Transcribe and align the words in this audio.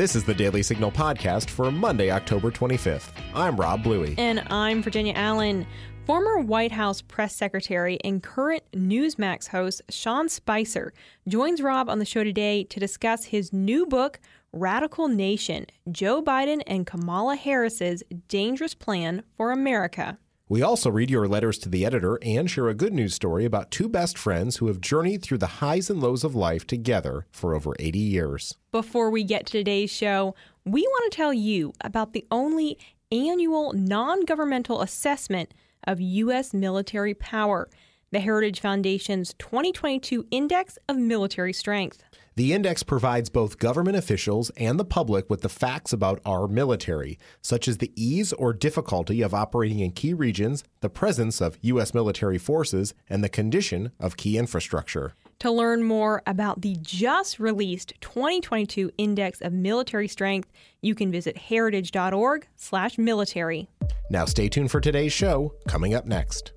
This 0.00 0.16
is 0.16 0.24
the 0.24 0.32
Daily 0.32 0.62
Signal 0.62 0.90
podcast 0.90 1.50
for 1.50 1.70
Monday, 1.70 2.10
October 2.10 2.50
25th. 2.50 3.10
I'm 3.34 3.54
Rob 3.54 3.82
Bluey. 3.82 4.14
And 4.16 4.42
I'm 4.48 4.82
Virginia 4.82 5.12
Allen. 5.14 5.66
Former 6.06 6.38
White 6.38 6.72
House 6.72 7.02
press 7.02 7.36
secretary 7.36 7.98
and 8.02 8.22
current 8.22 8.62
Newsmax 8.72 9.48
host 9.48 9.82
Sean 9.90 10.30
Spicer 10.30 10.94
joins 11.28 11.60
Rob 11.60 11.90
on 11.90 11.98
the 11.98 12.06
show 12.06 12.24
today 12.24 12.64
to 12.64 12.80
discuss 12.80 13.26
his 13.26 13.52
new 13.52 13.84
book, 13.84 14.20
Radical 14.54 15.06
Nation 15.06 15.66
Joe 15.92 16.22
Biden 16.22 16.62
and 16.66 16.86
Kamala 16.86 17.36
Harris's 17.36 18.02
Dangerous 18.26 18.72
Plan 18.72 19.22
for 19.36 19.52
America. 19.52 20.16
We 20.50 20.62
also 20.62 20.90
read 20.90 21.10
your 21.10 21.28
letters 21.28 21.58
to 21.58 21.68
the 21.68 21.86
editor 21.86 22.18
and 22.22 22.50
share 22.50 22.68
a 22.68 22.74
good 22.74 22.92
news 22.92 23.14
story 23.14 23.44
about 23.44 23.70
two 23.70 23.88
best 23.88 24.18
friends 24.18 24.56
who 24.56 24.66
have 24.66 24.80
journeyed 24.80 25.22
through 25.22 25.38
the 25.38 25.46
highs 25.46 25.88
and 25.88 26.00
lows 26.00 26.24
of 26.24 26.34
life 26.34 26.66
together 26.66 27.24
for 27.30 27.54
over 27.54 27.76
80 27.78 28.00
years. 28.00 28.56
Before 28.72 29.10
we 29.10 29.22
get 29.22 29.46
to 29.46 29.52
today's 29.52 29.92
show, 29.92 30.34
we 30.64 30.82
want 30.82 31.12
to 31.12 31.16
tell 31.16 31.32
you 31.32 31.72
about 31.82 32.14
the 32.14 32.26
only 32.32 32.78
annual 33.12 33.72
non 33.74 34.24
governmental 34.24 34.82
assessment 34.82 35.54
of 35.84 36.00
U.S. 36.00 36.52
military 36.52 37.14
power, 37.14 37.70
the 38.10 38.18
Heritage 38.18 38.58
Foundation's 38.58 39.34
2022 39.34 40.26
Index 40.32 40.80
of 40.88 40.96
Military 40.96 41.52
Strength. 41.52 42.02
The 42.36 42.52
index 42.52 42.84
provides 42.84 43.28
both 43.28 43.58
government 43.58 43.96
officials 43.96 44.50
and 44.56 44.78
the 44.78 44.84
public 44.84 45.28
with 45.28 45.40
the 45.40 45.48
facts 45.48 45.92
about 45.92 46.20
our 46.24 46.46
military, 46.46 47.18
such 47.42 47.66
as 47.66 47.78
the 47.78 47.90
ease 47.96 48.32
or 48.32 48.52
difficulty 48.52 49.20
of 49.20 49.34
operating 49.34 49.80
in 49.80 49.90
key 49.90 50.14
regions, 50.14 50.62
the 50.80 50.88
presence 50.88 51.40
of 51.40 51.58
U.S. 51.62 51.92
military 51.92 52.38
forces, 52.38 52.94
and 53.08 53.24
the 53.24 53.28
condition 53.28 53.90
of 53.98 54.16
key 54.16 54.38
infrastructure. 54.38 55.14
To 55.40 55.50
learn 55.50 55.82
more 55.82 56.22
about 56.26 56.60
the 56.60 56.76
just 56.80 57.40
released 57.40 57.94
2022 58.00 58.92
Index 58.96 59.40
of 59.40 59.52
Military 59.52 60.06
Strength, 60.06 60.52
you 60.82 60.94
can 60.94 61.10
visit 61.10 61.36
heritage.org/military. 61.36 63.68
Now 64.10 64.24
stay 64.26 64.48
tuned 64.48 64.70
for 64.70 64.80
today's 64.80 65.12
show 65.12 65.52
coming 65.66 65.94
up 65.94 66.06
next. 66.06 66.52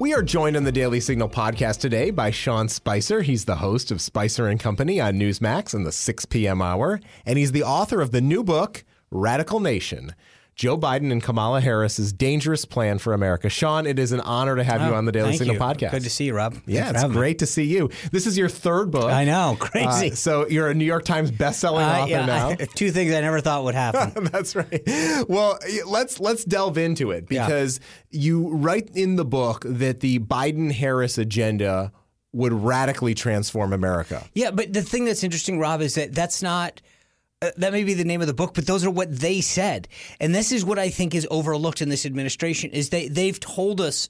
We 0.00 0.14
are 0.14 0.22
joined 0.22 0.56
on 0.56 0.62
the 0.62 0.70
Daily 0.70 1.00
Signal 1.00 1.28
podcast 1.28 1.80
today 1.80 2.12
by 2.12 2.30
Sean 2.30 2.68
Spicer. 2.68 3.22
He's 3.22 3.46
the 3.46 3.56
host 3.56 3.90
of 3.90 4.00
Spicer 4.00 4.46
and 4.46 4.60
Company 4.60 5.00
on 5.00 5.14
Newsmax 5.14 5.74
in 5.74 5.82
the 5.82 5.90
6 5.90 6.24
p.m. 6.26 6.62
hour, 6.62 7.00
and 7.26 7.36
he's 7.36 7.50
the 7.50 7.64
author 7.64 8.00
of 8.00 8.12
the 8.12 8.20
new 8.20 8.44
book, 8.44 8.84
Radical 9.10 9.58
Nation. 9.58 10.14
Joe 10.58 10.76
Biden 10.76 11.12
and 11.12 11.22
Kamala 11.22 11.60
Harris's 11.60 12.12
dangerous 12.12 12.64
plan 12.64 12.98
for 12.98 13.14
America. 13.14 13.48
Sean, 13.48 13.86
it 13.86 13.96
is 13.96 14.10
an 14.10 14.18
honor 14.18 14.56
to 14.56 14.64
have 14.64 14.82
oh, 14.82 14.88
you 14.88 14.94
on 14.94 15.04
the 15.04 15.12
Daily 15.12 15.36
Signal 15.36 15.54
you. 15.54 15.60
podcast. 15.60 15.92
Good 15.92 16.02
to 16.02 16.10
see 16.10 16.24
you, 16.24 16.34
Rob. 16.34 16.56
Yeah, 16.66 16.90
it's 16.90 17.04
great 17.04 17.36
me. 17.36 17.38
to 17.38 17.46
see 17.46 17.62
you. 17.62 17.90
This 18.10 18.26
is 18.26 18.36
your 18.36 18.48
third 18.48 18.90
book. 18.90 19.04
I 19.04 19.24
know, 19.24 19.56
crazy. 19.60 20.10
Uh, 20.10 20.14
so 20.16 20.48
you're 20.48 20.68
a 20.68 20.74
New 20.74 20.84
York 20.84 21.04
Times 21.04 21.30
bestselling 21.30 21.86
uh, 21.86 22.00
author 22.00 22.10
yeah, 22.10 22.26
now. 22.26 22.48
I, 22.48 22.54
two 22.74 22.90
things 22.90 23.14
I 23.14 23.20
never 23.20 23.40
thought 23.40 23.62
would 23.62 23.76
happen. 23.76 24.24
That's 24.32 24.56
right. 24.56 24.82
Well, 25.28 25.60
let's 25.86 26.18
let's 26.18 26.44
delve 26.44 26.76
into 26.76 27.12
it 27.12 27.28
because 27.28 27.78
yeah. 28.10 28.20
you 28.20 28.48
write 28.48 28.90
in 28.96 29.14
the 29.14 29.24
book 29.24 29.62
that 29.64 30.00
the 30.00 30.18
Biden-Harris 30.18 31.18
agenda 31.18 31.92
would 32.32 32.52
radically 32.52 33.14
transform 33.14 33.72
America. 33.72 34.24
Yeah, 34.34 34.50
but 34.50 34.72
the 34.72 34.82
thing 34.82 35.04
that's 35.04 35.22
interesting, 35.22 35.60
Rob, 35.60 35.80
is 35.82 35.94
that 35.94 36.16
that's 36.16 36.42
not 36.42 36.82
uh, 37.40 37.50
that 37.56 37.72
may 37.72 37.84
be 37.84 37.94
the 37.94 38.04
name 38.04 38.20
of 38.20 38.26
the 38.26 38.34
book, 38.34 38.54
but 38.54 38.66
those 38.66 38.84
are 38.84 38.90
what 38.90 39.14
they 39.14 39.40
said. 39.40 39.88
And 40.20 40.34
this 40.34 40.50
is 40.50 40.64
what 40.64 40.78
I 40.78 40.90
think 40.90 41.14
is 41.14 41.26
overlooked 41.30 41.80
in 41.80 41.88
this 41.88 42.04
administration 42.04 42.70
is 42.70 42.90
they 42.90 43.08
they've 43.08 43.38
told 43.38 43.80
us 43.80 44.08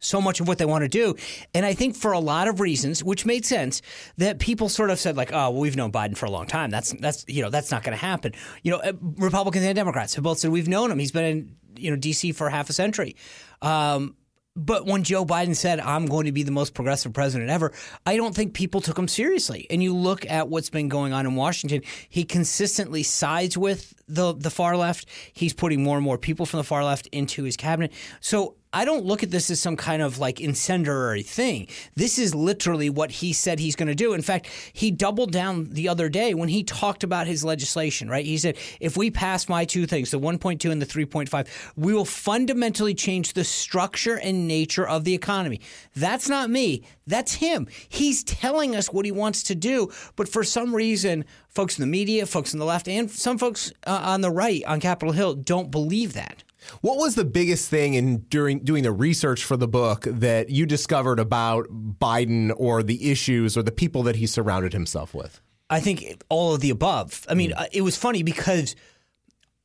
so 0.00 0.20
much 0.20 0.40
of 0.40 0.48
what 0.48 0.56
they 0.56 0.64
want 0.64 0.82
to 0.82 0.88
do. 0.88 1.14
And 1.54 1.66
I 1.66 1.74
think 1.74 1.94
for 1.94 2.12
a 2.12 2.18
lot 2.18 2.48
of 2.48 2.58
reasons, 2.58 3.04
which 3.04 3.26
made 3.26 3.44
sense, 3.44 3.82
that 4.16 4.38
people 4.38 4.70
sort 4.70 4.90
of 4.90 4.98
said 4.98 5.16
like, 5.16 5.30
"Oh, 5.32 5.50
well, 5.50 5.60
we've 5.60 5.76
known 5.76 5.92
Biden 5.92 6.16
for 6.16 6.26
a 6.26 6.30
long 6.30 6.46
time. 6.46 6.70
That's 6.70 6.92
that's 6.92 7.24
you 7.28 7.42
know 7.42 7.50
that's 7.50 7.70
not 7.70 7.82
going 7.82 7.96
to 7.96 8.02
happen." 8.02 8.32
You 8.62 8.72
know, 8.72 8.78
uh, 8.78 8.92
Republicans 9.00 9.64
and 9.64 9.76
Democrats 9.76 10.14
have 10.14 10.24
both 10.24 10.38
said 10.38 10.50
we've 10.50 10.68
known 10.68 10.90
him. 10.90 10.98
He's 10.98 11.12
been 11.12 11.24
in 11.24 11.56
you 11.76 11.90
know 11.90 11.96
D.C. 11.96 12.32
for 12.32 12.48
half 12.48 12.70
a 12.70 12.72
century. 12.72 13.14
Um, 13.62 14.16
but 14.56 14.84
when 14.84 15.04
Joe 15.04 15.24
Biden 15.24 15.54
said, 15.54 15.80
I'm 15.80 16.06
going 16.06 16.26
to 16.26 16.32
be 16.32 16.42
the 16.42 16.50
most 16.50 16.74
progressive 16.74 17.12
president 17.12 17.50
ever, 17.50 17.72
I 18.04 18.16
don't 18.16 18.34
think 18.34 18.52
people 18.52 18.80
took 18.80 18.98
him 18.98 19.08
seriously. 19.08 19.66
And 19.70 19.82
you 19.82 19.94
look 19.94 20.28
at 20.28 20.48
what's 20.48 20.70
been 20.70 20.88
going 20.88 21.12
on 21.12 21.26
in 21.26 21.36
Washington, 21.36 21.82
he 22.08 22.24
consistently 22.24 23.02
sides 23.02 23.56
with 23.56 23.94
the, 24.08 24.34
the 24.34 24.50
far 24.50 24.76
left. 24.76 25.06
He's 25.32 25.52
putting 25.52 25.82
more 25.82 25.96
and 25.96 26.04
more 26.04 26.18
people 26.18 26.46
from 26.46 26.58
the 26.58 26.64
far 26.64 26.84
left 26.84 27.06
into 27.08 27.44
his 27.44 27.56
cabinet. 27.56 27.92
So 28.20 28.56
I 28.72 28.84
don't 28.84 29.04
look 29.04 29.24
at 29.24 29.32
this 29.32 29.50
as 29.50 29.60
some 29.60 29.76
kind 29.76 30.00
of 30.00 30.18
like 30.18 30.40
incendiary 30.40 31.22
thing. 31.22 31.66
This 31.96 32.20
is 32.20 32.36
literally 32.36 32.88
what 32.88 33.10
he 33.10 33.32
said 33.32 33.58
he's 33.58 33.74
going 33.74 33.88
to 33.88 33.96
do. 33.96 34.12
In 34.12 34.22
fact, 34.22 34.48
he 34.72 34.92
doubled 34.92 35.32
down 35.32 35.70
the 35.70 35.88
other 35.88 36.08
day 36.08 36.34
when 36.34 36.48
he 36.48 36.62
talked 36.62 37.02
about 37.02 37.26
his 37.26 37.42
legislation, 37.42 38.08
right? 38.08 38.24
He 38.24 38.38
said, 38.38 38.56
if 38.78 38.96
we 38.96 39.10
pass 39.10 39.48
my 39.48 39.64
two 39.64 39.86
things, 39.86 40.12
the 40.12 40.20
1.2 40.20 40.70
and 40.70 40.80
the 40.80 40.86
3.5, 40.86 41.48
we 41.74 41.92
will 41.92 42.04
fundamentally 42.04 42.94
change 42.94 43.32
the 43.32 43.42
structure 43.42 44.16
and 44.16 44.46
nature 44.46 44.86
of 44.86 45.02
the 45.02 45.14
economy. 45.14 45.60
That's 45.96 46.28
not 46.28 46.48
me. 46.48 46.84
That's 47.08 47.34
him. 47.34 47.66
He's 47.88 48.22
telling 48.22 48.76
us 48.76 48.92
what 48.92 49.04
he 49.04 49.10
wants 49.10 49.42
to 49.44 49.56
do. 49.56 49.90
But 50.14 50.28
for 50.28 50.44
some 50.44 50.76
reason, 50.76 51.24
folks 51.48 51.76
in 51.76 51.82
the 51.82 51.90
media, 51.90 52.24
folks 52.24 52.54
on 52.54 52.60
the 52.60 52.66
left, 52.66 52.86
and 52.86 53.10
some 53.10 53.36
folks 53.36 53.72
uh, 53.84 54.00
on 54.04 54.20
the 54.20 54.30
right 54.30 54.62
on 54.64 54.78
Capitol 54.78 55.12
Hill 55.12 55.34
don't 55.34 55.72
believe 55.72 56.12
that. 56.12 56.44
What 56.80 56.98
was 56.98 57.14
the 57.14 57.24
biggest 57.24 57.68
thing 57.68 57.94
in 57.94 58.18
during 58.28 58.60
doing 58.60 58.82
the 58.82 58.92
research 58.92 59.44
for 59.44 59.56
the 59.56 59.68
book 59.68 60.06
that 60.08 60.50
you 60.50 60.66
discovered 60.66 61.18
about 61.18 61.66
Biden 61.68 62.52
or 62.56 62.82
the 62.82 63.10
issues 63.10 63.56
or 63.56 63.62
the 63.62 63.72
people 63.72 64.02
that 64.04 64.16
he 64.16 64.26
surrounded 64.26 64.72
himself 64.72 65.14
with? 65.14 65.40
I 65.68 65.80
think 65.80 66.22
all 66.28 66.54
of 66.54 66.60
the 66.60 66.70
above. 66.70 67.26
I 67.28 67.34
mean, 67.34 67.52
mm. 67.52 67.68
it 67.72 67.82
was 67.82 67.96
funny 67.96 68.22
because 68.22 68.74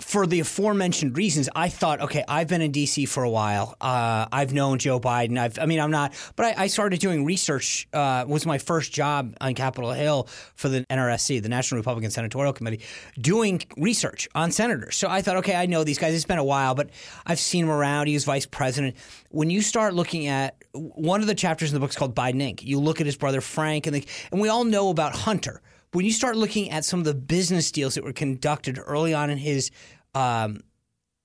for 0.02 0.28
the 0.28 0.42
aforementioned 0.42 1.16
reasons, 1.16 1.48
I 1.56 1.70
thought, 1.70 2.02
okay, 2.02 2.24
I've 2.28 2.50
been 2.50 2.62
in 2.62 2.72
D.C. 2.72 3.06
for 3.06 3.24
a 3.24 3.30
while. 3.30 3.76
Uh, 3.80 4.26
I've 4.30 4.54
known 4.54 4.78
Joe 4.78 5.00
Biden. 5.00 5.38
I've, 5.38 5.58
I 5.58 5.66
mean, 5.66 5.80
I'm 5.80 5.92
not, 5.92 6.14
but 6.36 6.48
I, 6.48 6.64
I 6.64 6.68
started 6.68 7.00
doing 7.00 7.24
research. 7.24 7.88
Uh, 7.94 8.26
was 8.28 8.46
my 8.46 8.58
first 8.58 8.92
job 8.92 9.36
on 9.40 9.56
Capitol 9.56 9.94
Hill 9.94 10.28
for 10.56 10.68
the 10.68 10.86
NRSC, 10.90 11.42
the 11.42 11.48
National 11.48 11.80
Republican 11.80 12.12
Senatorial 12.12 12.52
Committee, 12.52 12.82
doing 13.20 13.62
research 13.78 14.28
on 14.36 14.52
senators. 14.52 14.98
So 14.98 15.08
I 15.10 15.22
thought, 15.22 15.38
okay, 15.38 15.56
I 15.56 15.66
know 15.66 15.86
these 15.86 15.98
guys. 15.98 16.14
It's 16.14 16.26
been 16.26 16.40
a 16.40 16.44
while, 16.44 16.76
but 16.76 16.90
I've 17.26 17.40
seen 17.40 17.66
him 17.66 17.72
around. 17.72 18.08
He 18.08 18.14
was 18.16 18.26
vice 18.26 18.46
president. 18.46 18.98
When 19.30 19.50
you 19.50 19.62
start 19.62 19.94
looking 19.94 20.28
at 20.28 20.58
one 20.74 21.22
of 21.22 21.28
the 21.28 21.36
chapters 21.36 21.72
in 21.72 21.74
the 21.74 21.80
book 21.80 21.92
is 21.92 21.96
called 21.96 22.16
Biden 22.16 22.42
Inc. 22.42 22.64
You 22.64 22.80
look 22.80 23.00
at 23.00 23.06
his 23.06 23.16
brother 23.16 23.40
Frank, 23.40 23.88
and, 23.88 23.96
the, 23.96 24.06
and 24.32 24.42
we 24.42 24.50
all 24.50 24.66
know 24.66 24.90
about 24.90 25.16
Hunter 25.16 25.62
when 25.96 26.06
you 26.06 26.12
start 26.12 26.36
looking 26.36 26.72
at 26.72 26.84
some 26.84 27.00
of 27.00 27.06
the 27.06 27.14
business 27.14 27.72
deals 27.72 27.96
that 27.96 28.04
were 28.04 28.12
conducted 28.12 28.78
early 28.86 29.14
on 29.14 29.30
in 29.30 29.38
his 29.38 29.72
um, 30.14 30.62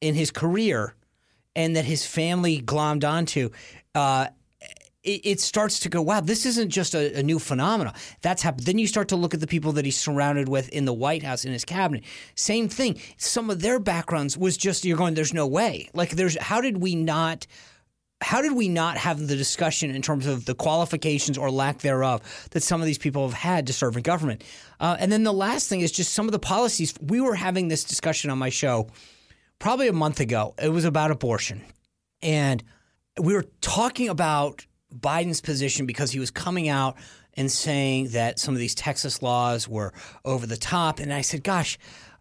in 0.01 0.15
his 0.15 0.31
career, 0.31 0.95
and 1.57 1.75
that 1.75 1.85
his 1.85 2.07
family 2.07 2.63
glommed 2.63 3.05
onto, 3.05 3.51
uh, 3.95 4.29
it, 5.03 5.21
it, 5.25 5.41
starts 5.41 5.81
to 5.81 5.89
go, 5.89 6.01
wow, 6.01 6.21
this 6.21 6.47
isn't 6.47 6.71
just 6.71 6.95
a, 6.95 7.19
a 7.19 7.23
new 7.23 7.39
phenomenon. 7.39 7.95
That's 8.23 8.43
happened. 8.43 8.65
Then 8.65 8.79
you 8.79 8.87
start 8.87 9.09
to 9.09 9.17
look 9.17 9.35
at 9.35 9.41
the 9.41 9.47
people 9.47 9.73
that 9.73 9.85
he's 9.85 9.99
surrounded 9.99 10.49
with 10.49 10.69
in 10.71 10.85
the 10.87 10.93
White 10.95 11.23
House, 11.23 11.45
in 11.45 11.53
his 11.53 11.65
cabinet. 11.65 12.05
Same 12.35 12.69
thing. 12.69 12.99
Some 13.17 13.51
of 13.51 13.61
their 13.61 13.79
backgrounds 13.79 14.39
was 14.39 14.57
just 14.57 14.85
you're 14.85 14.97
going, 14.97 15.15
there's 15.15 15.35
no 15.35 15.47
way. 15.47 15.91
Like 15.95 16.11
there's 16.11 16.39
how 16.39 16.61
did 16.61 16.79
we 16.79 16.95
not 16.95 17.47
how 18.21 18.43
did 18.43 18.53
we 18.53 18.69
not 18.69 18.99
have 18.99 19.27
the 19.27 19.37
discussion 19.37 19.91
in 19.91 20.03
terms 20.03 20.27
of 20.27 20.45
the 20.45 20.55
qualifications 20.55 21.39
or 21.39 21.51
lack 21.51 21.79
thereof 21.79 22.21
that 22.51 22.63
some 22.63 22.81
of 22.81 22.87
these 22.87 22.99
people 22.99 23.27
have 23.27 23.37
had 23.37 23.67
to 23.69 23.73
serve 23.73 23.97
in 23.97 24.03
government? 24.03 24.45
Uh, 24.79 24.97
and 24.99 25.11
then 25.11 25.23
the 25.25 25.33
last 25.33 25.69
thing 25.69 25.81
is 25.81 25.91
just 25.91 26.13
some 26.13 26.27
of 26.27 26.33
the 26.33 26.39
policies. 26.39 26.95
We 27.01 27.21
were 27.21 27.35
having 27.35 27.69
this 27.69 27.83
discussion 27.83 28.31
on 28.31 28.39
my 28.39 28.51
show 28.51 28.89
probably 29.59 29.89
a 29.89 29.93
month 29.93 30.21
ago. 30.21 30.55
It 30.63 30.69
was 30.69 30.85
about 30.85 31.11
abortion. 31.11 31.65
And 32.21 32.63
we 33.19 33.33
were 33.33 33.47
talking 33.63 34.11
about 34.11 34.67
Biden's 34.95 35.41
position 35.41 35.87
because 35.87 36.11
he 36.11 36.21
was 36.21 36.31
coming 36.31 36.69
out 36.69 36.97
and 37.35 37.51
saying 37.51 38.09
that 38.09 38.39
some 38.39 38.53
of 38.53 38.61
these 38.61 38.75
Texas 38.75 39.23
laws 39.23 39.67
were 39.67 39.95
over 40.27 40.47
the 40.47 40.57
top. 40.59 40.99
And 40.99 41.13
I 41.13 41.23
said, 41.23 41.43
gosh, 41.43 41.79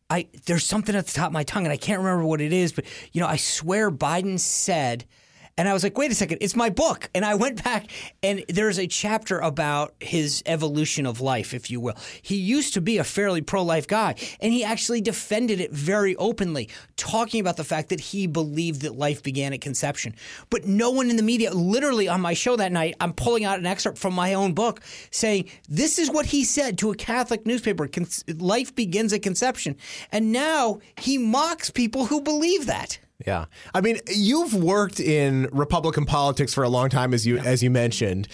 I, 0.10 0.28
there's 0.45 0.66
something 0.66 0.95
at 0.95 1.07
the 1.07 1.13
top 1.13 1.28
of 1.28 1.34
my 1.34 1.44
tongue 1.44 1.66
and 1.66 1.74
I 1.74 1.78
can't 1.78 2.00
remember 2.00 2.24
what 2.24 2.40
it 2.40 2.54
is, 2.54 2.72
but 2.72 2.86
you 3.12 3.19
know, 3.19 3.28
I 3.28 3.36
swear 3.36 3.92
Biden 3.92 4.40
said– 4.40 5.04
and 5.59 5.67
I 5.67 5.73
was 5.73 5.83
like, 5.83 5.97
wait 5.97 6.09
a 6.09 6.15
second, 6.15 6.38
it's 6.39 6.56
my 6.56 6.69
book. 6.69 7.09
And 7.13 7.25
I 7.25 7.35
went 7.35 7.61
back 7.61 7.91
and 8.23 8.45
there's 8.47 8.79
a 8.79 8.88
chapter 8.88 9.39
about 9.39 9.94
his 10.00 10.41
evolution 10.45 11.06
of 11.06 11.19
life, 11.19 11.53
if 11.53 11.69
you 11.69 11.81
will. 11.81 11.97
He 12.21 12.38
used 12.38 12.73
to 12.75 12.81
be 12.81 12.97
a 12.97 13.03
fairly 13.03 13.41
pro 13.41 13.61
life 13.61 13.85
guy, 13.85 14.15
and 14.39 14.53
he 14.53 14.63
actually 14.63 15.01
defended 15.01 15.59
it 15.59 15.73
very 15.73 16.15
openly, 16.15 16.69
talking 16.95 17.41
about 17.41 17.57
the 17.57 17.65
fact 17.65 17.89
that 17.89 18.00
he 18.00 18.25
believed 18.25 18.83
that 18.83 18.95
life 18.95 19.21
began 19.21 19.51
at 19.51 19.59
conception. 19.59 20.15
But 20.50 20.65
no 20.65 20.91
one 20.91 21.09
in 21.09 21.17
the 21.17 21.23
media, 21.23 21.51
literally 21.51 22.07
on 22.07 22.21
my 22.21 22.33
show 22.33 22.56
that 22.56 22.71
night, 22.71 22.95
I'm 23.01 23.11
pulling 23.11 23.44
out 23.44 23.59
an 23.59 23.65
excerpt 23.65 23.97
from 23.97 24.13
my 24.13 24.35
own 24.35 24.53
book 24.53 24.79
saying, 25.11 25.50
this 25.67 26.00
is 26.00 26.09
what 26.09 26.27
he 26.27 26.45
said 26.45 26.77
to 26.77 26.91
a 26.91 26.95
Catholic 26.95 27.45
newspaper 27.45 27.89
life 28.38 28.73
begins 28.73 29.11
at 29.11 29.23
conception. 29.23 29.75
And 30.13 30.31
now 30.31 30.79
he 30.95 31.17
mocks 31.17 31.69
people 31.69 32.06
who 32.06 32.21
believe 32.21 32.65
that. 32.67 32.97
Yeah, 33.25 33.45
I 33.74 33.81
mean, 33.81 34.00
you've 34.07 34.54
worked 34.54 35.00
in 35.00 35.50
Republican 35.51 36.06
politics 36.06 36.54
for 36.54 36.63
a 36.63 36.69
long 36.69 36.89
time, 36.89 37.13
as 37.13 37.27
you 37.27 37.36
yeah. 37.36 37.44
as 37.44 37.62
you 37.62 37.69
mentioned. 37.69 38.27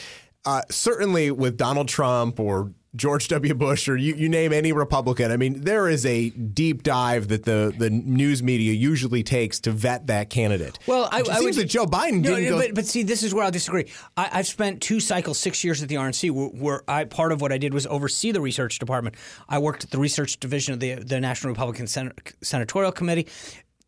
Uh, 0.46 0.62
certainly, 0.70 1.32
with 1.32 1.58
Donald 1.58 1.88
Trump 1.88 2.40
or 2.40 2.72
George 2.96 3.28
W. 3.28 3.54
Bush 3.54 3.90
or 3.90 3.98
you, 3.98 4.16
you 4.16 4.30
name 4.30 4.54
any 4.54 4.72
Republican. 4.72 5.32
I 5.32 5.38
mean, 5.38 5.62
there 5.62 5.90
is 5.90 6.06
a 6.06 6.30
deep 6.30 6.84
dive 6.84 7.28
that 7.28 7.44
the, 7.44 7.74
the 7.78 7.90
news 7.90 8.42
media 8.42 8.74
usually 8.74 9.22
takes 9.22 9.60
to 9.62 9.72
vet 9.72 10.08
that 10.08 10.30
candidate. 10.30 10.80
Well, 10.88 11.10
I, 11.12 11.22
it 11.22 11.30
I 11.30 11.40
seems 11.40 11.58
would, 11.58 11.66
that 11.66 11.70
Joe 11.70 11.86
Biden 11.86 12.22
no, 12.22 12.36
didn't 12.36 12.50
go. 12.50 12.60
But, 12.60 12.76
but, 12.76 12.86
see, 12.86 13.04
this 13.04 13.24
is 13.24 13.34
where 13.34 13.44
I'll 13.44 13.52
disagree. 13.52 13.92
I, 14.16 14.38
have 14.38 14.48
spent 14.48 14.82
two 14.82 15.00
cycles, 15.00 15.40
six 15.40 15.64
years 15.64 15.84
at 15.84 15.90
the 15.90 15.96
RNC, 15.96 16.32
where, 16.32 16.48
where, 16.48 16.84
I 16.88 17.04
part 17.04 17.32
of 17.32 17.42
what 17.42 17.52
I 17.52 17.58
did 17.58 17.74
was 17.74 17.86
oversee 17.88 18.32
the 18.32 18.42
research 18.42 18.80
department. 18.80 19.16
I 19.50 19.60
worked 19.60 19.84
at 19.84 19.92
the 19.92 19.98
research 19.98 20.40
division 20.40 20.74
of 20.74 20.80
the, 20.80 20.96
the 20.96 21.20
National 21.20 21.52
Republican 21.52 21.88
Sen- 21.88 22.14
Senatorial 22.42 22.92
Committee 22.92 23.28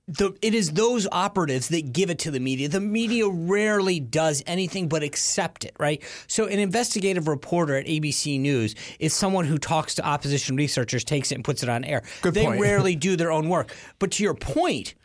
the, 0.07 0.31
it 0.42 0.54
is 0.54 0.71
those 0.71 1.06
operatives 1.12 1.68
that 1.69 1.92
give 1.92 2.09
it 2.09 2.19
to 2.19 2.31
the 2.31 2.39
media. 2.39 2.69
The 2.69 2.80
media 2.80 3.27
rarely 3.27 4.00
does 4.00 4.42
anything 4.48 4.88
but 4.88 5.04
accept 5.04 5.65
it, 5.65 5.75
right? 5.80 6.01
So, 6.27 6.45
an 6.45 6.59
investigative 6.59 7.27
reporter 7.27 7.75
at 7.75 7.86
ABC 7.86 8.39
News 8.39 8.74
is 9.00 9.13
someone 9.13 9.45
who 9.45 9.57
talks 9.57 9.95
to 9.95 10.06
opposition 10.06 10.56
researchers, 10.56 11.04
takes 11.04 11.31
it, 11.31 11.36
and 11.36 11.44
puts 11.44 11.62
it 11.62 11.69
on 11.69 11.83
air. 11.83 12.04
Good 12.21 12.33
they 12.33 12.45
point. 12.45 12.62
rarely 12.62 12.95
do 13.07 13.18
their 13.18 13.31
own 13.31 13.50
work. 13.50 13.74
But 14.00 14.12
to 14.12 14.24
your 14.24 14.33
point, 14.33 14.95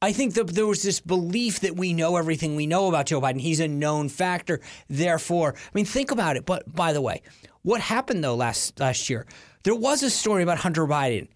I 0.00 0.12
think 0.12 0.34
that 0.34 0.48
there 0.48 0.66
was 0.66 0.82
this 0.82 1.00
belief 1.00 1.60
that 1.60 1.76
we 1.76 1.92
know 1.92 2.16
everything 2.16 2.54
we 2.54 2.66
know 2.66 2.88
about 2.88 3.06
Joe 3.06 3.20
Biden. 3.20 3.40
He's 3.40 3.60
a 3.60 3.66
known 3.66 4.08
factor. 4.08 4.60
Therefore, 4.88 5.54
I 5.56 5.70
mean, 5.72 5.84
think 5.84 6.12
about 6.12 6.36
it. 6.36 6.46
But 6.46 6.72
by 6.72 6.92
the 6.92 7.00
way, 7.00 7.22
what 7.62 7.80
happened 7.80 8.22
though 8.22 8.36
last 8.36 8.78
last 8.78 9.10
year? 9.10 9.26
There 9.64 9.74
was 9.74 10.02
a 10.02 10.10
story 10.10 10.42
about 10.42 10.58
Hunter 10.58 10.86
Biden 10.86 11.28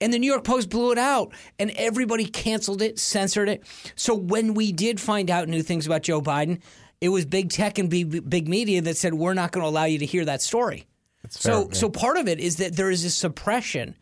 and 0.00 0.12
the 0.12 0.18
New 0.18 0.30
York 0.30 0.44
Post 0.44 0.70
blew 0.70 0.92
it 0.92 0.98
out, 0.98 1.32
and 1.58 1.70
everybody 1.76 2.26
canceled 2.26 2.82
it, 2.82 2.98
censored 2.98 3.48
it. 3.48 3.64
So 3.94 4.14
when 4.14 4.54
we 4.54 4.72
did 4.72 5.00
find 5.00 5.30
out 5.30 5.48
new 5.48 5.62
things 5.62 5.86
about 5.86 6.02
Joe 6.02 6.20
Biden, 6.20 6.60
it 7.00 7.08
was 7.08 7.24
big 7.24 7.50
tech 7.50 7.78
and 7.78 7.90
big, 7.90 8.28
big 8.28 8.48
media 8.48 8.80
that 8.82 8.96
said 8.96 9.14
we're 9.14 9.34
not 9.34 9.52
going 9.52 9.62
to 9.62 9.68
allow 9.68 9.84
you 9.84 9.98
to 9.98 10.06
hear 10.06 10.24
that 10.24 10.42
story. 10.42 10.86
so, 11.28 11.68
so 11.72 11.90
part 11.90 12.16
of 12.16 12.28
it 12.28 12.40
is 12.40 12.56
that 12.56 12.76
there 12.76 12.90
is 12.90 13.04
a 13.04 13.10
suppression 13.10 13.96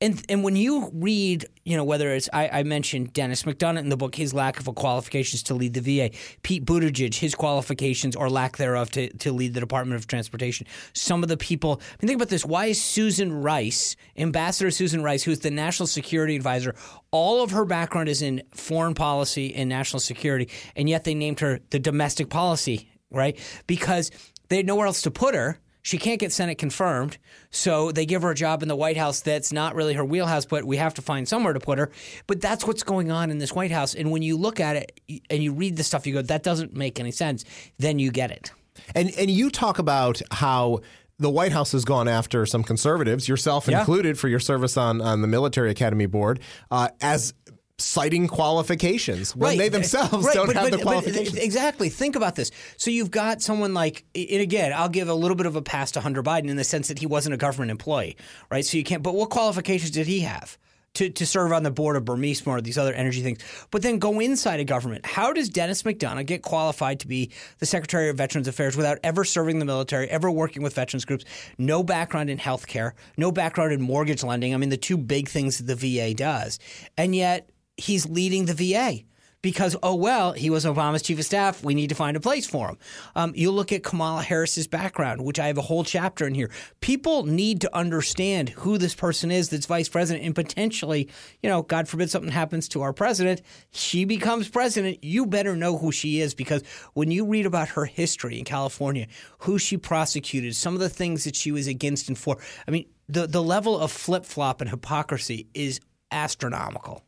and 0.00 0.22
and 0.28 0.44
when 0.44 0.56
you 0.56 0.90
read, 0.92 1.46
you 1.64 1.74
know, 1.74 1.84
whether 1.84 2.10
it's 2.10 2.28
I, 2.30 2.48
I, 2.48 2.62
mentioned 2.64 3.14
Denis 3.14 3.44
McDonough 3.44 3.78
in 3.78 3.88
the 3.88 3.96
book, 3.96 4.14
his 4.14 4.34
lack 4.34 4.60
of 4.60 4.66
qualifications 4.74 5.42
to 5.44 5.54
lead 5.54 5.72
the 5.72 5.80
VA, 5.80 6.14
Pete 6.42 6.66
Buttigieg, 6.66 7.14
his 7.14 7.34
qualifications 7.34 8.14
or 8.14 8.28
lack 8.28 8.58
thereof 8.58 8.90
to, 8.90 9.08
to 9.18 9.32
lead 9.32 9.54
the 9.54 9.60
Department 9.60 9.98
of 9.98 10.06
Transportation. 10.06 10.66
Some 10.92 11.22
of 11.22 11.30
the 11.30 11.38
people, 11.38 11.80
I 11.80 11.96
mean, 12.02 12.08
think 12.08 12.16
about 12.16 12.28
this: 12.28 12.44
why 12.44 12.66
is 12.66 12.82
Susan 12.82 13.32
Rice, 13.32 13.96
Ambassador 14.18 14.70
Susan 14.70 15.02
Rice, 15.02 15.22
who 15.22 15.30
is 15.30 15.40
the 15.40 15.50
national 15.50 15.86
security 15.86 16.36
advisor, 16.36 16.74
all 17.10 17.42
of 17.42 17.52
her 17.52 17.64
background 17.64 18.10
is 18.10 18.20
in 18.20 18.42
foreign 18.52 18.94
policy 18.94 19.54
and 19.54 19.66
national 19.66 20.00
security, 20.00 20.50
and 20.74 20.90
yet 20.90 21.04
they 21.04 21.14
named 21.14 21.40
her 21.40 21.60
the 21.70 21.78
domestic 21.78 22.28
policy, 22.28 22.90
right? 23.10 23.38
Because 23.66 24.10
they 24.48 24.58
had 24.58 24.66
nowhere 24.66 24.86
else 24.86 25.00
to 25.02 25.10
put 25.10 25.34
her 25.34 25.58
she 25.86 25.98
can't 25.98 26.18
get 26.18 26.32
Senate 26.32 26.58
confirmed, 26.58 27.16
so 27.52 27.92
they 27.92 28.06
give 28.06 28.22
her 28.22 28.32
a 28.32 28.34
job 28.34 28.60
in 28.60 28.66
the 28.66 28.74
White 28.74 28.96
House 28.96 29.20
that's 29.20 29.52
not 29.52 29.76
really 29.76 29.94
her 29.94 30.04
wheelhouse, 30.04 30.44
but 30.44 30.64
we 30.64 30.78
have 30.78 30.94
to 30.94 31.02
find 31.02 31.28
somewhere 31.28 31.52
to 31.52 31.60
put 31.60 31.78
her. 31.78 31.92
But 32.26 32.40
that's 32.40 32.66
what's 32.66 32.82
going 32.82 33.12
on 33.12 33.30
in 33.30 33.38
this 33.38 33.52
White 33.52 33.70
House. 33.70 33.94
And 33.94 34.10
when 34.10 34.20
you 34.20 34.36
look 34.36 34.58
at 34.58 34.74
it 34.74 35.00
and 35.30 35.44
you 35.44 35.52
read 35.52 35.76
the 35.76 35.84
stuff, 35.84 36.04
you 36.04 36.12
go, 36.12 36.22
that 36.22 36.42
doesn't 36.42 36.74
make 36.74 36.98
any 36.98 37.12
sense. 37.12 37.44
Then 37.78 38.00
you 38.00 38.10
get 38.10 38.32
it. 38.32 38.50
And 38.96 39.12
and 39.16 39.30
you 39.30 39.48
talk 39.48 39.78
about 39.78 40.20
how 40.32 40.80
the 41.20 41.30
White 41.30 41.52
House 41.52 41.70
has 41.70 41.84
gone 41.84 42.08
after 42.08 42.44
some 42.46 42.64
conservatives, 42.64 43.28
yourself 43.28 43.68
yeah. 43.68 43.78
included, 43.78 44.18
for 44.18 44.26
your 44.26 44.40
service 44.40 44.76
on, 44.76 45.00
on 45.00 45.22
the 45.22 45.28
Military 45.28 45.70
Academy 45.70 46.06
Board, 46.06 46.40
uh, 46.72 46.88
as 47.00 47.32
citing 47.78 48.26
qualifications 48.26 49.36
when 49.36 49.50
right. 49.50 49.58
they 49.58 49.68
themselves 49.68 50.24
right. 50.24 50.34
don't 50.34 50.46
but, 50.46 50.56
have 50.56 50.70
but, 50.70 50.76
the 50.76 50.82
qualifications. 50.82 51.36
exactly. 51.36 51.88
Think 51.88 52.16
about 52.16 52.34
this. 52.34 52.50
So 52.76 52.90
you've 52.90 53.10
got 53.10 53.42
someone 53.42 53.74
like, 53.74 54.04
and 54.14 54.40
again, 54.40 54.72
I'll 54.74 54.88
give 54.88 55.08
a 55.08 55.14
little 55.14 55.36
bit 55.36 55.46
of 55.46 55.56
a 55.56 55.62
pass 55.62 55.90
to 55.92 56.00
Hunter 56.00 56.22
Biden 56.22 56.48
in 56.48 56.56
the 56.56 56.64
sense 56.64 56.88
that 56.88 56.98
he 56.98 57.06
wasn't 57.06 57.34
a 57.34 57.36
government 57.36 57.70
employee, 57.70 58.16
right? 58.50 58.64
So 58.64 58.78
you 58.78 58.84
can't. 58.84 59.02
But 59.02 59.14
what 59.14 59.30
qualifications 59.30 59.90
did 59.90 60.06
he 60.06 60.20
have? 60.20 60.58
To, 60.94 61.10
to 61.10 61.26
serve 61.26 61.52
on 61.52 61.62
the 61.62 61.70
board 61.70 61.94
of 61.96 62.06
Burisma 62.06 62.46
or 62.46 62.62
these 62.62 62.78
other 62.78 62.94
energy 62.94 63.20
things, 63.20 63.40
but 63.70 63.82
then 63.82 63.98
go 63.98 64.18
inside 64.18 64.60
a 64.60 64.64
government. 64.64 65.04
How 65.04 65.30
does 65.30 65.50
Denis 65.50 65.82
McDonough 65.82 66.24
get 66.24 66.40
qualified 66.40 67.00
to 67.00 67.06
be 67.06 67.32
the 67.58 67.66
Secretary 67.66 68.08
of 68.08 68.16
Veterans 68.16 68.48
Affairs 68.48 68.78
without 68.78 68.96
ever 69.04 69.22
serving 69.22 69.58
the 69.58 69.66
military, 69.66 70.08
ever 70.08 70.30
working 70.30 70.62
with 70.62 70.74
veterans 70.74 71.04
groups, 71.04 71.26
no 71.58 71.82
background 71.82 72.30
in 72.30 72.38
healthcare, 72.38 72.92
no 73.18 73.30
background 73.30 73.74
in 73.74 73.82
mortgage 73.82 74.24
lending? 74.24 74.54
I 74.54 74.56
mean, 74.56 74.70
the 74.70 74.78
two 74.78 74.96
big 74.96 75.28
things 75.28 75.58
that 75.58 75.66
the 75.66 75.74
VA 75.74 76.14
does. 76.14 76.58
And 76.96 77.14
yet, 77.14 77.50
he's 77.76 78.08
leading 78.08 78.46
the 78.46 78.54
VA 78.54 79.04
because 79.46 79.76
oh 79.82 79.94
well 79.94 80.32
he 80.32 80.50
was 80.50 80.64
Obama's 80.64 81.02
chief 81.02 81.20
of 81.20 81.24
staff. 81.24 81.62
We 81.62 81.74
need 81.74 81.90
to 81.90 81.94
find 81.94 82.16
a 82.16 82.20
place 82.20 82.46
for 82.46 82.68
him. 82.68 82.78
Um, 83.14 83.32
you 83.36 83.52
look 83.52 83.70
at 83.70 83.84
Kamala 83.84 84.22
Harris's 84.22 84.66
background 84.66 85.24
which 85.24 85.38
I 85.38 85.46
have 85.46 85.56
a 85.56 85.62
whole 85.62 85.84
chapter 85.84 86.26
in 86.26 86.34
here. 86.34 86.50
People 86.80 87.24
need 87.24 87.60
to 87.60 87.72
understand 87.72 88.48
who 88.48 88.76
this 88.76 88.94
person 88.94 89.30
is 89.30 89.48
that's 89.48 89.66
vice 89.66 89.88
president 89.88 90.24
and 90.24 90.34
potentially 90.34 91.08
you 91.44 91.48
know 91.48 91.62
God 91.62 91.86
forbid 91.86 92.10
something 92.10 92.32
happens 92.32 92.68
to 92.70 92.82
our 92.82 92.92
president 92.92 93.42
she 93.70 94.04
becomes 94.04 94.48
president. 94.48 95.04
You 95.04 95.26
better 95.26 95.54
know 95.54 95.78
who 95.78 95.92
she 95.92 96.20
is 96.20 96.34
because 96.34 96.64
when 96.94 97.10
you 97.10 97.24
read 97.24 97.46
about 97.46 97.68
her 97.68 97.84
history 97.84 98.40
in 98.40 98.44
California 98.44 99.06
who 99.40 99.58
she 99.58 99.76
prosecuted 99.76 100.56
some 100.56 100.74
of 100.74 100.80
the 100.80 100.88
things 100.88 101.22
that 101.22 101.36
she 101.36 101.52
was 101.52 101.68
against 101.68 102.08
and 102.08 102.18
for 102.18 102.38
I 102.66 102.72
mean 102.72 102.86
the 103.08 103.28
the 103.28 103.42
level 103.42 103.78
of 103.78 103.92
flip 103.92 104.24
flop 104.24 104.60
and 104.60 104.70
hypocrisy 104.70 105.46
is 105.54 105.78
astronomical 106.10 107.04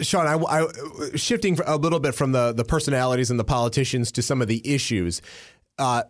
Sean, 0.00 0.26
I, 0.26 0.36
I, 0.36 1.16
shifting 1.16 1.58
a 1.66 1.76
little 1.76 2.00
bit 2.00 2.14
from 2.14 2.32
the, 2.32 2.52
the 2.52 2.64
personalities 2.64 3.30
and 3.30 3.38
the 3.38 3.44
politicians 3.44 4.12
to 4.12 4.22
some 4.22 4.42
of 4.42 4.48
the 4.48 4.62
issues. 4.64 5.22
Uh, 5.76 6.04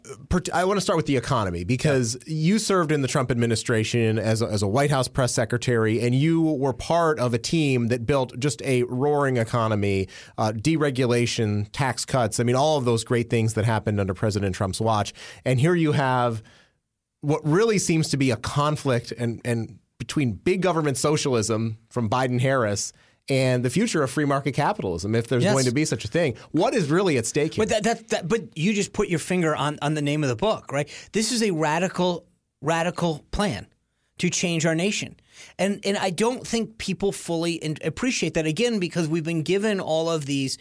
I 0.52 0.66
want 0.66 0.76
to 0.76 0.82
start 0.82 0.98
with 0.98 1.06
the 1.06 1.16
economy 1.16 1.64
because 1.64 2.18
yeah. 2.26 2.34
you 2.34 2.58
served 2.58 2.92
in 2.92 3.00
the 3.00 3.08
Trump 3.08 3.30
administration 3.30 4.18
as 4.18 4.42
a, 4.42 4.46
as 4.46 4.62
a 4.62 4.68
White 4.68 4.90
House 4.90 5.08
press 5.08 5.32
secretary, 5.32 6.02
and 6.02 6.14
you 6.14 6.42
were 6.42 6.74
part 6.74 7.18
of 7.18 7.32
a 7.32 7.38
team 7.38 7.88
that 7.88 8.04
built 8.04 8.38
just 8.38 8.60
a 8.60 8.82
roaring 8.82 9.38
economy, 9.38 10.08
uh, 10.36 10.52
deregulation, 10.54 11.66
tax 11.72 12.04
cuts. 12.04 12.38
I 12.38 12.42
mean, 12.42 12.56
all 12.56 12.76
of 12.76 12.84
those 12.84 13.04
great 13.04 13.30
things 13.30 13.54
that 13.54 13.64
happened 13.64 14.00
under 14.00 14.12
President 14.12 14.54
Trump's 14.54 14.82
watch. 14.82 15.14
And 15.46 15.58
here 15.58 15.74
you 15.74 15.92
have 15.92 16.42
what 17.22 17.40
really 17.42 17.78
seems 17.78 18.10
to 18.10 18.18
be 18.18 18.30
a 18.30 18.36
conflict 18.36 19.12
and, 19.12 19.40
and 19.46 19.78
between 19.98 20.32
big 20.32 20.60
government 20.60 20.98
socialism 20.98 21.78
from 21.88 22.10
Biden 22.10 22.38
Harris 22.38 22.92
and 23.28 23.64
the 23.64 23.70
future 23.70 24.02
of 24.02 24.10
free 24.10 24.24
market 24.24 24.52
capitalism, 24.52 25.14
if 25.14 25.28
there's 25.28 25.44
yes. 25.44 25.52
going 25.52 25.64
to 25.64 25.72
be 25.72 25.84
such 25.84 26.04
a 26.04 26.08
thing. 26.08 26.36
What 26.52 26.74
is 26.74 26.90
really 26.90 27.16
at 27.16 27.26
stake 27.26 27.54
here? 27.54 27.64
But 27.64 27.70
that, 27.70 27.84
that, 27.84 28.08
that, 28.08 28.28
but 28.28 28.56
you 28.56 28.74
just 28.74 28.92
put 28.92 29.08
your 29.08 29.18
finger 29.18 29.56
on, 29.56 29.78
on 29.80 29.94
the 29.94 30.02
name 30.02 30.22
of 30.22 30.28
the 30.28 30.36
book, 30.36 30.72
right? 30.72 30.88
This 31.12 31.32
is 31.32 31.42
a 31.42 31.50
radical, 31.50 32.26
radical 32.60 33.24
plan 33.30 33.66
to 34.18 34.30
change 34.30 34.66
our 34.66 34.74
nation. 34.74 35.16
And 35.58 35.80
and 35.84 35.96
I 35.96 36.10
don't 36.10 36.46
think 36.46 36.78
people 36.78 37.10
fully 37.10 37.60
appreciate 37.82 38.34
that 38.34 38.46
again 38.46 38.78
because 38.78 39.08
we've 39.08 39.24
been 39.24 39.42
given 39.42 39.80
all 39.80 40.08
of 40.08 40.26
these 40.26 40.58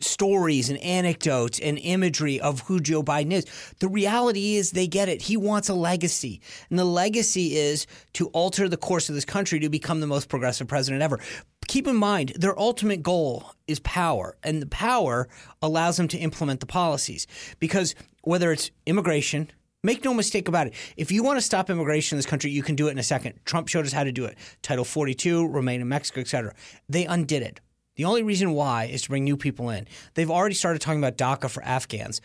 stories 0.00 0.70
and 0.70 0.78
anecdotes 0.82 1.58
and 1.58 1.78
imagery 1.78 2.40
of 2.40 2.60
who 2.60 2.80
Joe 2.80 3.02
Biden 3.02 3.32
is. 3.32 3.46
The 3.78 3.88
reality 3.88 4.56
is 4.56 4.70
they 4.70 4.86
get 4.86 5.08
it. 5.08 5.22
He 5.22 5.36
wants 5.36 5.68
a 5.68 5.74
legacy. 5.74 6.40
And 6.68 6.78
the 6.78 6.84
legacy 6.84 7.56
is 7.56 7.86
to 8.14 8.28
alter 8.28 8.68
the 8.68 8.76
course 8.76 9.08
of 9.08 9.14
this 9.14 9.24
country 9.24 9.60
to 9.60 9.68
become 9.68 10.00
the 10.00 10.06
most 10.06 10.28
progressive 10.28 10.68
president 10.68 11.02
ever. 11.02 11.18
Keep 11.68 11.86
in 11.86 11.96
mind, 11.96 12.32
their 12.36 12.58
ultimate 12.58 13.02
goal 13.02 13.52
is 13.68 13.78
power, 13.80 14.36
and 14.42 14.60
the 14.60 14.66
power 14.66 15.28
allows 15.62 15.96
them 15.96 16.08
to 16.08 16.18
implement 16.18 16.58
the 16.58 16.66
policies. 16.66 17.28
Because 17.60 17.94
whether 18.22 18.50
it's 18.50 18.70
immigration, 18.86 19.50
Make 19.82 20.04
no 20.04 20.12
mistake 20.12 20.46
about 20.46 20.66
it. 20.66 20.74
If 20.98 21.10
you 21.10 21.22
want 21.22 21.38
to 21.38 21.40
stop 21.40 21.70
immigration 21.70 22.16
in 22.16 22.18
this 22.18 22.26
country, 22.26 22.50
you 22.50 22.62
can 22.62 22.74
do 22.74 22.88
it 22.88 22.90
in 22.90 22.98
a 22.98 23.02
second. 23.02 23.40
Trump 23.46 23.68
showed 23.68 23.86
us 23.86 23.92
how 23.92 24.04
to 24.04 24.12
do 24.12 24.26
it. 24.26 24.36
Title 24.60 24.84
42, 24.84 25.48
remain 25.48 25.80
in 25.80 25.88
Mexico, 25.88 26.20
etc. 26.20 26.54
They 26.90 27.06
undid 27.06 27.42
it. 27.42 27.60
The 28.00 28.06
only 28.06 28.22
reason 28.22 28.52
why 28.52 28.84
is 28.84 29.02
to 29.02 29.10
bring 29.10 29.24
new 29.24 29.36
people 29.36 29.68
in. 29.68 29.86
They've 30.14 30.30
already 30.30 30.54
started 30.54 30.80
talking 30.80 31.04
about 31.04 31.18
DACA 31.18 31.50
for 31.50 31.62
Afghans. 31.62 32.22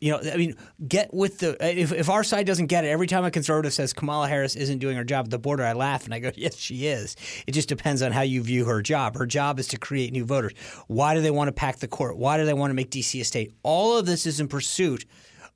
You 0.00 0.12
know, 0.12 0.20
I 0.32 0.38
mean, 0.38 0.56
get 0.88 1.12
with 1.12 1.40
the. 1.40 1.54
If, 1.60 1.92
if 1.92 2.08
our 2.08 2.24
side 2.24 2.46
doesn't 2.46 2.68
get 2.68 2.86
it, 2.86 2.88
every 2.88 3.06
time 3.06 3.26
a 3.26 3.30
conservative 3.30 3.74
says 3.74 3.92
Kamala 3.92 4.26
Harris 4.26 4.56
isn't 4.56 4.78
doing 4.78 4.96
her 4.96 5.04
job 5.04 5.26
at 5.26 5.30
the 5.30 5.38
border, 5.38 5.66
I 5.66 5.74
laugh 5.74 6.06
and 6.06 6.14
I 6.14 6.18
go, 6.18 6.30
yes, 6.34 6.56
she 6.56 6.86
is. 6.86 7.14
It 7.46 7.52
just 7.52 7.68
depends 7.68 8.00
on 8.00 8.10
how 8.10 8.22
you 8.22 8.42
view 8.42 8.64
her 8.64 8.80
job. 8.80 9.18
Her 9.18 9.26
job 9.26 9.60
is 9.60 9.68
to 9.68 9.78
create 9.78 10.14
new 10.14 10.24
voters. 10.24 10.54
Why 10.86 11.14
do 11.14 11.20
they 11.20 11.30
want 11.30 11.48
to 11.48 11.52
pack 11.52 11.76
the 11.76 11.88
court? 11.88 12.16
Why 12.16 12.38
do 12.38 12.46
they 12.46 12.54
want 12.54 12.70
to 12.70 12.74
make 12.74 12.88
D.C. 12.88 13.20
a 13.20 13.24
state? 13.24 13.52
All 13.62 13.98
of 13.98 14.06
this 14.06 14.24
is 14.24 14.40
in 14.40 14.48
pursuit 14.48 15.04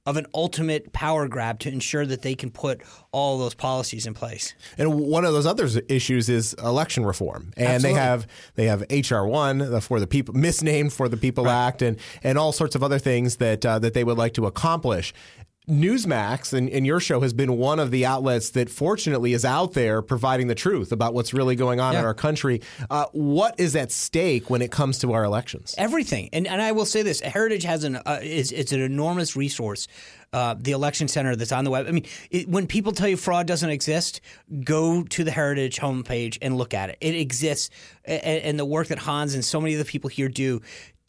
of 0.05 0.17
an 0.17 0.27
ultimate 0.35 0.93
power 0.93 1.29
grab 1.29 1.61
to 1.61 1.69
ensure 1.69 2.05
that 2.05 2.23
they 2.23 2.35
can 2.35 2.51
put 2.51 2.83
all 3.13 3.39
those 3.39 3.55
policies 3.55 4.07
in 4.07 4.15
place. 4.15 4.55
And 4.77 4.99
one 4.99 5.25
of 5.25 5.33
those 5.33 5.47
other 5.47 5.69
issues 5.89 6.29
is 6.29 6.55
election 6.55 7.05
reform, 7.07 7.53
and 7.57 7.69
Absolutely. 7.69 7.89
they 7.89 8.05
have 8.05 8.27
they 8.57 8.67
have 8.67 8.85
HR 8.91 9.27
one 9.27 9.81
for 9.81 10.01
the 10.01 10.07
people 10.07 10.35
misnamed 10.35 10.93
for 10.93 11.09
the 11.09 11.17
People 11.23 11.45
right. 11.45 11.67
Act, 11.69 11.83
and 11.83 11.99
and 12.25 12.37
all 12.37 12.53
sorts 12.53 12.75
of 12.75 12.83
other 12.83 12.99
things 12.99 13.37
that 13.37 13.65
uh, 13.65 13.79
that 13.79 13.95
they 13.95 14.03
would 14.03 14.19
like 14.19 14.35
to 14.35 14.47
accomplish. 14.47 15.15
Newsmax 15.69 16.53
and, 16.53 16.69
and, 16.71 16.85
your 16.85 16.99
show 16.99 17.21
has 17.21 17.33
been 17.33 17.57
one 17.57 17.79
of 17.79 17.93
the 17.93 18.05
outlets 18.05 18.51
that 18.51 18.69
fortunately 18.69 19.33
is 19.33 19.45
out 19.45 19.75
there 19.75 20.03
providing 20.03 20.49
the 20.49 20.57
truth 20.57 20.91
about 20.91 21.15
what's 21.15 21.33
really 21.33 21.55
going 21.55 21.79
on 21.79 21.93
yeah. 21.93 22.01
in 22.01 22.05
our 22.05 22.15
country. 22.15 22.61
Uh, 22.91 23.07
what 23.13 23.55
is 23.61 23.77
at 23.77 23.93
stake 23.93 24.51
when 24.51 24.61
it 24.61 24.73
comes 24.73 24.99
to 24.99 25.13
our 25.13 25.23
elections? 25.23 25.77
Everything. 25.79 26.29
And, 26.33 26.49
and 26.49 26.61
I 26.61 26.73
will 26.73 26.85
say 26.85 27.03
this 27.03 27.21
Heritage 27.21 27.63
has 27.63 27.85
an, 27.85 27.95
uh, 27.95 28.19
is, 28.21 28.51
it's 28.51 28.73
an 28.73 28.81
enormous 28.81 29.37
resource. 29.37 29.87
Uh, 30.33 30.55
the 30.59 30.73
election 30.73 31.09
center 31.09 31.37
that's 31.37 31.53
on 31.53 31.63
the 31.63 31.71
web. 31.71 31.87
I 31.87 31.91
mean, 31.91 32.07
it, 32.31 32.49
when 32.49 32.67
people 32.67 32.93
tell 32.93 33.07
you 33.07 33.19
fraud 33.19 33.47
doesn't 33.47 33.69
exist, 33.69 34.23
go 34.65 35.03
to 35.03 35.25
the 35.25 35.31
Heritage 35.31 35.79
homepage 35.79 36.39
and 36.41 36.57
look 36.57 36.73
at 36.73 36.89
it. 36.89 36.97
It 37.03 37.15
exists, 37.15 37.69
and, 38.07 38.23
and 38.23 38.59
the 38.59 38.65
work 38.65 38.89
that 38.89 38.99
Hans 38.99 39.35
and 39.35 39.45
so 39.45 39.61
many 39.61 39.75
of 39.75 39.79
the 39.79 39.85
people 39.85 40.09
here 40.09 40.31
do 40.31 40.63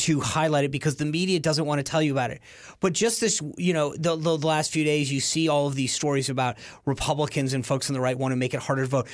to 0.03 0.19
highlight 0.19 0.65
it 0.65 0.71
because 0.71 0.97
the 0.97 1.05
media 1.05 1.39
doesn't 1.39 1.65
want 1.65 1.79
to 1.79 1.83
tell 1.83 2.01
you 2.01 2.11
about 2.11 2.29
it. 2.29 2.41
But 2.81 2.91
just 2.91 3.21
this, 3.21 3.41
you 3.57 3.73
know, 3.73 3.95
the, 3.95 4.17
the, 4.17 4.37
last 4.37 4.71
few 4.71 4.83
days, 4.83 5.09
you 5.11 5.21
see 5.21 5.47
all 5.47 5.65
of 5.67 5.75
these 5.75 5.93
stories 5.93 6.29
about 6.29 6.57
Republicans 6.83 7.53
and 7.53 7.65
folks 7.65 7.89
on 7.89 7.93
the 7.93 8.01
right 8.01 8.17
want 8.17 8.33
to 8.33 8.35
make 8.35 8.53
it 8.53 8.59
harder 8.59 8.81
to 8.81 8.87
vote. 8.87 9.07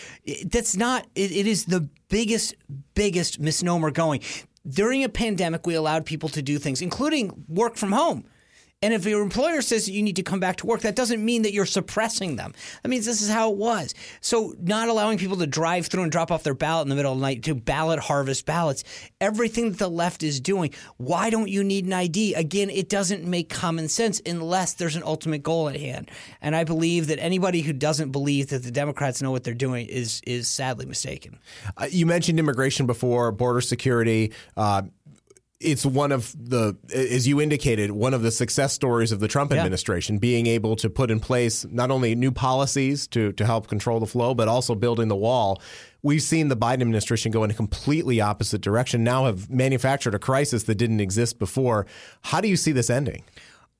that's 0.46 0.76
not, 0.76 1.06
it, 1.14 1.32
it 1.32 1.46
is 1.46 1.66
the 1.66 1.88
biggest, 2.10 2.56
biggest 2.96 3.40
misnomer 3.40 3.92
going. 3.92 4.22
During 4.68 5.04
a 5.04 5.10
pandemic, 5.10 5.68
we 5.68 5.76
allowed 5.76 6.08
people 6.08 6.30
to 6.30 6.42
do 6.42 6.58
things, 6.58 6.82
including 6.82 7.46
work 7.48 7.76
from 7.76 7.92
home. 7.92 8.26
And 8.82 8.94
if 8.94 9.06
your 9.06 9.22
employer 9.22 9.62
says 9.62 9.86
that 9.86 9.92
you 9.92 10.02
need 10.02 10.16
to 10.16 10.24
come 10.24 10.40
back 10.40 10.56
to 10.58 10.66
work, 10.66 10.82
that 10.82 10.96
doesn't 10.96 11.24
mean 11.24 11.42
that 11.42 11.52
you're 11.52 11.66
suppressing 11.66 12.38
them. 12.38 12.54
That 12.82 12.88
means 12.88 13.06
this 13.06 13.22
is 13.22 13.30
how 13.30 13.52
it 13.52 13.58
was. 13.58 13.94
So, 14.22 14.56
not 14.58 14.88
allowing 14.88 15.18
people 15.18 15.36
to 15.38 15.48
drive 15.48 15.88
through 15.88 16.04
and 16.04 16.12
drop 16.12 16.32
off 16.32 16.44
their 16.44 16.54
ballot 16.54 16.86
in 16.86 16.90
the 16.90 16.96
middle 16.96 17.12
of 17.12 17.20
the 17.20 17.22
night 17.22 17.44
to 17.44 17.56
ballot 17.56 18.00
harvest 18.00 18.46
ballots, 18.46 18.86
everything 19.20 19.72
that 19.72 19.80
the 19.80 19.90
left 19.90 20.24
is 20.24 20.40
doing, 20.40 20.74
why 20.96 21.30
don't 21.30 21.50
you 21.50 21.62
need 21.62 21.86
an 21.88 21.94
ID? 21.94 22.36
Again, 22.36 22.70
it 22.70 22.88
doesn't 22.88 23.26
make 23.26 23.50
common 23.50 23.90
sense 23.90 24.22
unless 24.26 24.76
there's 24.76 24.96
an 24.96 25.04
ultimate 25.04 25.44
goal 25.44 25.68
at 25.68 25.76
hand. 25.76 26.10
And 26.42 26.56
I 26.56 26.64
believe 26.64 27.08
that 27.08 27.20
anybody 27.20 27.60
who 27.62 27.74
doesn't 27.74 28.12
believe 28.12 28.48
that 28.48 28.64
the 28.64 28.72
Democrats 28.72 29.22
know 29.22 29.32
what 29.32 29.44
they're 29.44 29.54
doing 29.54 29.88
is 29.88 30.22
is 30.26 30.48
sadly 30.48 30.86
mistaken. 30.86 31.40
Uh, 31.76 31.88
you 31.90 32.06
mentioned 32.06 32.40
immigration 32.40 32.86
before, 32.86 33.34
border 33.34 33.60
security. 33.60 34.32
Uh, 34.56 34.84
it's 35.60 35.86
one 35.86 36.14
of 36.14 36.34
the, 36.38 36.78
as 36.94 37.28
you 37.28 37.42
indicated, 37.42 37.92
one 37.92 38.14
of 38.14 38.22
the 38.22 38.32
success 38.32 38.72
stories 38.72 39.12
of 39.12 39.20
the 39.20 39.28
Trump 39.28 39.52
yeah. 39.52 39.58
administration, 39.58 40.18
being 40.18 40.48
able 40.48 40.76
to 40.78 40.90
put 40.90 41.12
in 41.12 41.20
place 41.20 41.66
not 41.70 41.92
only 41.92 42.16
new 42.16 42.32
policies 42.32 43.08
to, 43.08 43.34
to 43.34 43.46
help 43.46 43.68
control 43.68 44.00
the 44.00 44.06
flow, 44.06 44.34
but 44.34 44.48
also 44.48 44.74
building 44.74 45.10
the 45.10 45.18
wall. 45.18 45.62
We've 46.02 46.22
seen 46.22 46.48
the 46.48 46.56
Biden 46.56 46.82
administration 46.82 47.32
go 47.32 47.44
in 47.44 47.52
a 47.52 47.54
completely 47.54 48.22
opposite 48.22 48.62
direction, 48.62 49.04
now 49.04 49.26
have 49.26 49.50
manufactured 49.50 50.16
a 50.16 50.20
crisis 50.20 50.64
that 50.64 50.76
didn't 50.76 51.02
exist 51.02 51.40
before. 51.40 51.86
How 52.22 52.40
do 52.40 52.48
you 52.48 52.56
see 52.56 52.72
this 52.72 52.90
ending? 52.90 53.24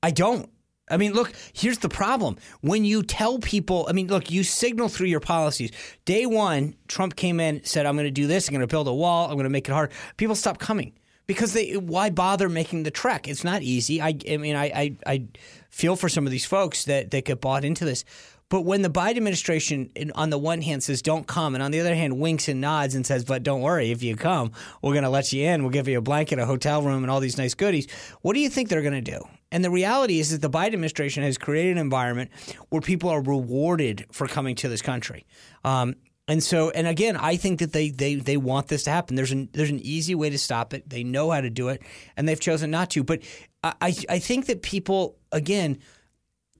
I 0.02 0.10
don't. 0.10 0.50
I 0.90 0.96
mean, 0.96 1.12
look, 1.12 1.32
here's 1.54 1.78
the 1.78 1.88
problem. 1.88 2.36
When 2.62 2.84
you 2.84 3.04
tell 3.04 3.38
people, 3.38 3.86
I 3.88 3.92
mean, 3.92 4.08
look, 4.08 4.30
you 4.30 4.42
signal 4.42 4.88
through 4.88 5.06
your 5.06 5.20
policies. 5.20 5.70
Day 6.04 6.26
one, 6.26 6.74
Trump 6.88 7.14
came 7.14 7.38
in, 7.38 7.64
said, 7.64 7.86
I'm 7.86 7.94
going 7.94 8.06
to 8.06 8.10
do 8.10 8.26
this, 8.26 8.48
I'm 8.48 8.52
going 8.52 8.60
to 8.60 8.66
build 8.66 8.88
a 8.88 8.92
wall, 8.92 9.26
I'm 9.26 9.34
going 9.34 9.44
to 9.44 9.50
make 9.50 9.68
it 9.68 9.72
hard. 9.72 9.92
People 10.16 10.34
stop 10.34 10.58
coming 10.58 10.92
because 11.30 11.52
they 11.52 11.76
why 11.76 12.10
bother 12.10 12.48
making 12.48 12.82
the 12.82 12.90
trek? 12.90 13.28
It's 13.28 13.44
not 13.44 13.62
easy. 13.62 14.02
I, 14.02 14.18
I 14.28 14.36
mean, 14.36 14.56
I, 14.56 14.64
I, 14.64 14.96
I 15.06 15.24
feel 15.68 15.94
for 15.94 16.08
some 16.08 16.26
of 16.26 16.32
these 16.32 16.44
folks 16.44 16.86
that 16.86 17.12
that 17.12 17.24
get 17.24 17.40
bought 17.40 17.64
into 17.64 17.84
this. 17.84 18.04
But 18.48 18.62
when 18.62 18.82
the 18.82 18.90
Biden 18.90 19.18
administration, 19.18 19.92
on 20.16 20.30
the 20.30 20.38
one 20.38 20.60
hand, 20.60 20.82
says 20.82 21.02
don't 21.02 21.28
come, 21.28 21.54
and 21.54 21.62
on 21.62 21.70
the 21.70 21.78
other 21.78 21.94
hand, 21.94 22.18
winks 22.18 22.48
and 22.48 22.60
nods 22.60 22.96
and 22.96 23.06
says, 23.06 23.24
but 23.24 23.44
don't 23.44 23.60
worry, 23.60 23.92
if 23.92 24.02
you 24.02 24.16
come, 24.16 24.50
we're 24.82 24.90
going 24.90 25.04
to 25.04 25.08
let 25.08 25.32
you 25.32 25.46
in. 25.46 25.62
We'll 25.62 25.70
give 25.70 25.86
you 25.86 25.98
a 25.98 26.02
blanket, 26.02 26.40
a 26.40 26.46
hotel 26.46 26.82
room, 26.82 27.04
and 27.04 27.12
all 27.12 27.20
these 27.20 27.38
nice 27.38 27.54
goodies. 27.54 27.86
What 28.22 28.34
do 28.34 28.40
you 28.40 28.48
think 28.48 28.68
they're 28.68 28.82
going 28.82 29.04
to 29.04 29.12
do? 29.12 29.20
And 29.52 29.64
the 29.64 29.70
reality 29.70 30.18
is 30.18 30.30
that 30.30 30.42
the 30.42 30.50
Biden 30.50 30.72
administration 30.72 31.22
has 31.22 31.38
created 31.38 31.76
an 31.76 31.78
environment 31.78 32.32
where 32.70 32.82
people 32.82 33.08
are 33.08 33.22
rewarded 33.22 34.04
for 34.10 34.26
coming 34.26 34.56
to 34.56 34.68
this 34.68 34.82
country. 34.82 35.26
Um, 35.62 35.94
and 36.30 36.40
so, 36.40 36.70
and 36.70 36.86
again, 36.86 37.16
I 37.16 37.34
think 37.34 37.58
that 37.58 37.72
they 37.72 37.90
they 37.90 38.14
they 38.14 38.36
want 38.36 38.68
this 38.68 38.84
to 38.84 38.90
happen. 38.90 39.16
There's 39.16 39.32
an 39.32 39.48
there's 39.52 39.70
an 39.70 39.80
easy 39.80 40.14
way 40.14 40.30
to 40.30 40.38
stop 40.38 40.72
it. 40.72 40.88
They 40.88 41.02
know 41.02 41.32
how 41.32 41.40
to 41.40 41.50
do 41.50 41.70
it, 41.70 41.82
and 42.16 42.28
they've 42.28 42.38
chosen 42.38 42.70
not 42.70 42.88
to. 42.90 43.02
But 43.02 43.22
I 43.64 43.92
I 44.08 44.20
think 44.20 44.46
that 44.46 44.62
people 44.62 45.16
again, 45.32 45.78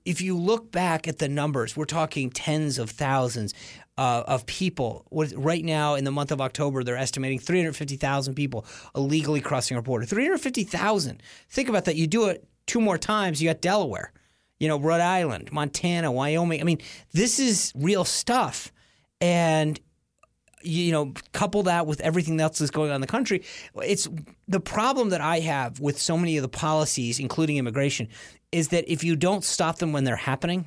if 0.05 0.21
you 0.21 0.37
look 0.37 0.73
back 0.73 1.07
at 1.07 1.19
the 1.19 1.29
numbers, 1.29 1.77
we're 1.77 1.85
talking 1.85 2.31
tens 2.31 2.81
of 2.81 2.91
thousands 2.91 3.55
uh, 3.97 4.25
of 4.27 4.45
people. 4.45 5.07
Right 5.13 5.65
now, 5.65 5.95
in 5.95 6.03
the 6.03 6.11
month 6.11 6.33
of 6.33 6.41
October, 6.41 6.83
they're 6.83 6.97
estimating 6.97 7.39
350,000 7.39 8.35
people 8.35 8.67
illegally 8.97 9.41
crossing 9.41 9.77
our 9.77 9.85
border. 9.85 10.05
350,000. 10.05 11.23
Think 11.49 11.69
about 11.69 11.85
that. 11.85 11.95
You 11.95 12.09
do 12.09 12.27
it 12.27 12.45
two 12.67 12.81
more 12.81 12.99
times, 12.99 13.41
you 13.41 13.49
got 13.49 13.61
Delaware, 13.61 14.13
you 14.59 14.67
know, 14.67 14.81
Rhode 14.81 15.01
Island, 15.01 15.53
Montana, 15.53 16.11
Wyoming. 16.11 16.61
I 16.61 16.65
mean, 16.65 16.81
this 17.13 17.39
is 17.39 17.73
real 17.77 18.05
stuff 18.05 18.73
and 19.21 19.81
you 20.63 20.93
know, 20.93 21.15
couple 21.33 21.63
that 21.65 21.87
with 21.87 22.01
everything 22.01 22.41
else 22.41 22.59
that's 22.59 22.71
going 22.71 22.91
on 22.91 22.97
in 22.97 23.01
the 23.01 23.07
country. 23.07 23.43
It's 23.77 24.09
the 24.47 24.61
problem 24.61 25.11
that 25.11 25.21
I 25.21 25.41
have 25.41 25.81
with 25.81 25.99
so 25.99 26.19
many 26.19 26.37
of 26.37 26.43
the 26.43 26.49
policies, 26.49 27.19
including 27.19 27.57
immigration, 27.57 28.09
is 28.53 28.69
that 28.69 28.91
if 28.91 29.03
you 29.05 29.17
don't 29.17 29.45
stop 29.45 29.79
them 29.79 29.93
when 29.93 30.05
they're 30.05 30.17
happening, 30.17 30.65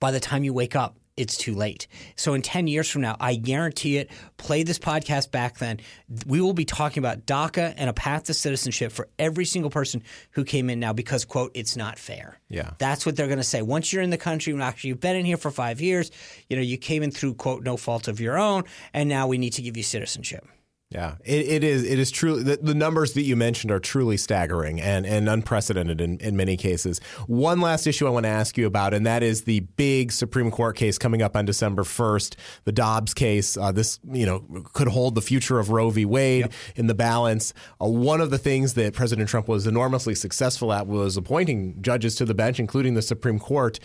by 0.00 0.10
the 0.10 0.20
time 0.20 0.44
you 0.44 0.52
wake 0.52 0.76
up, 0.76 0.96
it's 1.16 1.36
too 1.36 1.54
late. 1.54 1.86
So 2.16 2.34
in 2.34 2.42
10 2.42 2.66
years 2.66 2.90
from 2.90 3.02
now, 3.02 3.16
I 3.20 3.36
guarantee 3.36 3.96
it, 3.98 4.10
play 4.36 4.62
this 4.62 4.78
podcast 4.78 5.30
back 5.30 5.58
then, 5.58 5.80
we 6.26 6.40
will 6.40 6.52
be 6.52 6.64
talking 6.64 7.00
about 7.00 7.26
DACA 7.26 7.74
and 7.76 7.88
a 7.88 7.92
path 7.92 8.24
to 8.24 8.34
citizenship 8.34 8.92
for 8.92 9.08
every 9.18 9.44
single 9.44 9.70
person 9.70 10.02
who 10.32 10.44
came 10.44 10.68
in 10.68 10.78
now 10.78 10.92
because, 10.92 11.24
quote, 11.24 11.52
it's 11.54 11.76
not 11.76 11.98
fair. 11.98 12.38
Yeah. 12.48 12.70
That's 12.78 13.06
what 13.06 13.16
they're 13.16 13.26
going 13.26 13.38
to 13.38 13.44
say. 13.44 13.62
Once 13.62 13.92
you're 13.92 14.02
in 14.02 14.10
the 14.10 14.18
country, 14.18 14.58
actually 14.60 14.88
you've 14.88 15.00
been 15.00 15.16
in 15.16 15.24
here 15.24 15.36
for 15.36 15.50
five 15.50 15.80
years, 15.80 16.10
you 16.48 16.56
know, 16.56 16.62
you 16.62 16.76
came 16.76 17.02
in 17.02 17.10
through, 17.10 17.34
quote, 17.34 17.62
no 17.62 17.76
fault 17.76 18.08
of 18.08 18.20
your 18.20 18.38
own, 18.38 18.64
and 18.92 19.08
now 19.08 19.26
we 19.26 19.38
need 19.38 19.54
to 19.54 19.62
give 19.62 19.76
you 19.76 19.82
citizenship. 19.82 20.46
Yeah, 20.90 21.16
it, 21.24 21.48
it 21.48 21.64
is. 21.64 21.82
It 21.82 21.98
is 21.98 22.12
truly 22.12 22.44
the, 22.44 22.58
the, 22.58 22.74
numbers 22.74 23.14
that 23.14 23.22
you 23.22 23.34
mentioned 23.34 23.72
are 23.72 23.80
truly 23.80 24.16
staggering 24.16 24.80
and, 24.80 25.04
and 25.04 25.28
unprecedented 25.28 26.00
in, 26.00 26.18
in 26.18 26.36
many 26.36 26.56
cases. 26.56 27.00
One 27.26 27.60
last 27.60 27.88
issue 27.88 28.06
I 28.06 28.10
want 28.10 28.22
to 28.22 28.30
ask 28.30 28.56
you 28.56 28.66
about, 28.66 28.94
and 28.94 29.04
that 29.04 29.24
is 29.24 29.42
the 29.42 29.60
big 29.60 30.12
Supreme 30.12 30.52
Court 30.52 30.76
case 30.76 30.96
coming 30.96 31.22
up 31.22 31.36
on 31.36 31.44
December 31.44 31.82
first, 31.82 32.36
the 32.62 32.70
Dobbs 32.70 33.14
case. 33.14 33.56
Uh, 33.56 33.72
this 33.72 33.98
you 34.12 34.24
know 34.24 34.44
could 34.74 34.86
hold 34.86 35.16
the 35.16 35.20
future 35.22 35.58
of 35.58 35.70
Roe 35.70 35.90
v. 35.90 36.04
Wade 36.04 36.42
yep. 36.42 36.52
in 36.76 36.86
the 36.86 36.94
balance. 36.94 37.52
Uh, 37.82 37.88
one 37.88 38.20
of 38.20 38.30
the 38.30 38.38
things 38.38 38.74
that 38.74 38.94
President 38.94 39.28
Trump 39.28 39.48
was 39.48 39.66
enormously 39.66 40.14
successful 40.14 40.72
at 40.72 40.86
was 40.86 41.16
appointing 41.16 41.82
judges 41.82 42.14
to 42.14 42.24
the 42.24 42.34
bench, 42.34 42.60
including 42.60 42.94
the 42.94 43.02
Supreme 43.02 43.40
Court. 43.40 43.80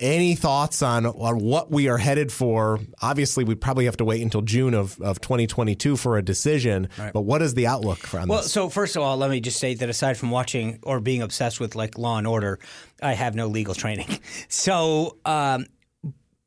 Any 0.00 0.36
thoughts 0.36 0.80
on, 0.80 1.06
on 1.06 1.40
what 1.40 1.72
we 1.72 1.88
are 1.88 1.98
headed 1.98 2.30
for? 2.30 2.78
Obviously, 3.02 3.42
we 3.42 3.56
probably 3.56 3.86
have 3.86 3.96
to 3.96 4.04
wait 4.04 4.22
until 4.22 4.42
June 4.42 4.72
of, 4.72 5.00
of 5.00 5.20
2022 5.20 5.96
for 5.96 6.16
a 6.16 6.22
decision. 6.22 6.88
Right. 6.96 7.12
But 7.12 7.22
what 7.22 7.42
is 7.42 7.54
the 7.54 7.66
outlook 7.66 7.98
for 7.98 8.18
this? 8.20 8.28
well, 8.28 8.42
this? 8.42 8.52
so 8.52 8.68
first 8.68 8.94
of 8.94 9.02
all, 9.02 9.16
let 9.16 9.28
me 9.28 9.40
just 9.40 9.58
say 9.58 9.74
that 9.74 9.88
aside 9.88 10.16
from 10.16 10.30
watching 10.30 10.78
or 10.84 11.00
being 11.00 11.20
obsessed 11.20 11.58
with 11.58 11.74
like 11.74 11.98
Law 11.98 12.16
and 12.16 12.28
Order, 12.28 12.60
I 13.02 13.14
have 13.14 13.34
no 13.34 13.48
legal 13.48 13.74
training. 13.74 14.20
So, 14.48 15.16
um, 15.24 15.66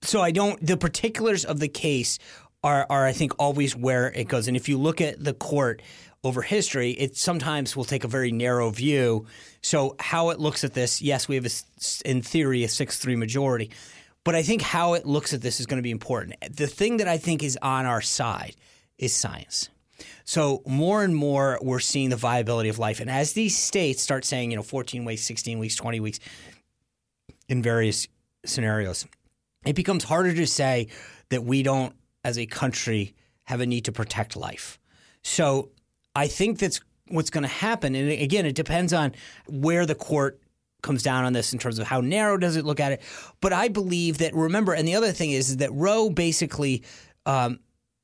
so 0.01 0.21
I 0.21 0.31
don't. 0.31 0.65
The 0.65 0.77
particulars 0.77 1.45
of 1.45 1.59
the 1.59 1.67
case 1.67 2.19
are 2.63 2.85
are 2.89 3.05
I 3.05 3.11
think 3.11 3.33
always 3.37 3.75
where 3.75 4.11
it 4.11 4.27
goes. 4.27 4.47
And 4.47 4.55
if 4.55 4.69
you 4.69 4.77
look 4.77 5.01
at 5.01 5.23
the 5.23 5.33
court 5.33 5.81
over 6.23 6.41
history, 6.41 6.91
it 6.91 7.17
sometimes 7.17 7.75
will 7.75 7.83
take 7.83 8.03
a 8.03 8.07
very 8.07 8.31
narrow 8.31 8.69
view. 8.69 9.25
So, 9.61 9.95
how 9.99 10.29
it 10.29 10.39
looks 10.39 10.63
at 10.63 10.73
this, 10.73 11.01
yes, 11.01 11.27
we 11.27 11.35
have, 11.35 11.45
a, 11.45 11.49
in 12.05 12.21
theory, 12.21 12.63
a 12.63 12.69
6 12.69 12.97
3 12.97 13.15
majority. 13.15 13.71
But 14.23 14.35
I 14.35 14.43
think 14.43 14.61
how 14.61 14.93
it 14.93 15.05
looks 15.05 15.33
at 15.33 15.41
this 15.41 15.59
is 15.59 15.65
going 15.65 15.79
to 15.79 15.83
be 15.83 15.91
important. 15.91 16.35
The 16.55 16.67
thing 16.67 16.97
that 16.97 17.07
I 17.07 17.17
think 17.17 17.43
is 17.43 17.57
on 17.61 17.85
our 17.85 18.01
side 18.01 18.55
is 18.99 19.15
science. 19.15 19.69
So 20.23 20.61
more 20.67 21.03
and 21.03 21.15
more 21.15 21.59
we're 21.61 21.79
seeing 21.79 22.09
the 22.09 22.15
viability 22.15 22.69
of 22.69 22.77
life. 22.77 22.99
And 22.99 23.09
as 23.09 23.33
these 23.33 23.57
states 23.57 24.01
start 24.01 24.23
saying, 24.23 24.51
you 24.51 24.57
know, 24.57 24.63
14 24.63 25.05
weeks, 25.05 25.23
16 25.23 25.57
weeks, 25.57 25.75
20 25.75 25.99
weeks 25.99 26.19
in 27.49 27.63
various 27.63 28.07
scenarios, 28.45 29.05
it 29.65 29.75
becomes 29.75 30.03
harder 30.03 30.33
to 30.33 30.47
say 30.47 30.87
that 31.29 31.43
we 31.43 31.63
don't, 31.63 31.93
as 32.23 32.37
a 32.37 32.45
country, 32.45 33.15
have 33.43 33.61
a 33.61 33.65
need 33.65 33.85
to 33.85 33.91
protect 33.91 34.35
life. 34.35 34.79
So 35.23 35.69
I 36.15 36.27
think 36.27 36.59
that's 36.59 36.81
what's 37.07 37.29
going 37.29 37.43
to 37.43 37.49
happen. 37.49 37.95
And 37.95 38.11
again, 38.11 38.45
it 38.45 38.55
depends 38.55 38.93
on 38.93 39.13
where 39.47 39.85
the 39.85 39.95
court 39.95 40.39
comes 40.81 41.03
down 41.03 41.25
on 41.25 41.33
this 41.33 41.53
in 41.53 41.59
terms 41.59 41.79
of 41.79 41.87
how 41.87 42.01
narrow 42.01 42.37
does 42.37 42.55
it 42.55 42.65
look 42.65 42.79
at 42.79 42.91
it. 42.91 43.01
But 43.39 43.53
I 43.53 43.67
believe 43.67 44.17
that 44.19 44.33
remember, 44.33 44.73
and 44.73 44.87
the 44.87 44.95
other 44.95 45.11
thing 45.11 45.31
is, 45.31 45.49
is 45.49 45.57
that 45.57 45.71
Roe 45.73 46.09
basically. 46.09 46.83
Um, 47.25 47.59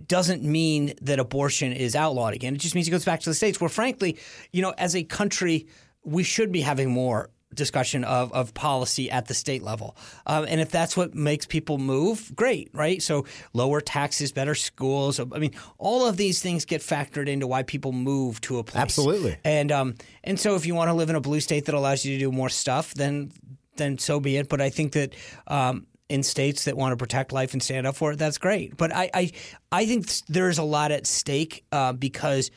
doesn't 0.06 0.44
mean 0.44 0.94
that 1.02 1.18
abortion 1.18 1.74
is 1.74 1.96
outlawed 1.96 2.36
again. 2.36 2.54
It 2.54 2.60
just 2.60 2.76
means 2.76 2.88
it 2.88 2.92
goes 2.92 3.04
back 3.04 3.20
to 3.22 3.30
the 3.32 3.34
states 3.34 3.60
where, 3.60 3.68
frankly, 3.68 4.20
you 4.54 4.62
know, 4.62 4.74
as 4.78 4.96
a 4.96 5.04
country, 5.04 5.66
we 6.04 6.22
should 6.22 6.52
be 6.52 6.62
having 6.62 6.92
more 6.92 7.32
discussion 7.54 8.04
of, 8.04 8.32
of 8.34 8.54
policy 8.54 9.10
at 9.10 9.28
the 9.28 9.34
state 9.34 9.64
level. 9.64 9.96
Um, 10.26 10.46
and 10.48 10.60
if 10.60 10.70
that's 10.70 10.98
what 10.98 11.16
makes 11.16 11.46
people 11.46 11.78
move, 11.78 12.32
great, 12.36 12.70
right? 12.74 13.02
So 13.02 13.26
lower 13.54 13.82
taxes, 13.82 14.32
better 14.32 14.56
schools. 14.56 15.20
I 15.20 15.24
mean, 15.24 15.54
all 15.78 16.08
of 16.08 16.18
these 16.18 16.42
things 16.42 16.66
get 16.66 16.82
factored 16.82 17.28
into 17.28 17.48
why 17.48 17.64
people 17.64 17.92
move 17.92 18.42
to 18.42 18.60
a 18.60 18.64
place. 18.64 18.82
Absolutely. 18.82 19.38
And 19.44 19.72
um, 19.72 19.96
and 20.24 20.40
so 20.40 20.56
if 20.56 20.66
you 20.66 20.76
want 20.76 20.90
to 20.90 20.94
live 20.94 21.10
in 21.10 21.16
a 21.16 21.22
blue 21.22 21.40
state 21.40 21.66
that 21.66 21.76
allows 21.76 22.06
you 22.06 22.18
to 22.18 22.20
do 22.20 22.32
more 22.32 22.50
stuff, 22.50 22.94
then 22.94 23.32
then 23.78 23.98
so 23.98 24.20
be 24.20 24.38
it. 24.38 24.50
But 24.50 24.62
I 24.62 24.70
think 24.70 24.94
that 24.94 25.14
um, 25.48 25.88
in 26.10 26.24
states 26.24 26.66
that 26.66 26.76
want 26.76 26.94
to 26.94 26.98
protect 26.98 27.32
life 27.32 27.54
and 27.54 27.64
stand 27.64 27.88
up 27.88 27.96
for 27.96 28.12
it, 28.12 28.18
that's 28.18 28.38
great. 28.38 28.76
But 28.78 28.94
I 28.94 29.10
I, 29.14 29.32
I 29.72 29.86
think 29.86 30.08
there's 30.28 30.58
a 30.58 30.64
lot 30.64 30.92
at 30.92 31.08
stake 31.08 31.64
uh, 31.72 31.94
because 31.94 32.52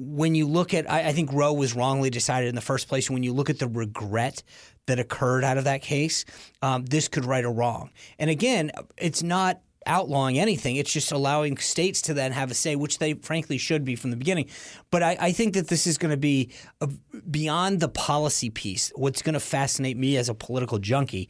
when 0.00 0.34
you 0.34 0.46
look 0.46 0.74
at, 0.74 0.90
I, 0.90 1.08
I, 1.08 1.12
think 1.12 1.32
Roe 1.32 1.52
was 1.52 1.74
wrongly 1.74 2.10
decided 2.10 2.48
in 2.48 2.54
the 2.54 2.60
first 2.60 2.88
place. 2.88 3.10
When 3.10 3.22
you 3.22 3.32
look 3.32 3.50
at 3.50 3.58
the 3.58 3.68
regret 3.68 4.42
that 4.86 4.98
occurred 4.98 5.44
out 5.44 5.58
of 5.58 5.64
that 5.64 5.82
case, 5.82 6.24
um, 6.62 6.84
this 6.84 7.08
could 7.08 7.24
right 7.24 7.44
a 7.44 7.50
wrong. 7.50 7.90
And 8.18 8.30
again, 8.30 8.70
it's 8.96 9.22
not 9.22 9.60
outlawing 9.86 10.38
anything. 10.38 10.76
It's 10.76 10.92
just 10.92 11.12
allowing 11.12 11.56
states 11.58 12.02
to 12.02 12.14
then 12.14 12.32
have 12.32 12.50
a 12.50 12.54
say, 12.54 12.76
which 12.76 12.98
they 12.98 13.14
frankly 13.14 13.58
should 13.58 13.84
be 13.84 13.96
from 13.96 14.10
the 14.10 14.16
beginning. 14.16 14.48
But 14.90 15.02
I, 15.02 15.16
I 15.20 15.32
think 15.32 15.54
that 15.54 15.68
this 15.68 15.86
is 15.86 15.98
going 15.98 16.10
to 16.10 16.16
be 16.16 16.50
a, 16.80 16.88
beyond 17.30 17.80
the 17.80 17.88
policy 17.88 18.50
piece. 18.50 18.92
What's 18.94 19.22
going 19.22 19.34
to 19.34 19.40
fascinate 19.40 19.96
me 19.96 20.16
as 20.16 20.28
a 20.28 20.34
political 20.34 20.78
junkie 20.78 21.28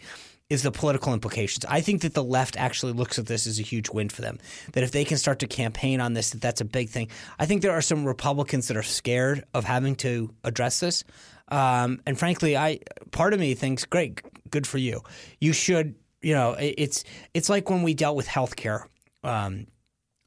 is 0.50 0.62
the 0.62 0.70
political 0.70 1.14
implications. 1.14 1.64
I 1.64 1.80
think 1.80 2.02
that 2.02 2.12
the 2.12 2.24
left 2.24 2.56
actually 2.56 2.92
looks 2.92 3.18
at 3.18 3.26
this 3.26 3.46
as 3.46 3.58
a 3.58 3.62
huge 3.62 3.88
win 3.88 4.08
for 4.08 4.20
them. 4.20 4.38
That 4.72 4.84
if 4.84 4.90
they 4.90 5.04
can 5.04 5.16
start 5.16 5.38
to 5.38 5.46
campaign 5.46 6.00
on 6.00 6.12
this, 6.12 6.30
that 6.30 6.40
that's 6.40 6.60
a 6.60 6.64
big 6.64 6.90
thing. 6.90 7.08
I 7.38 7.46
think 7.46 7.62
there 7.62 7.72
are 7.72 7.82
some 7.82 8.04
Republicans 8.04 8.68
that 8.68 8.76
are 8.76 8.82
scared 8.82 9.44
of 9.54 9.64
having 9.64 9.94
to 9.96 10.34
address 10.44 10.80
this. 10.80 11.04
Um, 11.48 12.00
and 12.06 12.18
frankly, 12.18 12.56
I 12.56 12.80
part 13.10 13.32
of 13.32 13.40
me 13.40 13.54
thinks, 13.54 13.84
great, 13.84 14.20
good 14.50 14.66
for 14.66 14.78
you. 14.78 15.00
You 15.40 15.52
should 15.52 15.94
you 16.22 16.34
know, 16.34 16.54
it's 16.58 17.04
it's 17.34 17.48
like 17.48 17.70
when 17.70 17.82
we 17.82 17.94
dealt 17.94 18.16
with 18.16 18.26
health 18.26 18.56
care. 18.56 18.86
Um, 19.24 19.66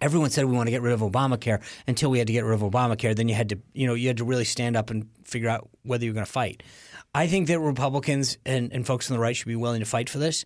everyone 0.01 0.29
said 0.29 0.45
we 0.45 0.55
want 0.55 0.67
to 0.67 0.71
get 0.71 0.81
rid 0.81 0.93
of 0.93 1.01
Obamacare 1.01 1.61
until 1.87 2.09
we 2.11 2.17
had 2.17 2.27
to 2.27 2.33
get 2.33 2.43
rid 2.43 2.53
of 2.53 2.61
Obamacare. 2.61 3.15
Then 3.15 3.29
you 3.29 3.35
had 3.35 3.49
to, 3.49 3.59
you 3.73 3.87
know, 3.87 3.93
you 3.93 4.07
had 4.07 4.17
to 4.17 4.25
really 4.25 4.45
stand 4.45 4.75
up 4.75 4.89
and 4.89 5.07
figure 5.23 5.49
out 5.49 5.69
whether 5.83 6.03
you're 6.03 6.13
going 6.13 6.25
to 6.25 6.31
fight. 6.31 6.63
I 7.13 7.27
think 7.27 7.47
that 7.47 7.59
Republicans 7.59 8.37
and, 8.45 8.73
and 8.73 8.85
folks 8.85 9.09
on 9.09 9.15
the 9.15 9.21
right 9.21 9.35
should 9.35 9.47
be 9.47 9.55
willing 9.55 9.81
to 9.81 9.85
fight 9.85 10.09
for 10.09 10.17
this. 10.17 10.45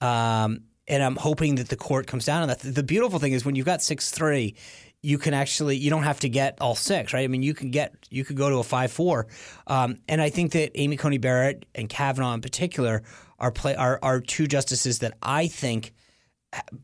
Um, 0.00 0.64
and 0.86 1.02
I'm 1.02 1.16
hoping 1.16 1.56
that 1.56 1.68
the 1.68 1.76
court 1.76 2.06
comes 2.06 2.24
down 2.24 2.42
on 2.42 2.48
that. 2.48 2.60
The 2.60 2.82
beautiful 2.82 3.18
thing 3.18 3.32
is 3.32 3.44
when 3.44 3.54
you've 3.54 3.66
got 3.66 3.82
six 3.82 4.10
three, 4.10 4.56
you 5.02 5.18
can 5.18 5.34
actually 5.34 5.76
you 5.76 5.90
don't 5.90 6.02
have 6.02 6.20
to 6.20 6.28
get 6.28 6.58
all 6.60 6.74
six, 6.74 7.12
right? 7.12 7.22
I 7.22 7.28
mean, 7.28 7.42
you 7.42 7.54
can 7.54 7.70
get 7.70 7.94
you 8.10 8.24
could 8.24 8.36
go 8.36 8.48
to 8.50 8.56
a 8.56 8.62
five 8.62 8.90
four, 8.90 9.28
um, 9.66 9.98
and 10.08 10.20
I 10.20 10.30
think 10.30 10.52
that 10.52 10.72
Amy 10.74 10.96
Coney 10.96 11.18
Barrett 11.18 11.66
and 11.74 11.88
Kavanaugh 11.88 12.34
in 12.34 12.40
particular 12.40 13.02
are 13.38 13.52
play 13.52 13.76
are 13.76 13.98
are 14.02 14.20
two 14.20 14.46
justices 14.46 15.00
that 15.00 15.16
I 15.22 15.46
think, 15.46 15.92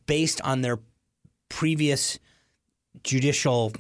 based 0.07 0.41
on 0.43 0.61
their 0.61 0.79
previous 1.49 2.19
judicial 3.03 3.73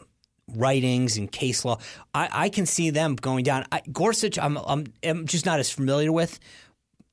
writings 0.57 1.17
and 1.17 1.31
case 1.31 1.65
law, 1.65 1.79
I, 2.15 2.29
I 2.33 2.49
can 2.49 2.67
see 2.67 2.91
them 2.91 3.17
going 3.17 3.45
down. 3.45 3.67
I, 3.73 3.83
Gorsuch, 3.93 4.39
I'm, 4.39 4.57
I'm 4.57 4.87
I'm 5.03 5.27
just 5.27 5.47
not 5.47 5.61
as 5.61 5.71
familiar 5.71 6.13
with 6.13 6.39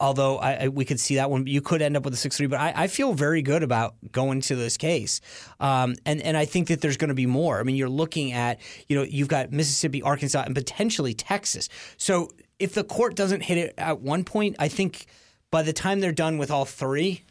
although 0.02 0.40
I, 0.40 0.54
I, 0.54 0.68
we 0.68 0.84
could 0.84 1.00
see 1.00 1.16
that 1.16 1.30
one, 1.30 1.46
you 1.46 1.62
could 1.62 1.82
end 1.82 1.96
up 1.96 2.04
with 2.04 2.14
a 2.16 2.18
six 2.18 2.36
three. 2.36 2.48
But 2.48 2.60
I, 2.60 2.74
I, 2.76 2.88
feel 2.88 3.14
very 3.14 3.44
good 3.44 3.62
about 3.62 3.94
going 4.12 4.42
to 4.42 4.56
this 4.56 4.76
case, 4.76 5.22
um, 5.60 5.96
and 6.06 6.22
and 6.22 6.36
I 6.36 6.46
think 6.46 6.68
that 6.70 6.82
there's 6.82 6.98
going 6.98 7.10
to 7.10 7.14
be 7.14 7.28
more. 7.28 7.60
I 7.60 7.64
mean, 7.64 7.76
you're 7.76 7.88
looking 7.88 8.34
at 8.34 8.60
you 8.90 8.98
know 8.98 9.04
you've 9.04 9.28
got 9.28 9.52
Mississippi, 9.52 10.02
Arkansas, 10.02 10.44
and 10.46 10.56
potentially 10.56 11.14
Texas. 11.14 11.70
So 11.98 12.30
if 12.60 12.74
the 12.74 12.84
court 12.84 13.16
doesn't 13.16 13.42
hit 13.42 13.58
it 13.60 13.74
at 13.78 14.02
one 14.02 14.24
point, 14.24 14.56
I 14.60 14.68
think 14.68 15.06
by 15.52 15.62
the 15.62 15.74
time 15.74 16.00
they're 16.00 16.12
done 16.12 16.38
with 16.38 16.50
all 16.50 16.66
three, 16.66 17.24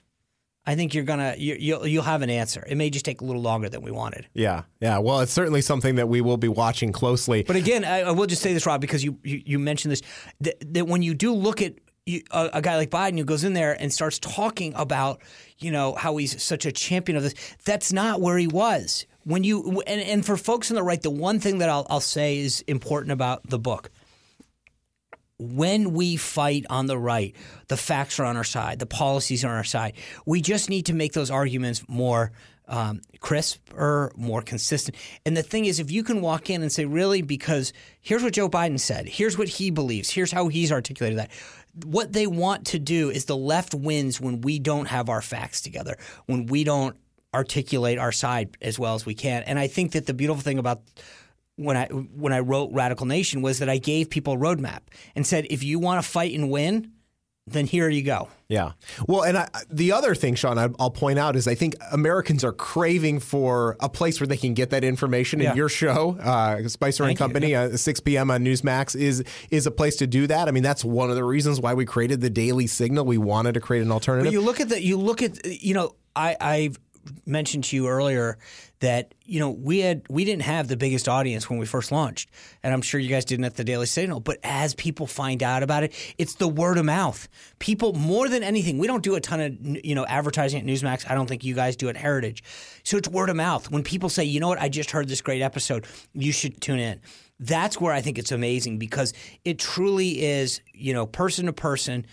I 0.67 0.75
think 0.75 0.95
you're 0.95 1.05
gonna 1.05 1.35
you, 1.39 1.57
you'll 1.59 1.87
you'll 1.87 2.03
have 2.03 2.23
an 2.23 2.31
answer. 2.31 2.65
It 2.69 2.77
may 2.77 2.91
just 2.91 3.05
take 3.05 3.23
a 3.23 3.25
little 3.25 3.41
longer 3.41 3.69
than 3.69 3.83
we 3.83 3.91
wanted. 3.91 4.29
Yeah, 4.35 4.63
yeah. 4.81 4.99
Well, 4.99 5.21
it's 5.21 5.33
certainly 5.33 5.63
something 5.63 5.95
that 5.95 6.09
we 6.09 6.21
will 6.21 6.37
be 6.37 6.49
watching 6.49 6.93
closely. 6.93 7.43
But 7.43 7.57
again, 7.57 7.85
I, 7.85 8.03
I 8.03 8.11
will 8.11 8.27
just 8.27 8.43
say 8.43 8.53
this, 8.53 8.67
Rob, 8.67 8.81
because 8.81 9.03
you 9.03 9.19
you, 9.25 9.43
you 9.45 9.59
mentioned 9.59 9.93
this 9.93 10.03
that, 10.41 10.75
that 10.75 10.87
when 10.87 11.03
you 11.03 11.15
do 11.15 11.33
look 11.33 11.63
at 11.63 11.75
you, 12.07 12.23
a, 12.31 12.51
a, 12.55 12.63
guy 12.63 12.77
like 12.77 12.91
Biden 12.91 13.19
who 13.19 13.25
goes 13.25 13.45
in 13.45 13.53
there 13.55 13.81
and 13.81 13.93
starts 13.93 14.19
talking 14.19 14.73
about, 14.75 15.23
you 15.59 15.71
know, 15.71 15.95
how 15.95 16.17
he's 16.17 16.43
such 16.43 16.67
a 16.67 16.73
champion 16.73 17.17
of 17.17 17.23
this. 17.23 17.35
That's 17.65 17.93
not 17.93 18.21
where 18.21 18.37
he 18.37 18.47
was. 18.47 19.07
When 19.25 19.45
you 19.45 19.83
and, 19.87 20.01
and 20.01 20.25
for 20.25 20.37
folks 20.37 20.71
on 20.71 20.75
the 20.75 20.83
right, 20.83 21.01
the 21.01 21.11
one 21.11 21.41
thing 21.41 21.59
that 21.59 21.69
I'll, 21.69 21.87
I'll 21.89 22.01
say 22.01 22.39
is 22.39 22.63
important 22.63 23.13
about 23.13 23.49
the 23.49 23.59
book. 23.59 23.91
When 25.41 25.95
we 25.95 26.17
fight 26.17 26.67
on 26.69 26.87
the 26.87 26.99
right, 26.99 27.35
the 27.69 27.77
facts 27.77 28.21
are 28.21 28.25
on 28.25 28.37
our 28.37 28.45
side, 28.45 28.79
the 28.79 28.87
policies 28.87 29.45
are 29.45 29.49
on 29.49 29.57
our 29.57 29.65
side. 29.65 29.95
We 30.27 30.41
just 30.43 30.69
need 30.69 30.87
to 30.87 30.93
make 30.93 31.15
those 31.15 31.31
arguments 31.31 31.83
more 31.89 32.33
um, 32.69 33.01
crisper, 33.19 34.13
more 34.17 34.43
consistent. 34.43 34.97
And 35.27 35.37
the 35.37 35.43
thing 35.43 35.65
is, 35.65 35.81
if 35.81 35.91
you 35.91 36.05
can 36.05 36.21
walk 36.21 36.51
in 36.51 36.63
and 36.63 36.71
say, 36.71 36.85
really, 36.85 37.21
because 37.21 37.73
here's 38.01 38.23
what 38.23 38.33
Joe 38.33 38.49
Biden 38.49 38.79
said, 38.79 39.09
here's 39.09 39.37
what 39.37 39.49
he 39.49 39.71
believes, 39.71 40.09
here's 40.09 40.31
how 40.31 40.49
he's 40.49 40.71
articulated 40.71 41.19
that, 41.19 41.31
what 41.85 42.13
they 42.13 42.27
want 42.27 42.67
to 42.69 42.79
do 42.79 43.11
is 43.11 43.25
the 43.25 43.37
left 43.37 43.75
wins 43.75 44.21
when 44.21 44.41
we 44.41 44.59
don't 44.59 44.87
have 44.87 45.09
our 45.09 45.23
facts 45.23 45.61
together, 45.61 45.97
when 46.27 46.47
we 46.47 46.65
don't 46.65 46.97
articulate 47.35 47.99
our 47.99 48.13
side 48.13 48.57
as 48.61 48.79
well 48.79 48.95
as 48.95 49.07
we 49.07 49.15
can. 49.15 49.43
And 49.45 49.59
I 49.59 49.67
think 49.67 49.93
that 49.93 50.07
the 50.07 50.15
beautiful 50.15 50.43
thing 50.43 50.59
about 50.59 50.83
when 51.61 51.77
I 51.77 51.87
when 51.87 52.33
I 52.33 52.41
wrote 52.41 52.71
Radical 52.73 53.07
Nation 53.07 53.43
was 53.43 53.59
that 53.59 53.69
I 53.69 53.79
gave 53.79 54.11
people 54.11 54.35
a 54.35 54.37
roadmap 54.37 54.81
and 55.15 55.27
said, 55.27 55.47
if 55.51 55.63
you 55.63 55.79
want 55.79 56.03
to 56.03 56.09
fight 56.09 56.35
and 56.35 56.51
win, 56.51 56.93
then 57.47 57.67
here 57.67 57.89
you 57.89 58.03
go. 58.03 58.29
Yeah. 58.49 58.73
Well, 59.07 59.23
and 59.23 59.39
I, 59.39 59.49
the 59.71 59.93
other 59.93 60.15
thing, 60.15 60.35
Sean, 60.35 60.59
I, 60.59 60.67
will 60.67 60.91
point 60.91 61.19
out 61.19 61.37
is 61.37 61.47
I 61.47 61.55
think 61.55 61.75
Americans 61.93 62.45
are 62.45 62.53
craving 62.53 63.21
for 63.21 63.77
a 63.81 63.89
place 63.89 64.21
where 64.21 64.27
they 64.27 64.37
can 64.37 64.55
get 64.55 64.71
that 64.71 64.85
information. 64.85 65.41
Yeah. 65.41 65.51
And 65.51 65.57
your 65.57 65.69
show, 65.69 66.17
uh, 66.21 66.67
Spicer 66.69 67.05
Thank 67.05 67.11
and 67.11 67.19
Company, 67.19 67.55
uh, 67.55 67.77
6 67.77 68.01
p.m. 68.01 68.31
on 68.31 68.45
Newsmax, 68.45 68.97
is 68.97 69.25
is 69.51 69.67
a 69.67 69.71
place 69.71 69.97
to 69.97 70.07
do 70.07 70.27
that. 70.27 70.49
I 70.49 70.51
mean, 70.51 70.63
that's 70.63 70.85
one 70.85 71.11
of 71.11 71.17
the 71.17 71.25
reasons 71.25 71.61
why 71.61 71.75
we 71.75 71.85
created 71.85 72.21
the 72.21 72.31
Daily 72.31 72.67
Signal. 72.67 73.05
We 73.05 73.19
wanted 73.19 73.55
to 73.55 73.61
create 73.61 73.83
an 73.83 73.93
alternative. 73.93 74.27
But 74.27 74.33
you 74.33 74.41
look 74.41 74.61
at 74.61 74.69
the, 74.69 74.83
you 74.83 74.97
look 74.97 75.23
at, 75.23 75.45
you 75.45 75.75
know, 75.75 75.95
I, 76.15 76.37
I've 76.41 76.79
mentioned 77.27 77.65
to 77.65 77.77
you 77.77 77.89
earlier 77.89 78.39
that 78.81 79.15
you 79.25 79.39
know 79.39 79.51
we 79.51 79.81
had 79.81 80.03
we 80.09 80.25
didn't 80.25 80.43
have 80.43 80.69
the 80.69 80.77
biggest 80.77 81.09
audience 81.09 81.49
when 81.49 81.59
we 81.59 81.67
first 81.67 81.93
launched, 81.93 82.31
and 82.63 82.73
I'm 82.73 82.83
sure 82.83 82.99
you 82.99 83.09
guys 83.09 83.25
didn't 83.25 83.45
at 83.45 83.57
the 83.57 83.65
Daily 83.65 83.87
Signal. 83.87 84.21
But 84.21 84.39
as 84.43 84.75
people 84.75 85.07
find 85.07 85.43
out 85.43 85.63
about 85.63 85.83
it, 85.83 85.95
it's 86.19 86.35
the 86.35 86.49
word 86.49 86.79
of 86.79 86.85
mouth. 86.85 87.29
People 87.59 87.93
more 87.93 88.29
than 88.29 88.43
anything, 88.43 88.79
we 88.79 88.87
don't 88.87 89.03
do 89.03 89.15
a 89.15 89.21
ton 89.21 89.41
of 89.41 89.85
you 89.85 89.95
know 89.95 90.07
advertising 90.07 90.61
at 90.61 90.67
Newsmax. 90.67 91.11
I 91.11 91.15
don't 91.15 91.27
think 91.27 91.45
you 91.45 91.55
guys 91.55 91.77
do 91.77 91.89
at 91.89 91.97
Heritage, 91.97 92.43
so 92.83 92.97
it's 92.97 93.09
word 93.09 93.31
of 93.31 93.37
mouth. 93.37 93.71
When 93.71 93.83
people 93.83 94.09
say, 94.09 94.25
you 94.25 94.41
know 94.41 94.49
what, 94.49 94.61
I 94.61 94.69
just 94.69 94.91
heard 94.91 95.09
this 95.09 95.21
great 95.21 95.43
episode, 95.43 95.87
you 96.15 96.33
should 96.33 96.61
tune 96.61 96.79
in. 96.79 97.01
That's 97.39 97.81
where 97.81 97.93
I 97.93 98.03
think 98.03 98.19
it's 98.19 98.33
amazing 98.33 98.79
because 98.79 99.13
it 99.45 99.59
truly 99.59 100.23
is 100.23 100.61
you 100.73 100.95
know 100.95 101.07
person 101.07 101.47
to 101.47 101.53
person 101.53 102.07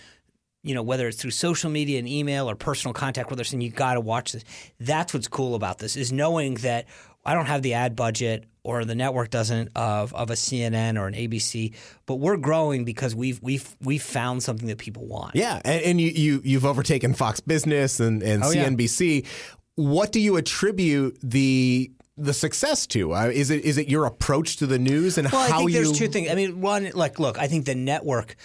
you 0.67 0.75
know, 0.75 0.83
whether 0.83 1.07
it's 1.07 1.17
through 1.21 1.31
social 1.31 1.69
media 1.69 1.97
and 1.97 2.07
email 2.07 2.49
or 2.49 2.55
personal 2.55 2.93
contact 2.93 3.29
with 3.29 3.39
us, 3.39 3.53
and 3.53 3.63
you 3.63 3.69
got 3.69 3.93
to 3.93 4.01
watch 4.01 4.33
this. 4.33 4.43
That's 4.79 5.13
what's 5.13 5.27
cool 5.27 5.55
about 5.55 5.79
this 5.79 5.95
is 5.95 6.11
knowing 6.11 6.55
that 6.55 6.87
I 7.25 7.33
don't 7.33 7.45
have 7.45 7.61
the 7.61 7.73
ad 7.73 7.95
budget 7.95 8.45
or 8.63 8.83
the 8.83 8.95
network 8.95 9.29
doesn't 9.29 9.69
of, 9.75 10.13
of 10.13 10.29
a 10.29 10.33
CNN 10.33 10.99
or 10.99 11.07
an 11.07 11.13
ABC, 11.13 11.73
but 12.05 12.15
we're 12.15 12.35
growing 12.35 12.83
because 12.83 13.15
we've 13.15 13.41
we've 13.41 13.75
we've 13.81 14.03
found 14.03 14.43
something 14.43 14.67
that 14.67 14.77
people 14.77 15.05
want. 15.05 15.35
Yeah, 15.35 15.61
and, 15.63 15.81
and 15.83 16.01
you, 16.01 16.09
you 16.09 16.41
you've 16.43 16.65
overtaken 16.65 17.13
Fox 17.13 17.39
Business 17.39 18.01
and, 18.01 18.21
and 18.21 18.43
oh, 18.43 18.47
CNBC. 18.47 19.23
Yeah. 19.23 19.29
What 19.75 20.11
do 20.11 20.19
you 20.19 20.35
attribute 20.35 21.17
the 21.23 21.91
the 22.17 22.33
success 22.33 22.87
to? 22.87 23.13
Uh, 23.13 23.31
is 23.33 23.51
it 23.51 23.63
is 23.63 23.77
it 23.77 23.87
your 23.87 24.05
approach 24.05 24.57
to 24.57 24.67
the 24.67 24.79
news 24.79 25.17
and 25.17 25.31
well, 25.31 25.47
how 25.47 25.55
I 25.55 25.57
think 25.59 25.71
you? 25.71 25.83
There's 25.83 25.97
two 25.97 26.07
things. 26.09 26.29
I 26.29 26.35
mean, 26.35 26.59
one, 26.59 26.91
like, 26.93 27.19
look, 27.19 27.37
I 27.37 27.47
think 27.47 27.65
the 27.65 27.75
network 27.75 28.35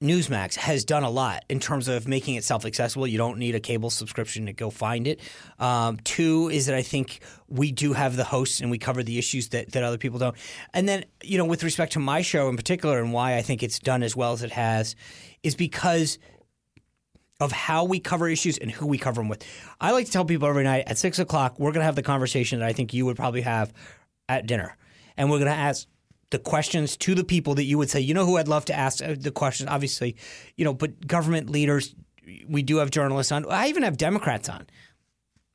Newsmax 0.00 0.54
has 0.54 0.84
done 0.84 1.02
a 1.02 1.10
lot 1.10 1.44
in 1.48 1.58
terms 1.58 1.88
of 1.88 2.06
making 2.06 2.36
itself 2.36 2.64
accessible. 2.64 3.06
You 3.06 3.18
don't 3.18 3.36
need 3.38 3.56
a 3.56 3.60
cable 3.60 3.90
subscription 3.90 4.46
to 4.46 4.52
go 4.52 4.70
find 4.70 5.08
it. 5.08 5.20
Um, 5.58 5.96
two 6.04 6.48
is 6.50 6.66
that 6.66 6.76
I 6.76 6.82
think 6.82 7.20
we 7.48 7.72
do 7.72 7.94
have 7.94 8.14
the 8.16 8.24
hosts 8.24 8.60
and 8.60 8.70
we 8.70 8.78
cover 8.78 9.02
the 9.02 9.18
issues 9.18 9.48
that, 9.48 9.72
that 9.72 9.82
other 9.82 9.98
people 9.98 10.20
don't. 10.20 10.36
And 10.72 10.88
then, 10.88 11.04
you 11.24 11.36
know, 11.36 11.44
with 11.44 11.64
respect 11.64 11.94
to 11.94 11.98
my 11.98 12.22
show 12.22 12.48
in 12.48 12.56
particular 12.56 13.00
and 13.00 13.12
why 13.12 13.36
I 13.36 13.42
think 13.42 13.62
it's 13.64 13.80
done 13.80 14.04
as 14.04 14.14
well 14.14 14.32
as 14.32 14.44
it 14.44 14.52
has, 14.52 14.94
is 15.42 15.56
because 15.56 16.18
of 17.40 17.50
how 17.50 17.84
we 17.84 17.98
cover 17.98 18.28
issues 18.28 18.58
and 18.58 18.70
who 18.70 18.86
we 18.86 18.98
cover 18.98 19.20
them 19.20 19.28
with. 19.28 19.44
I 19.80 19.92
like 19.92 20.06
to 20.06 20.12
tell 20.12 20.24
people 20.24 20.48
every 20.48 20.64
night 20.64 20.84
at 20.86 20.98
six 20.98 21.18
o'clock, 21.18 21.58
we're 21.58 21.70
going 21.72 21.80
to 21.80 21.86
have 21.86 21.96
the 21.96 22.02
conversation 22.02 22.60
that 22.60 22.68
I 22.68 22.72
think 22.72 22.94
you 22.94 23.04
would 23.06 23.16
probably 23.16 23.42
have 23.42 23.72
at 24.28 24.46
dinner. 24.46 24.76
And 25.16 25.30
we're 25.30 25.38
going 25.38 25.50
to 25.50 25.56
ask 25.56 25.86
the 26.30 26.38
questions 26.38 26.96
to 26.98 27.14
the 27.14 27.24
people 27.24 27.54
that 27.54 27.64
you 27.64 27.78
would 27.78 27.90
say, 27.90 28.00
you 28.00 28.14
know, 28.14 28.26
who 28.26 28.36
I'd 28.36 28.48
love 28.48 28.64
to 28.66 28.74
ask 28.74 29.02
uh, 29.02 29.14
the 29.18 29.30
questions. 29.30 29.68
Obviously, 29.70 30.16
you 30.56 30.64
know, 30.64 30.74
but 30.74 31.06
government 31.06 31.50
leaders, 31.50 31.94
we 32.46 32.62
do 32.62 32.76
have 32.78 32.90
journalists 32.90 33.32
on. 33.32 33.46
I 33.50 33.68
even 33.68 33.82
have 33.82 33.96
Democrats 33.96 34.48
on. 34.48 34.66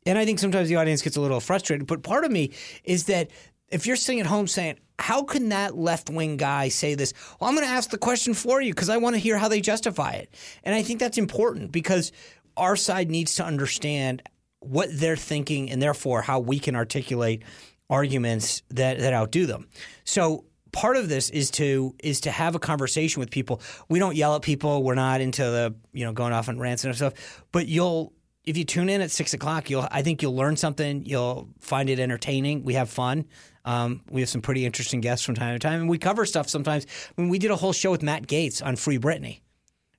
And 0.05 0.17
I 0.17 0.25
think 0.25 0.39
sometimes 0.39 0.69
the 0.69 0.75
audience 0.75 1.01
gets 1.01 1.15
a 1.15 1.21
little 1.21 1.39
frustrated. 1.39 1.87
But 1.87 2.03
part 2.03 2.25
of 2.25 2.31
me 2.31 2.51
is 2.83 3.05
that 3.05 3.31
if 3.69 3.85
you're 3.85 3.95
sitting 3.95 4.19
at 4.19 4.25
home 4.25 4.47
saying, 4.47 4.79
how 4.99 5.23
can 5.23 5.49
that 5.49 5.75
left 5.75 6.09
wing 6.09 6.37
guy 6.37 6.69
say 6.69 6.95
this? 6.95 7.13
Well, 7.39 7.49
I'm 7.49 7.55
going 7.55 7.67
to 7.67 7.73
ask 7.73 7.89
the 7.89 7.97
question 7.97 8.33
for 8.33 8.61
you 8.61 8.73
because 8.73 8.89
I 8.89 8.97
want 8.97 9.15
to 9.15 9.19
hear 9.19 9.37
how 9.37 9.47
they 9.47 9.61
justify 9.61 10.11
it. 10.11 10.33
And 10.63 10.75
I 10.75 10.83
think 10.83 10.99
that's 10.99 11.17
important 11.17 11.71
because 11.71 12.11
our 12.57 12.75
side 12.75 13.09
needs 13.09 13.35
to 13.35 13.45
understand 13.45 14.21
what 14.59 14.89
they're 14.91 15.17
thinking 15.17 15.71
and 15.71 15.81
therefore 15.81 16.21
how 16.21 16.39
we 16.39 16.59
can 16.59 16.75
articulate 16.75 17.43
arguments 17.89 18.61
that, 18.69 18.99
that 18.99 19.13
outdo 19.13 19.45
them. 19.45 19.67
So 20.03 20.45
part 20.73 20.97
of 20.97 21.07
this 21.07 21.29
is 21.29 21.49
to 21.51 21.95
is 22.03 22.21
to 22.21 22.31
have 22.31 22.55
a 22.55 22.59
conversation 22.59 23.21
with 23.21 23.31
people. 23.31 23.61
We 23.87 23.99
don't 23.99 24.17
yell 24.17 24.35
at 24.35 24.41
people. 24.41 24.83
We're 24.83 24.95
not 24.95 25.21
into 25.21 25.43
the 25.43 25.75
you 25.93 26.03
know 26.03 26.11
going 26.11 26.33
off 26.33 26.49
on 26.49 26.59
rants 26.59 26.83
and 26.83 26.93
stuff. 26.93 27.45
But 27.53 27.67
you'll 27.67 28.11
if 28.43 28.57
you 28.57 28.65
tune 28.65 28.89
in 28.89 28.99
at 28.99 29.11
six 29.11 29.33
o'clock, 29.33 29.69
you'll 29.69 29.87
I 29.89 30.01
think 30.01 30.21
you'll 30.21 30.35
learn 30.35 30.57
something. 30.57 31.05
You'll 31.05 31.47
find 31.59 31.89
it 31.89 31.99
entertaining. 31.99 32.63
We 32.65 32.73
have 32.73 32.89
fun. 32.89 33.25
Um, 33.65 34.01
we 34.09 34.19
have 34.19 34.29
some 34.29 34.41
pretty 34.41 34.65
interesting 34.65 34.99
guests 34.99 35.25
from 35.25 35.35
time 35.35 35.55
to 35.55 35.59
time, 35.59 35.79
and 35.79 35.89
we 35.89 35.97
cover 35.97 36.25
stuff 36.25 36.49
sometimes. 36.49 36.85
I 37.17 37.21
mean, 37.21 37.29
we 37.29 37.39
did 37.39 37.49
a 37.49 37.55
whole 37.55 37.71
show 37.71 37.91
with 37.91 38.03
Matt 38.03 38.27
Gaetz 38.27 38.65
on 38.65 38.75
Free 38.75 38.97
Britney, 38.97 39.39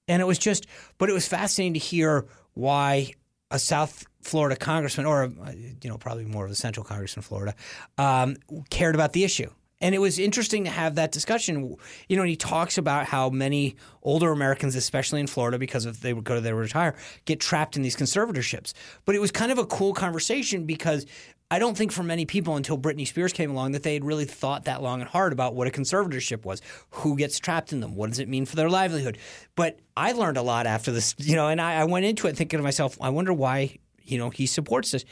and 0.07 0.21
it 0.21 0.27
was 0.27 0.39
just, 0.39 0.67
but 0.99 1.09
it 1.09 1.15
was 1.15 1.27
fascinating 1.27 1.73
to 1.73 1.81
hear 1.81 2.27
why 2.53 3.15
a 3.51 3.59
South 3.59 4.05
Florida 4.21 4.57
congressman, 4.57 5.07
or 5.07 5.33
you 5.81 5.89
know, 5.89 5.97
probably 5.97 6.27
more 6.27 6.45
of 6.45 6.51
a 6.51 6.55
central 6.55 6.85
congressman 6.85 7.23
Florida, 7.23 7.55
um, 7.97 8.37
cared 8.69 8.95
about 8.95 9.15
the 9.15 9.25
issue. 9.25 9.49
And 9.81 9.95
it 9.95 9.99
was 9.99 10.19
interesting 10.19 10.65
to 10.65 10.71
have 10.71 10.95
that 10.95 11.13
discussion. 11.13 11.77
You 12.09 12.17
know, 12.17 12.23
he 12.23 12.37
talks 12.37 12.79
about 12.79 13.07
how 13.07 13.29
many 13.29 13.77
older 14.03 14.31
Americans, 14.31 14.77
especially 14.77 15.21
in 15.21 15.27
Florida, 15.27 15.59
because 15.59 15.85
if 15.85 16.01
they 16.01 16.15
would 16.15 16.25
go 16.25 16.37
to 16.37 16.41
their 16.41 16.55
retire, 16.55 16.95
get 17.25 17.41
trapped 17.41 17.77
in 17.77 17.83
these 17.83 17.97
conservatorships. 17.97 18.73
But 19.05 19.15
it 19.15 19.21
was 19.21 19.31
kind 19.31 19.53
of 19.53 19.59
a 19.59 19.67
cool 19.67 19.93
conversation 19.93 20.65
because 20.65 21.07
I 21.51 21.59
don't 21.59 21.77
think 21.77 21.93
for 21.93 22.03
many 22.03 22.25
people 22.25 22.57
until 22.57 22.79
Britney 22.79 23.07
Spears 23.07 23.33
came 23.33 23.51
along 23.51 23.73
that 23.73 23.83
they 23.83 23.95
had 23.95 24.05
really 24.05 24.25
thought 24.25 24.65
that 24.65 24.83
long 24.83 25.01
and 25.01 25.09
hard 25.09 25.33
about 25.33 25.55
what 25.55 25.69
a 25.69 25.71
conservatorship 25.71 26.45
was, 26.45 26.63
who 26.91 27.17
gets 27.17 27.39
trapped 27.39 27.73
in 27.73 27.81
them, 27.81 27.95
what 27.95 28.11
does 28.11 28.19
it 28.19 28.29
mean 28.29 28.47
for 28.47 28.57
their 28.57 28.71
livelihood. 28.71 29.19
But 29.55 29.79
I 29.97 30.13
learned 30.13 30.37
a 30.37 30.43
lot 30.43 30.67
after 30.67 30.91
this, 30.91 31.15
you 31.19 31.37
know, 31.37 31.49
and 31.49 31.61
I, 31.61 31.75
I 31.75 31.85
went 31.85 32.07
into 32.07 32.27
it 32.27 32.37
thinking 32.37 32.59
to 32.59 32.63
myself, 32.63 32.97
I 33.01 33.11
wonder 33.11 33.33
why, 33.33 33.77
you 34.03 34.19
know, 34.19 34.31
he 34.31 34.47
supports 34.47 34.91
this. 34.91 35.05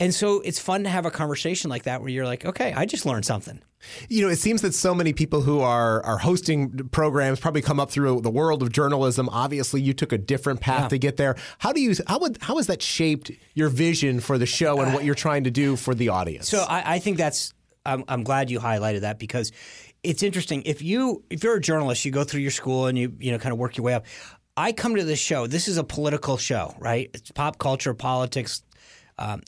And 0.00 0.14
so 0.14 0.40
it's 0.40 0.60
fun 0.60 0.84
to 0.84 0.88
have 0.88 1.06
a 1.06 1.10
conversation 1.10 1.70
like 1.70 1.82
that 1.84 2.00
where 2.00 2.10
you're 2.10 2.24
like, 2.24 2.44
okay, 2.44 2.72
I 2.72 2.86
just 2.86 3.04
learned 3.04 3.24
something. 3.24 3.60
You 4.08 4.22
know, 4.22 4.28
it 4.28 4.36
seems 4.36 4.62
that 4.62 4.74
so 4.74 4.94
many 4.94 5.12
people 5.12 5.40
who 5.40 5.60
are 5.60 6.04
are 6.04 6.18
hosting 6.18 6.88
programs 6.90 7.40
probably 7.40 7.62
come 7.62 7.80
up 7.80 7.90
through 7.90 8.20
the 8.20 8.30
world 8.30 8.62
of 8.62 8.70
journalism. 8.72 9.28
Obviously, 9.28 9.80
you 9.80 9.92
took 9.92 10.12
a 10.12 10.18
different 10.18 10.60
path 10.60 10.82
yeah. 10.82 10.88
to 10.88 10.98
get 10.98 11.16
there. 11.16 11.36
How 11.58 11.72
do 11.72 11.80
you 11.80 11.94
how 12.06 12.18
would 12.20 12.38
how 12.40 12.56
has 12.56 12.68
that 12.68 12.82
shaped 12.82 13.30
your 13.54 13.68
vision 13.68 14.20
for 14.20 14.38
the 14.38 14.46
show 14.46 14.80
and 14.80 14.94
what 14.94 15.04
you're 15.04 15.14
trying 15.14 15.44
to 15.44 15.50
do 15.50 15.76
for 15.76 15.94
the 15.94 16.08
audience? 16.08 16.48
So 16.48 16.64
I, 16.68 16.94
I 16.94 16.98
think 16.98 17.18
that's 17.18 17.54
I'm, 17.86 18.04
I'm 18.08 18.22
glad 18.22 18.50
you 18.50 18.60
highlighted 18.60 19.00
that 19.00 19.18
because 19.18 19.52
it's 20.02 20.22
interesting. 20.22 20.62
If 20.64 20.82
you 20.82 21.24
if 21.30 21.42
you're 21.42 21.56
a 21.56 21.60
journalist, 21.60 22.04
you 22.04 22.10
go 22.10 22.24
through 22.24 22.40
your 22.40 22.50
school 22.50 22.86
and 22.86 22.98
you 22.98 23.14
you 23.18 23.32
know 23.32 23.38
kind 23.38 23.52
of 23.52 23.58
work 23.58 23.76
your 23.76 23.84
way 23.84 23.94
up. 23.94 24.06
I 24.56 24.72
come 24.72 24.96
to 24.96 25.04
this 25.04 25.20
show. 25.20 25.46
This 25.46 25.68
is 25.68 25.76
a 25.76 25.84
political 25.84 26.36
show, 26.36 26.74
right? 26.78 27.10
It's 27.14 27.30
pop 27.30 27.58
culture, 27.58 27.94
politics. 27.94 28.62
Um, 29.16 29.42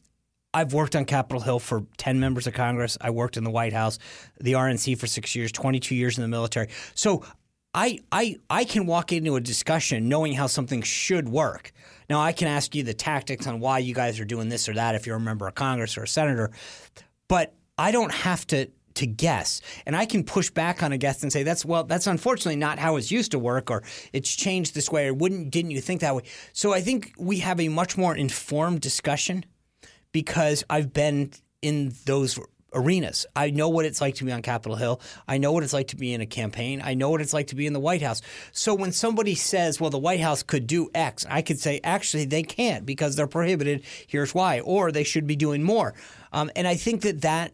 I've 0.53 0.73
worked 0.73 0.97
on 0.97 1.05
Capitol 1.05 1.41
Hill 1.41 1.61
for 1.61 1.85
10 1.99 2.19
members 2.19 2.47
of 2.47 2.55
Congress. 2.55 2.99
I 3.01 3.11
worked 3.11 3.37
in 3.37 3.45
the 3.45 3.51
White 3.51 3.73
House, 3.73 3.99
the 4.41 4.55
RNC 4.55 4.99
for 4.99 5.07
six 5.07 5.35
years, 5.37 5.53
22 5.53 5.95
years 5.95 6.19
in 6.19 6.23
the 6.23 6.29
military. 6.29 6.69
So 6.95 7.25
I, 7.73 8.01
I, 8.11 8.37
I 8.49 8.65
can 8.65 8.87
walk 8.87 9.13
into 9.13 9.37
a 9.37 9.41
discussion 9.41 10.09
knowing 10.09 10.33
how 10.33 10.49
something 10.49 10.83
should 10.83 11.29
work. 11.29 11.73
Now, 12.09 12.21
I 12.21 12.33
can 12.33 12.49
ask 12.49 12.75
you 12.75 12.83
the 12.83 12.95
tactics 12.95 13.47
on 13.47 13.61
why 13.61 13.79
you 13.79 13.95
guys 13.95 14.19
are 14.19 14.25
doing 14.25 14.49
this 14.49 14.69
or 14.69 14.75
that 14.75 14.97
if 14.97 15.07
you're 15.07 15.17
a 15.17 15.21
member 15.21 15.47
of 15.47 15.55
Congress 15.55 15.97
or 15.97 16.03
a 16.03 16.09
senator, 16.09 16.51
but 17.29 17.55
I 17.79 17.93
don't 17.93 18.13
have 18.13 18.47
to 18.49 18.69
to 18.93 19.07
guess. 19.07 19.63
And 19.87 19.95
I 19.95 20.05
can 20.05 20.25
push 20.25 20.51
back 20.51 20.83
on 20.83 20.91
a 20.91 20.99
guest 20.99 21.23
and 21.23 21.33
say, 21.33 21.45
that's 21.45 21.65
well, 21.65 21.85
that's 21.85 22.09
unfortunately 22.09 22.57
not 22.57 22.81
how 22.81 22.97
it's 22.97 23.13
used 23.13 23.31
to 23.31 23.39
work, 23.39 23.71
or 23.71 23.85
it's 24.13 24.35
changed 24.35 24.75
this 24.75 24.91
way, 24.91 25.07
or 25.07 25.15
wouldn't 25.15 25.51
didn't 25.51 25.71
you 25.71 25.81
think 25.81 26.01
that 26.01 26.17
way? 26.17 26.25
So 26.53 26.73
I 26.73 26.81
think 26.81 27.13
we 27.17 27.39
have 27.39 27.61
a 27.61 27.69
much 27.69 27.97
more 27.97 28.17
informed 28.17 28.81
discussion 28.81 29.45
because 30.13 30.65
I've 30.69 30.93
been 30.93 31.33
in 31.63 31.93
those 32.07 32.39
arenas. 32.73 33.27
I 33.35 33.51
know 33.51 33.69
what 33.69 33.85
it's 33.85 34.01
like 34.01 34.17
to 34.17 34.25
be 34.25 34.33
on 34.33 34.43
Capitol 34.43 34.77
Hill. 34.77 35.01
I 35.27 35.39
know 35.39 35.53
what 35.53 35.63
it's 35.63 35.73
like 35.73 35.89
to 35.89 35.97
be 35.97 36.13
in 36.13 36.21
a 36.21 36.27
campaign. 36.27 36.81
I 36.85 36.95
know 36.95 37.11
what 37.11 37.21
it's 37.21 37.33
like 37.33 37.49
to 37.49 37.57
be 37.57 37.67
in 37.67 37.73
the 37.73 37.81
White 37.81 38.03
House. 38.03 38.23
So 38.53 38.75
when 38.75 38.93
somebody 38.93 39.35
says, 39.35 39.81
well, 39.81 39.91
the 39.91 39.99
White 39.99 40.21
House 40.21 40.43
could 40.43 40.67
do 40.67 40.89
X, 40.95 41.27
I 41.29 41.43
could 41.43 41.59
say, 41.59 41.81
actually, 41.83 42.27
they 42.27 42.43
can't 42.43 42.87
because 42.87 43.17
they're 43.17 43.27
prohibited. 43.27 43.83
Here's 44.07 44.35
why. 44.35 44.61
Or 44.61 44.93
they 44.93 45.05
should 45.05 45.27
be 45.27 45.37
doing 45.37 45.63
more. 45.63 45.95
Um, 46.33 46.51
and 46.55 46.67
I 46.67 46.77
think 46.77 47.03
that 47.03 47.23
that 47.23 47.53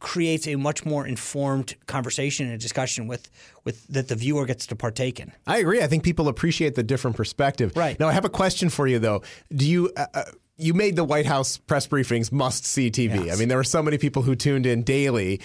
creates 0.00 0.48
a 0.48 0.56
much 0.56 0.84
more 0.84 1.06
informed 1.06 1.76
conversation 1.86 2.50
and 2.50 2.60
discussion 2.60 3.06
with 3.06 3.30
with 3.64 3.86
that 3.86 4.08
the 4.08 4.16
viewer 4.16 4.44
gets 4.44 4.66
to 4.66 4.74
partake 4.74 5.20
in. 5.20 5.30
I 5.46 5.58
agree. 5.58 5.80
I 5.80 5.86
think 5.86 6.02
people 6.02 6.26
appreciate 6.26 6.74
the 6.74 6.82
different 6.82 7.16
perspective. 7.16 7.76
Right. 7.76 7.98
Now 8.00 8.08
I 8.08 8.12
have 8.12 8.24
a 8.24 8.30
question 8.30 8.68
for 8.68 8.88
you 8.88 8.98
though. 8.98 9.22
Do 9.54 9.68
you 9.68 9.92
uh, 9.96 10.06
uh 10.12 10.24
you 10.62 10.74
made 10.74 10.96
the 10.96 11.04
White 11.04 11.26
House 11.26 11.56
press 11.56 11.86
briefings 11.86 12.32
must 12.32 12.64
see 12.64 12.90
TV. 12.90 13.26
Yes. 13.26 13.36
I 13.36 13.38
mean, 13.38 13.48
there 13.48 13.58
were 13.58 13.64
so 13.64 13.82
many 13.82 13.98
people 13.98 14.22
who 14.22 14.34
tuned 14.34 14.66
in 14.66 14.82
daily. 14.82 15.40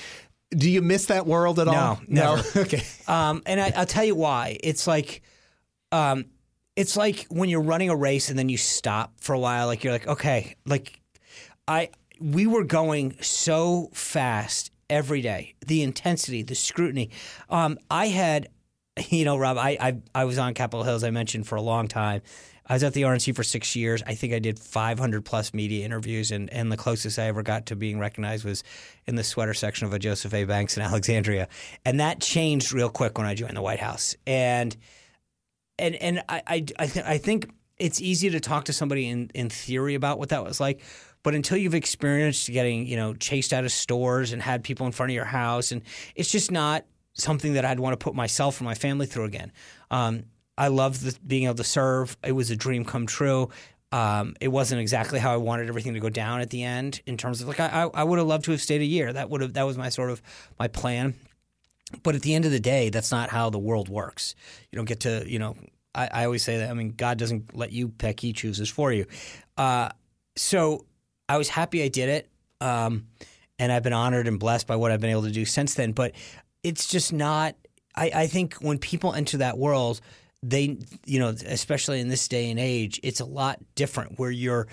Do 0.51 0.69
you 0.69 0.82
miss 0.82 1.08
that 1.08 1.25
world 1.25 1.60
at 1.60 1.67
no, 1.67 1.73
all? 1.73 2.01
Never. 2.08 2.38
No. 2.38 2.43
okay. 2.62 2.84
Um, 3.08 3.41
and 3.45 3.60
I, 3.60 3.73
will 3.77 3.86
tell 3.86 4.06
you 4.06 4.15
why. 4.15 4.58
It's 4.63 4.88
like, 4.88 5.21
um, 5.91 6.25
it's 6.75 6.95
like 6.95 7.25
when 7.30 7.49
you're 7.49 7.62
running 7.62 7.89
a 7.89 7.95
race 7.95 8.30
and 8.30 8.38
then 8.38 8.49
you 8.49 8.58
stop 8.58 9.13
for 9.19 9.34
a 9.34 9.39
while. 9.39 9.67
Like 9.67 9.84
you're 9.84 9.93
like, 9.93 10.08
okay, 10.08 10.56
like 10.65 11.01
I 11.67 11.89
we 12.19 12.47
were 12.47 12.63
going 12.63 13.17
so 13.21 13.89
fast 13.93 14.71
every 14.89 15.21
day. 15.21 15.56
The 15.65 15.84
intensity, 15.84 16.43
the 16.43 16.56
scrutiny. 16.56 17.10
Um, 17.49 17.77
I 17.89 18.08
had, 18.08 18.49
you 19.10 19.25
know, 19.25 19.38
Rob, 19.38 19.57
I, 19.57 19.77
I 19.79 20.01
I 20.13 20.25
was 20.25 20.38
on 20.38 20.53
Capitol 20.53 20.83
Hill 20.83 20.95
as 20.95 21.03
I 21.03 21.12
mentioned 21.12 21.47
for 21.47 21.55
a 21.55 21.62
long 21.62 21.88
time, 21.88 22.21
I 22.69 22.73
was 22.73 22.83
at 22.83 22.93
the 22.93 23.03
RNC 23.03 23.36
for 23.36 23.43
six 23.43 23.75
years. 23.75 24.03
I 24.05 24.15
think 24.15 24.33
I 24.33 24.39
did 24.39 24.60
500 24.60 25.23
plus 25.23 25.53
media 25.53 25.86
interviews, 25.86 26.31
and, 26.31 26.51
and 26.51 26.71
the 26.71 26.77
closest 26.77 27.17
I 27.17 27.23
ever 27.23 27.41
got 27.41 27.67
to 27.67 27.75
being 27.75 27.97
recognized 27.97 28.43
was 28.43 28.63
in 29.05 29.15
the 29.15 29.23
sweater 29.23 29.53
section 29.53 29.88
of 29.88 29.93
a 29.93 29.99
Joseph 29.99 30.33
A. 30.33 30.43
Banks 30.43 30.75
in 30.75 30.83
Alexandria. 30.83 31.47
And 31.86 31.99
that 31.99 32.19
changed 32.19 32.73
real 32.73 32.89
quick 32.89 33.17
when 33.17 33.25
I 33.25 33.36
joined 33.36 33.55
the 33.55 33.62
White 33.62 33.79
House. 33.79 34.15
And 34.25 34.75
and 35.79 35.95
and 35.95 36.23
I 36.27 36.41
I, 36.45 36.65
I, 36.79 36.88
th- 36.88 37.05
I 37.05 37.17
think 37.17 37.49
it's 37.77 38.01
easy 38.01 38.29
to 38.31 38.39
talk 38.39 38.65
to 38.65 38.73
somebody 38.73 39.07
in, 39.07 39.29
in 39.33 39.49
theory 39.49 39.95
about 39.95 40.19
what 40.19 40.29
that 40.29 40.43
was 40.43 40.60
like. 40.60 40.81
But 41.23 41.36
until 41.36 41.57
you've 41.57 41.75
experienced 41.75 42.49
getting, 42.49 42.88
you 42.88 42.95
know, 42.95 43.13
chased 43.13 43.53
out 43.53 43.65
of 43.65 43.71
stores 43.71 44.33
and 44.33 44.41
had 44.41 44.63
people 44.63 44.86
in 44.86 44.91
front 44.91 45.12
of 45.12 45.15
your 45.15 45.25
house, 45.25 45.71
and 45.71 45.83
it's 46.15 46.31
just 46.31 46.51
not 46.51 46.86
something 47.17 47.53
that 47.53 47.65
I'd 47.65 47.80
want 47.80 47.99
to 47.99 48.03
put 48.03 48.15
myself 48.15 48.62
or 48.62 48.63
my 48.63 48.75
family 48.75 49.06
through 49.06 49.25
again. 49.25 49.51
Um, 49.91 50.23
I 50.58 50.69
loved 50.69 51.01
the, 51.01 51.17
being 51.25 51.45
able 51.45 51.56
to 51.56 51.63
serve. 51.63 52.17
It 52.23 52.32
was 52.32 52.49
a 52.49 52.56
dream 52.56 52.86
come 52.86 53.06
true. 53.06 53.49
Um, 53.91 54.36
it 54.41 54.49
wasn't 54.49 54.82
exactly 54.82 55.19
how 55.19 55.34
I 55.34 55.38
wanted 55.38 55.69
everything 55.69 55.93
to 55.93 55.99
go 55.99 56.10
down 56.10 56.41
at 56.41 56.49
the 56.49 56.63
end 56.63 57.01
in 57.06 57.15
terms 57.15 57.41
of 57.41 57.47
like 57.47 57.60
I, 57.60 57.89
I 57.93 58.03
would 58.03 58.19
have 58.19 58.27
loved 58.27 58.45
to 58.45 58.51
have 58.51 58.62
stayed 58.62 58.82
a 58.82 58.86
year. 58.86 59.13
That 59.13 59.30
would 59.30 59.41
have 59.41 59.53
that 59.53 59.63
was 59.63 59.77
my 59.77 59.89
sort 59.89 60.10
of 60.10 60.21
my 60.60 60.67
plan. 60.67 61.13
But 62.03 62.15
at 62.15 62.21
the 62.21 62.36
end 62.36 62.43
of 62.43 62.51
the 62.51 62.60
day, 62.60 62.89
that's 62.89 63.12
not 63.12 63.30
how 63.30 63.49
the 63.49 63.60
world 63.60 63.88
works. 63.88 64.36
You 64.71 64.77
don't 64.77 64.86
get 64.86 65.01
to 65.01 65.23
you 65.25 65.39
know. 65.39 65.56
I, 65.95 66.10
I 66.12 66.25
always 66.25 66.43
say 66.43 66.58
that. 66.58 66.69
I 66.69 66.73
mean, 66.73 66.89
God 66.89 67.17
doesn't 67.17 67.56
let 67.56 67.71
you 67.71 67.88
pick; 67.88 68.19
He 68.19 68.34
chooses 68.34 68.69
for 68.69 68.91
you. 68.91 69.06
Uh, 69.56 69.89
so 70.36 70.86
I 71.30 71.38
was 71.38 71.47
happy 71.47 71.82
I 71.82 71.88
did 71.88 72.10
it, 72.10 72.30
um, 72.60 73.08
and 73.58 73.71
I've 73.71 73.84
been 73.84 73.93
honored 73.93 74.27
and 74.27 74.38
blessed 74.38 74.67
by 74.67 74.75
what 74.75 74.91
I've 74.91 74.99
been 74.99 75.12
able 75.12 75.23
to 75.23 75.32
do 75.32 75.45
since 75.45 75.75
then. 75.75 75.93
But 75.93 76.12
it's 76.67 76.88
just 76.88 77.13
not. 77.13 77.56
I, 77.95 78.12
I 78.13 78.27
think 78.27 78.56
when 78.56 78.77
people 78.77 79.13
enter 79.13 79.38
that 79.38 79.58
world 79.58 80.01
they 80.43 80.77
you 81.06 81.19
know 81.19 81.30
especially 81.30 81.99
in 81.99 82.10
this 82.10 82.27
day 82.27 82.51
and 82.51 82.60
age 82.60 82.99
it's 83.01 83.19
a 83.19 83.25
lot 83.25 83.60
different 83.73 84.19
where 84.19 84.30
you're 84.30 84.67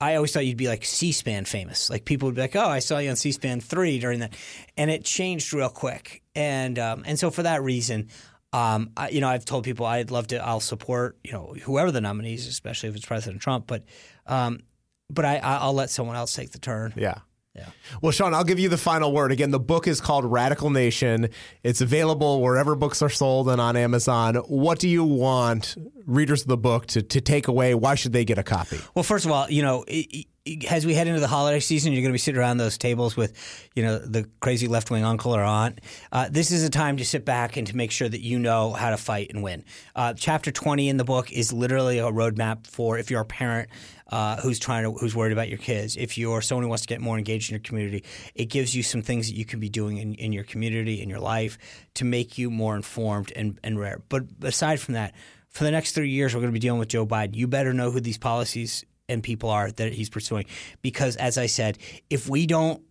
I 0.00 0.16
always 0.16 0.32
thought 0.32 0.44
you'd 0.44 0.56
be 0.58 0.68
like 0.68 0.84
C-SPAN 0.84 1.46
famous. 1.46 1.88
Like 1.88 2.04
people 2.04 2.26
would 2.26 2.34
be 2.34 2.42
like, 2.42 2.56
"Oh, 2.56 2.68
I 2.68 2.80
saw 2.80 2.98
you 2.98 3.08
on 3.08 3.16
C-SPAN 3.16 3.60
three 3.60 3.98
during 3.98 4.20
that," 4.20 4.34
and 4.76 4.90
it 4.90 5.04
changed 5.04 5.54
real 5.54 5.70
quick. 5.70 6.22
And 6.34 6.78
um, 6.78 7.04
and 7.06 7.18
so 7.18 7.30
for 7.30 7.44
that 7.44 7.62
reason, 7.62 8.08
um, 8.52 8.90
I, 8.96 9.08
you 9.10 9.20
know, 9.20 9.28
I've 9.28 9.44
told 9.44 9.64
people 9.64 9.86
I'd 9.86 10.10
love 10.10 10.26
to. 10.26 10.44
I'll 10.44 10.60
support 10.60 11.16
you 11.24 11.32
know 11.32 11.54
whoever 11.62 11.90
the 11.90 12.02
nominees, 12.02 12.46
especially 12.48 12.90
if 12.90 12.96
it's 12.96 13.06
President 13.06 13.40
Trump. 13.40 13.66
But 13.66 13.84
um, 14.26 14.60
but 15.08 15.24
I, 15.24 15.36
I'll 15.38 15.74
let 15.74 15.90
someone 15.90 16.16
else 16.16 16.34
take 16.34 16.50
the 16.50 16.58
turn. 16.58 16.92
Yeah. 16.96 17.18
Yeah. 17.54 17.68
Well, 18.02 18.10
Sean, 18.10 18.34
I'll 18.34 18.42
give 18.42 18.58
you 18.58 18.68
the 18.68 18.76
final 18.76 19.12
word. 19.12 19.30
Again, 19.30 19.52
the 19.52 19.60
book 19.60 19.86
is 19.86 20.00
called 20.00 20.24
Radical 20.24 20.70
Nation. 20.70 21.28
It's 21.62 21.80
available 21.80 22.42
wherever 22.42 22.74
books 22.74 23.00
are 23.00 23.08
sold 23.08 23.48
and 23.48 23.60
on 23.60 23.76
Amazon. 23.76 24.34
What 24.34 24.80
do 24.80 24.88
you 24.88 25.04
want 25.04 25.76
readers 26.04 26.42
of 26.42 26.48
the 26.48 26.56
book 26.56 26.86
to, 26.86 27.02
to 27.02 27.20
take 27.20 27.46
away? 27.46 27.74
Why 27.74 27.94
should 27.94 28.12
they 28.12 28.24
get 28.24 28.38
a 28.38 28.42
copy? 28.42 28.80
Well, 28.96 29.04
first 29.04 29.24
of 29.24 29.30
all, 29.30 29.48
you 29.48 29.62
know, 29.62 29.84
it, 29.86 30.26
it, 30.44 30.64
as 30.70 30.84
we 30.84 30.94
head 30.94 31.06
into 31.06 31.20
the 31.20 31.28
holiday 31.28 31.60
season, 31.60 31.92
you're 31.92 32.02
going 32.02 32.10
to 32.10 32.14
be 32.14 32.18
sitting 32.18 32.40
around 32.40 32.56
those 32.56 32.76
tables 32.76 33.16
with, 33.16 33.32
you 33.76 33.84
know, 33.84 33.98
the 33.98 34.28
crazy 34.40 34.66
left 34.66 34.90
wing 34.90 35.04
uncle 35.04 35.34
or 35.34 35.42
aunt. 35.42 35.80
Uh, 36.10 36.28
this 36.28 36.50
is 36.50 36.64
a 36.64 36.70
time 36.70 36.96
to 36.96 37.04
sit 37.04 37.24
back 37.24 37.56
and 37.56 37.68
to 37.68 37.76
make 37.76 37.92
sure 37.92 38.08
that 38.08 38.20
you 38.20 38.38
know 38.40 38.72
how 38.72 38.90
to 38.90 38.96
fight 38.96 39.30
and 39.32 39.44
win. 39.44 39.64
Uh, 39.94 40.12
chapter 40.12 40.50
20 40.50 40.88
in 40.88 40.96
the 40.96 41.04
book 41.04 41.32
is 41.32 41.52
literally 41.52 42.00
a 42.00 42.10
roadmap 42.10 42.66
for 42.66 42.98
if 42.98 43.12
you're 43.12 43.22
a 43.22 43.24
parent 43.24 43.68
uh, 44.14 44.36
who's 44.36 44.60
trying 44.60 44.84
to 44.84 44.92
who's 44.92 45.16
worried 45.16 45.32
about 45.32 45.48
your 45.48 45.58
kids. 45.58 45.96
If 45.96 46.16
you're 46.16 46.40
someone 46.40 46.62
who 46.62 46.68
wants 46.68 46.82
to 46.82 46.88
get 46.88 47.00
more 47.00 47.18
engaged 47.18 47.50
in 47.50 47.54
your 47.54 47.62
community, 47.62 48.04
it 48.36 48.44
gives 48.44 48.72
you 48.72 48.84
some 48.84 49.02
things 49.02 49.26
that 49.28 49.34
you 49.34 49.44
can 49.44 49.58
be 49.58 49.68
doing 49.68 49.96
in, 49.96 50.14
in 50.14 50.32
your 50.32 50.44
community 50.44 51.02
in 51.02 51.08
your 51.08 51.18
life 51.18 51.58
to 51.94 52.04
make 52.04 52.38
you 52.38 52.48
more 52.48 52.76
informed 52.76 53.32
and, 53.34 53.58
and 53.64 53.76
rare. 53.76 54.00
But 54.08 54.26
aside 54.42 54.78
from 54.78 54.94
that, 54.94 55.14
for 55.48 55.64
the 55.64 55.72
next 55.72 55.96
three 55.96 56.10
years, 56.10 56.32
we're 56.32 56.40
going 56.42 56.52
to 56.52 56.60
be 56.60 56.60
dealing 56.60 56.78
with 56.78 56.90
Joe 56.90 57.04
Biden. 57.04 57.34
You 57.34 57.48
better 57.48 57.72
know 57.72 57.90
who 57.90 57.98
these 57.98 58.18
policies 58.18 58.84
and 59.08 59.20
people 59.20 59.50
are 59.50 59.72
that 59.72 59.92
he's 59.92 60.10
pursuing, 60.10 60.46
because 60.80 61.16
as 61.16 61.36
I 61.36 61.46
said, 61.46 61.78
if 62.08 62.28
we 62.28 62.46
don't 62.46 62.84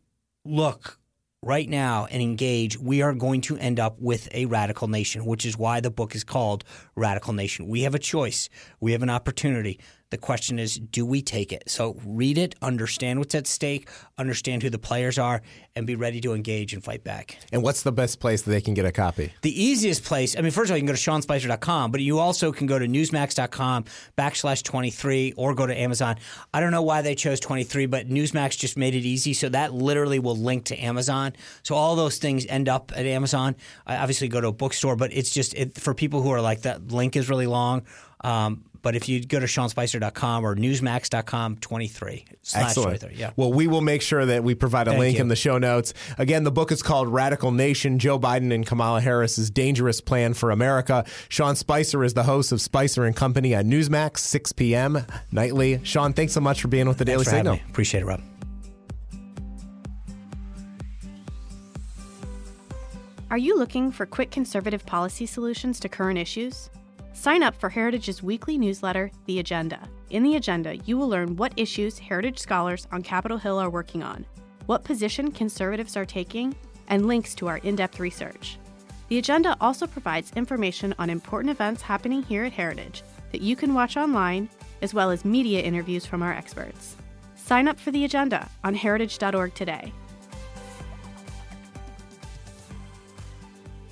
look 0.44 1.00
right 1.42 1.70
now 1.70 2.08
and 2.10 2.22
engage, 2.22 2.78
we 2.80 3.02
are 3.02 3.14
going 3.14 3.42
to 3.42 3.58
end 3.58 3.80
up 3.80 4.00
with 4.00 4.28
a 4.34 4.46
radical 4.46 4.88
nation, 4.88 5.26
which 5.26 5.46
is 5.46 5.58
why 5.58 5.80
the 5.80 5.92
book 5.92 6.16
is 6.16 6.24
called 6.24 6.64
Radical 6.96 7.34
Nation. 7.34 7.68
We 7.68 7.82
have 7.84 7.96
a 7.96 8.00
choice, 8.00 8.50
we 8.80 8.92
have 8.94 9.04
an 9.04 9.10
opportunity. 9.10 9.80
The 10.14 10.20
question 10.20 10.60
is, 10.60 10.76
do 10.76 11.08
we 11.08 11.24
take 11.24 11.52
it? 11.52 11.64
So 11.66 11.98
read 12.06 12.38
it, 12.38 12.54
understand 12.62 13.18
what's 13.18 13.34
at 13.34 13.48
stake, 13.48 13.90
understand 14.20 14.62
who 14.62 14.70
the 14.70 14.78
players 14.78 15.18
are, 15.18 15.42
and 15.76 15.88
be 15.88 15.96
ready 15.96 16.22
to 16.22 16.36
engage 16.36 16.72
and 16.72 16.84
fight 16.84 17.04
back. 17.04 17.40
And 17.52 17.64
what's 17.64 17.82
the 17.82 17.92
best 17.92 18.20
place 18.20 18.44
that 18.44 18.52
they 18.52 18.62
can 18.62 18.76
get 18.76 18.86
a 18.86 18.92
copy? 18.92 19.34
The 19.42 19.64
easiest 19.64 20.04
place, 20.04 20.38
I 20.38 20.42
mean, 20.42 20.52
first 20.52 20.70
of 20.70 20.74
all, 20.74 20.78
you 20.78 20.82
can 20.82 20.86
go 20.86 20.94
to 20.94 21.00
SeanSpicer.com, 21.00 21.90
but 21.90 22.02
you 22.02 22.20
also 22.20 22.52
can 22.52 22.68
go 22.68 22.78
to 22.78 22.86
Newsmax.com 22.86 23.86
backslash 24.16 24.62
23 24.62 25.34
or 25.36 25.56
go 25.56 25.66
to 25.66 25.76
Amazon. 25.76 26.18
I 26.54 26.60
don't 26.60 26.70
know 26.70 26.84
why 26.84 27.02
they 27.02 27.16
chose 27.16 27.40
23, 27.40 27.88
but 27.88 28.08
Newsmax 28.08 28.56
just 28.56 28.78
made 28.78 28.94
it 28.94 29.06
easy. 29.06 29.34
So 29.34 29.50
that 29.50 29.74
literally 29.74 30.20
will 30.20 30.38
link 30.38 30.66
to 30.66 30.78
Amazon. 30.78 31.34
So 31.64 31.74
all 31.74 31.96
those 31.96 32.20
things 32.20 32.46
end 32.46 32.70
up 32.70 32.92
at 32.96 33.08
Amazon. 33.08 33.56
I 33.88 33.98
obviously 33.98 34.28
go 34.28 34.42
to 34.42 34.50
a 34.50 34.54
bookstore, 34.54 34.96
but 34.96 35.12
it's 35.12 35.32
just 35.32 35.56
it, 35.56 35.80
for 35.80 35.96
people 35.96 36.22
who 36.22 36.30
are 36.30 36.40
like, 36.40 36.62
that 36.62 36.92
link 36.92 37.16
is 37.16 37.32
really 37.32 37.48
long. 37.48 37.82
Um, 38.24 38.64
but 38.84 38.96
if 38.96 39.10
you 39.10 39.26
go 39.26 39.40
to 39.40 39.48
SeanSpicer.com 39.48 40.46
or 40.46 40.56
Newsmax.com, 40.56 41.56
23 41.58 42.26
slash 42.44 42.64
Excellent. 42.66 43.00
23. 43.00 43.18
Yeah. 43.20 43.32
Well, 43.36 43.52
we 43.52 43.66
will 43.66 43.82
make 43.82 44.02
sure 44.04 44.26
that 44.26 44.44
we 44.44 44.54
provide 44.54 44.88
a 44.88 44.92
Thank 44.92 45.00
link 45.00 45.16
you. 45.16 45.22
in 45.22 45.28
the 45.30 45.36
show 45.36 45.58
notes. 45.58 45.94
Again, 46.18 46.44
the 46.44 46.52
book 46.52 46.72
is 46.72 46.84
called 46.84 47.08
Radical 47.08 47.52
Nation 47.52 47.98
Joe 47.98 48.20
Biden 48.20 48.54
and 48.54 48.66
Kamala 48.66 49.02
Harris's 49.02 49.50
Dangerous 49.50 50.02
Plan 50.02 50.34
for 50.34 50.52
America. 50.52 51.06
Sean 51.30 51.56
Spicer 51.56 52.04
is 52.04 52.14
the 52.14 52.24
host 52.24 52.52
of 52.52 52.62
Spicer 52.62 53.06
and 53.06 53.16
Company 53.16 53.56
on 53.56 53.66
Newsmax, 53.66 54.20
6 54.20 54.52
p.m. 54.52 55.06
nightly. 55.32 55.80
Sean, 55.84 56.14
thanks 56.14 56.34
so 56.34 56.42
much 56.42 56.62
for 56.62 56.68
being 56.68 56.88
with 56.88 56.98
the 56.98 57.06
Daily 57.06 57.24
Thanks 57.24 57.32
for 57.32 57.38
Signal. 57.38 57.56
me. 57.56 57.64
Appreciate 57.70 58.02
it, 58.02 58.06
Rob. 58.06 58.22
Are 63.32 63.38
you 63.38 63.58
looking 63.58 63.92
for 63.92 64.06
quick 64.06 64.30
conservative 64.30 64.86
policy 64.86 65.26
solutions 65.26 65.80
to 65.80 65.90
current 65.90 66.20
issues? 66.20 66.70
Sign 67.16 67.44
up 67.44 67.56
for 67.56 67.70
Heritage's 67.70 68.24
weekly 68.24 68.58
newsletter, 68.58 69.12
The 69.28 69.38
Agenda. 69.38 69.88
In 70.10 70.24
The 70.24 70.36
Agenda, 70.36 70.78
you 70.78 70.98
will 70.98 71.08
learn 71.08 71.36
what 71.36 71.54
issues 71.56 72.00
Heritage 72.00 72.40
scholars 72.40 72.88
on 72.92 73.04
Capitol 73.04 73.38
Hill 73.38 73.60
are 73.60 73.70
working 73.70 74.02
on, 74.02 74.26
what 74.66 74.84
position 74.84 75.32
conservatives 75.32 75.96
are 75.96 76.06
taking, 76.06 76.56
and 76.88 77.06
links 77.08 77.36
to 77.36 77.48
our 77.48 77.58
in 77.58 77.76
depth 77.76 78.00
research. 78.00 78.58
The 79.10 79.20
Agenda 79.20 79.56
also 79.62 79.86
provides 79.86 80.34
information 80.36 80.96
on 80.98 81.12
important 81.12 81.52
events 81.52 81.84
happening 81.84 82.24
here 82.24 82.46
at 82.46 82.52
Heritage 82.52 83.04
that 83.32 83.42
you 83.42 83.56
can 83.56 83.76
watch 83.76 83.96
online, 83.96 84.50
as 84.82 84.96
well 84.96 85.12
as 85.12 85.24
media 85.24 85.62
interviews 85.62 86.08
from 86.08 86.24
our 86.24 86.34
experts. 86.34 86.96
Sign 87.36 87.68
up 87.68 87.80
for 87.80 87.92
The 87.92 88.06
Agenda 88.06 88.50
on 88.64 88.74
heritage.org 88.74 89.54
today. 89.54 89.94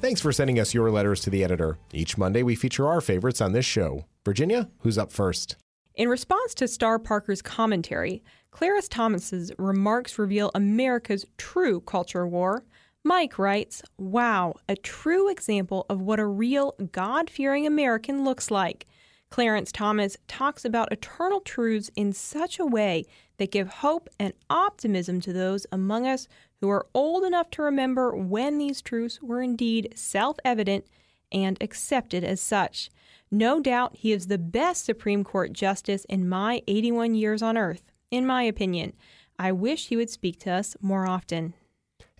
Thanks 0.01 0.19
for 0.19 0.31
sending 0.31 0.59
us 0.59 0.73
your 0.73 0.89
letters 0.89 1.21
to 1.21 1.29
the 1.29 1.43
editor. 1.43 1.77
Each 1.93 2.17
Monday, 2.17 2.41
we 2.41 2.55
feature 2.55 2.87
our 2.87 3.01
favorites 3.01 3.39
on 3.39 3.51
this 3.51 3.67
show. 3.67 4.05
Virginia, 4.25 4.67
who's 4.79 4.97
up 4.97 5.11
first? 5.11 5.57
In 5.93 6.09
response 6.09 6.55
to 6.55 6.67
Star 6.67 6.97
Parker's 6.97 7.43
commentary, 7.43 8.23
Clarence 8.49 8.87
Thomas's 8.87 9.51
remarks 9.59 10.17
reveal 10.17 10.49
America's 10.55 11.27
true 11.37 11.81
culture 11.81 12.25
war. 12.25 12.65
Mike 13.03 13.37
writes, 13.37 13.83
Wow, 13.99 14.55
a 14.67 14.75
true 14.75 15.29
example 15.29 15.85
of 15.87 16.01
what 16.01 16.19
a 16.19 16.25
real 16.25 16.73
God 16.91 17.29
fearing 17.29 17.67
American 17.67 18.23
looks 18.23 18.49
like. 18.49 18.87
Clarence 19.31 19.71
Thomas 19.71 20.17
talks 20.27 20.65
about 20.65 20.91
eternal 20.91 21.39
truths 21.39 21.89
in 21.95 22.11
such 22.11 22.59
a 22.59 22.65
way 22.65 23.05
that 23.37 23.49
give 23.49 23.69
hope 23.69 24.09
and 24.19 24.33
optimism 24.49 25.21
to 25.21 25.31
those 25.31 25.65
among 25.71 26.05
us 26.05 26.27
who 26.59 26.69
are 26.69 26.85
old 26.93 27.23
enough 27.23 27.49
to 27.51 27.63
remember 27.63 28.13
when 28.13 28.57
these 28.57 28.81
truths 28.81 29.21
were 29.21 29.41
indeed 29.41 29.93
self 29.95 30.35
evident 30.43 30.85
and 31.31 31.57
accepted 31.61 32.25
as 32.25 32.41
such. 32.41 32.89
No 33.31 33.61
doubt 33.61 33.95
he 33.95 34.11
is 34.11 34.27
the 34.27 34.37
best 34.37 34.83
Supreme 34.83 35.23
Court 35.23 35.53
justice 35.53 36.05
in 36.09 36.27
my 36.27 36.61
81 36.67 37.15
years 37.15 37.41
on 37.41 37.57
earth, 37.57 37.83
in 38.11 38.27
my 38.27 38.43
opinion. 38.43 38.91
I 39.39 39.53
wish 39.53 39.87
he 39.87 39.95
would 39.95 40.09
speak 40.09 40.39
to 40.41 40.51
us 40.51 40.75
more 40.81 41.07
often. 41.07 41.53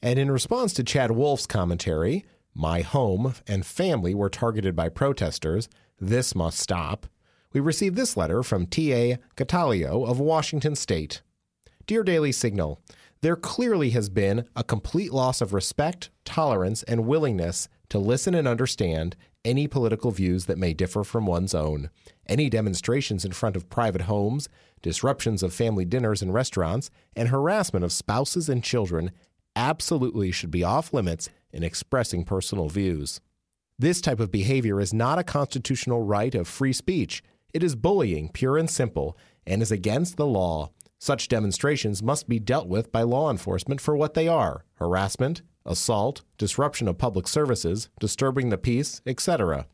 And 0.02 0.18
in 0.18 0.32
response 0.32 0.74
to 0.76 0.84
Chad 0.84 1.12
Wolf's 1.12 1.46
commentary, 1.46 2.26
my 2.56 2.82
home 2.82 3.36
and 3.48 3.66
family 3.66 4.16
were 4.16 4.30
targeted 4.30 4.78
by 4.78 4.88
protesters. 4.88 5.68
This 6.04 6.34
must 6.34 6.58
stop. 6.58 7.06
We 7.54 7.60
received 7.60 7.96
this 7.96 8.18
letter 8.18 8.42
from 8.42 8.66
T.A. 8.66 9.20
Catalio 9.36 10.08
of 10.08 10.20
Washington 10.20 10.76
State. 10.76 11.22
Dear 11.86 12.04
Daily 12.04 12.32
Signal, 12.32 12.82
there 13.22 13.36
clearly 13.36 13.92
has 13.92 14.10
been 14.10 14.46
a 14.56 14.64
complete 14.64 15.14
loss 15.14 15.42
of 15.42 15.54
respect, 15.54 16.10
tolerance, 16.26 16.82
and 16.84 17.06
willingness 17.06 17.70
to 17.90 18.00
listen 18.00 18.34
and 18.34 18.48
understand 18.48 19.16
any 19.46 19.68
political 19.68 20.10
views 20.10 20.48
that 20.48 20.58
may 20.58 20.74
differ 20.74 21.04
from 21.04 21.28
one's 21.28 21.54
own. 21.54 21.92
Any 22.26 22.50
demonstrations 22.50 23.24
in 23.24 23.32
front 23.32 23.56
of 23.56 23.70
private 23.70 24.02
homes, 24.02 24.50
disruptions 24.82 25.44
of 25.44 25.54
family 25.54 25.86
dinners 25.86 26.24
and 26.24 26.34
restaurants, 26.34 26.90
and 27.16 27.30
harassment 27.30 27.86
of 27.86 27.92
spouses 27.92 28.50
and 28.50 28.64
children 28.64 29.12
absolutely 29.56 30.32
should 30.32 30.50
be 30.50 30.64
off 30.64 30.96
limits 30.96 31.30
in 31.54 31.62
expressing 31.62 32.24
personal 32.24 32.70
views. 32.70 33.22
This 33.82 34.00
type 34.00 34.20
of 34.20 34.30
behavior 34.30 34.80
is 34.80 34.94
not 34.94 35.18
a 35.18 35.24
constitutional 35.24 36.04
right 36.04 36.36
of 36.36 36.48
free 36.48 36.72
speech. 36.72 37.24
It 37.52 37.64
is 37.64 37.76
bullying, 37.76 38.30
pure 38.30 38.56
and 38.56 38.70
simple, 38.70 39.18
and 39.48 39.60
is 39.60 39.72
against 39.72 40.18
the 40.18 40.28
law. 40.28 40.70
Such 41.00 41.28
demonstrations 41.28 42.04
must 42.04 42.30
be 42.30 42.38
dealt 42.38 42.68
with 42.68 42.92
by 42.92 43.02
law 43.02 43.32
enforcement 43.32 43.82
for 43.82 43.98
what 43.98 44.14
they 44.14 44.28
are 44.28 44.66
harassment, 44.76 45.42
assault, 45.66 46.22
disruption 46.38 46.88
of 46.88 47.00
public 47.00 47.28
services, 47.28 47.90
disturbing 48.00 48.50
the 48.50 48.58
peace, 48.60 49.02
etc. 49.08 49.66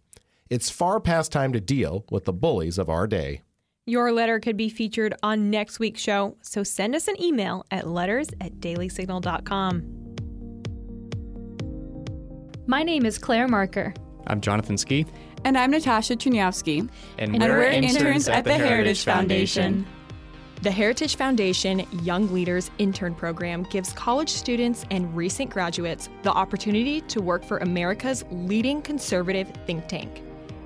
It's 0.49 0.69
far 0.69 1.01
past 1.01 1.33
time 1.33 1.51
to 1.51 1.59
deal 1.59 2.05
with 2.09 2.23
the 2.23 2.31
bullies 2.31 2.77
of 2.77 2.87
our 2.87 3.07
day. 3.07 3.41
Your 3.85 4.13
letter 4.13 4.39
could 4.39 4.55
be 4.55 4.69
featured 4.69 5.15
on 5.21 5.49
next 5.49 5.79
week's 5.79 5.99
show, 5.99 6.37
so 6.41 6.63
send 6.63 6.95
us 6.95 7.09
an 7.09 7.21
email 7.21 7.65
at 7.71 7.89
letters 7.89 8.29
at 8.39 8.61
dailysignal.com. 8.61 10.06
My 12.69 12.83
name 12.83 13.05
is 13.05 13.17
Claire 13.17 13.47
Marker. 13.47 13.93
I'm 14.27 14.41
Jonathan 14.41 14.77
Ski, 14.77 15.05
And 15.45 15.57
I'm 15.57 15.71
Natasha 15.71 16.17
Chuniavsky. 16.17 16.89
and, 17.17 17.33
And 17.33 17.41
we're 17.41 17.63
interns 17.63 18.27
at 18.27 18.43
the 18.43 18.55
Heritage 18.55 19.05
Foundation. 19.05 19.85
The 20.63 20.71
Heritage 20.71 21.15
Foundation 21.15 21.87
Young 22.03 22.29
Leaders 22.33 22.69
Intern 22.77 23.15
Program 23.15 23.63
gives 23.71 23.93
college 23.93 24.27
students 24.27 24.83
and 24.91 25.15
recent 25.15 25.49
graduates 25.49 26.09
the 26.23 26.31
opportunity 26.31 26.99
to 27.01 27.21
work 27.21 27.45
for 27.45 27.59
America's 27.59 28.25
leading 28.31 28.81
conservative 28.81 29.49
think 29.65 29.87
tank. 29.87 30.21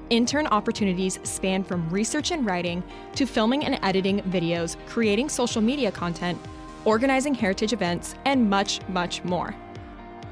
Intern 0.09 0.47
opportunities 0.47 1.19
span 1.21 1.63
from 1.63 1.87
research 1.91 2.31
and 2.31 2.47
writing 2.47 2.83
to 3.13 3.27
filming 3.27 3.63
and 3.63 3.77
editing 3.83 4.21
videos, 4.23 4.75
creating 4.87 5.29
social 5.29 5.61
media 5.61 5.91
content, 5.91 6.39
organizing 6.83 7.35
heritage 7.35 7.73
events, 7.73 8.15
and 8.25 8.49
much, 8.49 8.79
much 8.87 9.23
more. 9.23 9.53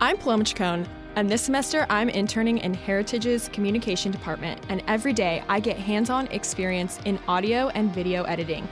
I'm 0.02 0.18
Paloma 0.18 0.46
Chacon, 0.46 0.88
and 1.16 1.30
this 1.30 1.42
semester 1.42 1.86
I'm 1.90 2.10
interning 2.10 2.60
in 2.60 2.74
Heritage's 2.74 3.50
communication 3.50 4.12
department, 4.12 4.62
and 4.70 4.84
every 4.88 5.14
day 5.14 5.44
I 5.50 5.60
get 5.60 5.78
hands 5.78 6.10
on 6.10 6.28
experience 6.28 7.00
in 7.06 7.20
audio 7.28 7.70
and 7.70 7.94
video 7.94 8.24
editing. 8.24 8.68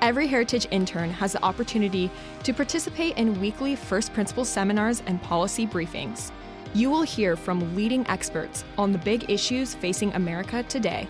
Every 0.00 0.26
Heritage 0.26 0.66
intern 0.70 1.10
has 1.10 1.32
the 1.32 1.42
opportunity 1.42 2.10
to 2.42 2.52
participate 2.52 3.16
in 3.16 3.40
weekly 3.40 3.74
First 3.74 4.12
Principles 4.12 4.48
seminars 4.48 5.02
and 5.06 5.22
policy 5.22 5.66
briefings. 5.66 6.30
You 6.74 6.90
will 6.90 7.02
hear 7.02 7.36
from 7.36 7.74
leading 7.74 8.06
experts 8.08 8.64
on 8.76 8.92
the 8.92 8.98
big 8.98 9.30
issues 9.30 9.74
facing 9.74 10.12
America 10.14 10.62
today. 10.64 11.08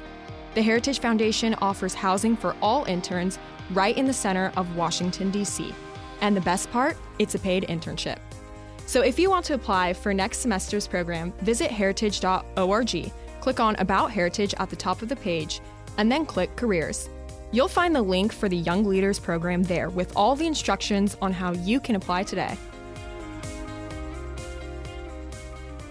The 0.54 0.62
Heritage 0.62 1.00
Foundation 1.00 1.54
offers 1.54 1.94
housing 1.94 2.36
for 2.36 2.56
all 2.62 2.84
interns 2.84 3.38
right 3.70 3.96
in 3.96 4.06
the 4.06 4.12
center 4.12 4.52
of 4.56 4.76
Washington, 4.76 5.30
D.C. 5.30 5.74
And 6.20 6.36
the 6.36 6.40
best 6.40 6.70
part, 6.70 6.96
it's 7.18 7.34
a 7.34 7.38
paid 7.38 7.64
internship. 7.64 8.18
So 8.88 9.02
if 9.02 9.18
you 9.18 9.28
want 9.28 9.44
to 9.44 9.54
apply 9.54 9.92
for 9.92 10.14
next 10.14 10.38
semester's 10.38 10.88
program, 10.88 11.34
visit 11.42 11.70
heritage.org, 11.70 13.12
click 13.38 13.60
on 13.60 13.76
About 13.76 14.10
Heritage 14.10 14.54
at 14.56 14.70
the 14.70 14.76
top 14.76 15.02
of 15.02 15.10
the 15.10 15.16
page, 15.16 15.60
and 15.98 16.10
then 16.10 16.24
click 16.24 16.56
Careers. 16.56 17.10
You'll 17.52 17.68
find 17.68 17.94
the 17.94 18.00
link 18.00 18.32
for 18.32 18.48
the 18.48 18.56
Young 18.56 18.84
Leaders 18.84 19.18
program 19.18 19.62
there 19.62 19.90
with 19.90 20.16
all 20.16 20.34
the 20.34 20.46
instructions 20.46 21.18
on 21.20 21.34
how 21.34 21.52
you 21.52 21.80
can 21.80 21.96
apply 21.96 22.22
today. 22.22 22.56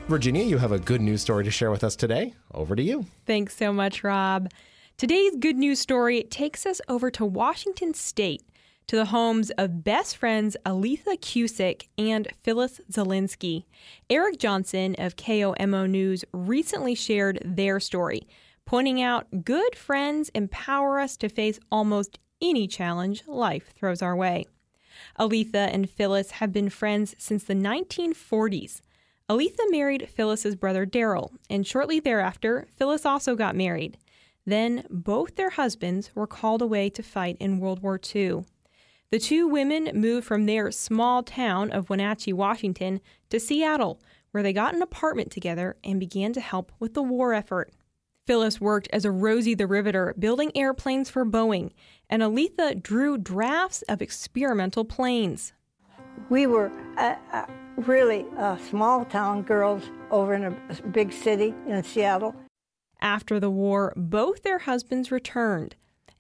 Virginia, 0.07 0.43
you 0.43 0.57
have 0.57 0.71
a 0.71 0.79
good 0.79 0.99
news 0.99 1.21
story 1.21 1.43
to 1.43 1.51
share 1.51 1.69
with 1.69 1.83
us 1.83 1.95
today. 1.95 2.33
Over 2.51 2.75
to 2.75 2.81
you. 2.81 3.05
Thanks 3.27 3.55
so 3.55 3.71
much, 3.71 4.03
Rob. 4.03 4.49
Today's 4.97 5.35
good 5.35 5.57
news 5.57 5.77
story 5.77 6.23
takes 6.23 6.65
us 6.65 6.81
over 6.87 7.11
to 7.11 7.23
Washington 7.23 7.93
State 7.93 8.41
to 8.87 8.95
the 8.95 9.05
homes 9.05 9.49
of 9.51 9.83
best 9.83 10.15
friends 10.15 10.55
Aletha 10.65 11.19
Cusick 11.19 11.87
and 11.97 12.27
Phyllis 12.41 12.79
Zelinsky. 12.89 13.65
Eric 14.09 14.39
Johnson 14.39 14.95
of 14.97 15.17
KOMO 15.17 15.89
News 15.89 16.23
recently 16.31 16.95
shared 16.95 17.41
their 17.43 17.81
story, 17.81 18.27
pointing 18.65 19.01
out 19.01 19.43
good 19.43 19.75
friends 19.75 20.29
empower 20.33 20.99
us 20.99 21.17
to 21.17 21.27
face 21.27 21.59
almost 21.69 22.19
any 22.41 22.67
challenge 22.67 23.23
life 23.27 23.73
throws 23.75 24.01
our 24.01 24.15
way. 24.15 24.45
Aletha 25.19 25.69
and 25.73 25.89
Phyllis 25.89 26.31
have 26.31 26.53
been 26.53 26.69
friends 26.69 27.13
since 27.17 27.43
the 27.43 27.53
1940s. 27.53 28.81
Aletha 29.29 29.69
married 29.69 30.09
Phyllis's 30.09 30.55
brother 30.55 30.85
Daryl, 30.85 31.31
and 31.49 31.67
shortly 31.67 31.99
thereafter, 31.99 32.67
Phyllis 32.77 33.05
also 33.05 33.35
got 33.35 33.55
married. 33.55 33.97
Then 34.45 34.85
both 34.89 35.35
their 35.35 35.49
husbands 35.49 36.11
were 36.15 36.25
called 36.25 36.61
away 36.61 36.89
to 36.91 37.03
fight 37.03 37.35
in 37.41 37.59
World 37.59 37.81
War 37.81 37.99
II. 38.15 38.45
The 39.09 39.19
two 39.19 39.47
women 39.47 39.89
moved 39.93 40.27
from 40.27 40.45
their 40.45 40.69
small 40.69 41.23
town 41.23 41.71
of 41.71 41.89
Wenatchee, 41.89 42.33
Washington, 42.33 42.99
to 43.29 43.39
Seattle, 43.39 44.01
where 44.31 44.43
they 44.43 44.51
got 44.51 44.75
an 44.75 44.81
apartment 44.81 45.31
together 45.31 45.77
and 45.81 45.97
began 45.97 46.33
to 46.33 46.41
help 46.41 46.73
with 46.77 46.93
the 46.93 47.01
war 47.01 47.33
effort. 47.33 47.71
Phyllis 48.25 48.59
worked 48.59 48.89
as 48.91 49.05
a 49.05 49.11
Rosie 49.11 49.55
the 49.55 49.65
Riveter, 49.65 50.13
building 50.19 50.51
airplanes 50.55 51.09
for 51.09 51.25
Boeing, 51.25 51.71
and 52.09 52.21
Aletha 52.21 52.83
drew 52.83 53.17
drafts 53.17 53.81
of 53.83 54.01
experimental 54.01 54.83
planes. 54.83 55.53
We 56.29 56.45
were 56.45 56.69
uh, 56.97 57.15
uh, 57.31 57.45
really 57.77 58.25
uh, 58.37 58.57
small 58.57 59.05
town 59.05 59.43
girls 59.43 59.83
over 60.11 60.33
in 60.33 60.43
a 60.43 60.87
big 60.87 61.13
city 61.13 61.53
in 61.65 61.81
Seattle. 61.81 62.35
After 62.99 63.39
the 63.39 63.49
war, 63.49 63.93
both 63.95 64.43
their 64.43 64.59
husbands 64.59 65.11
returned, 65.11 65.77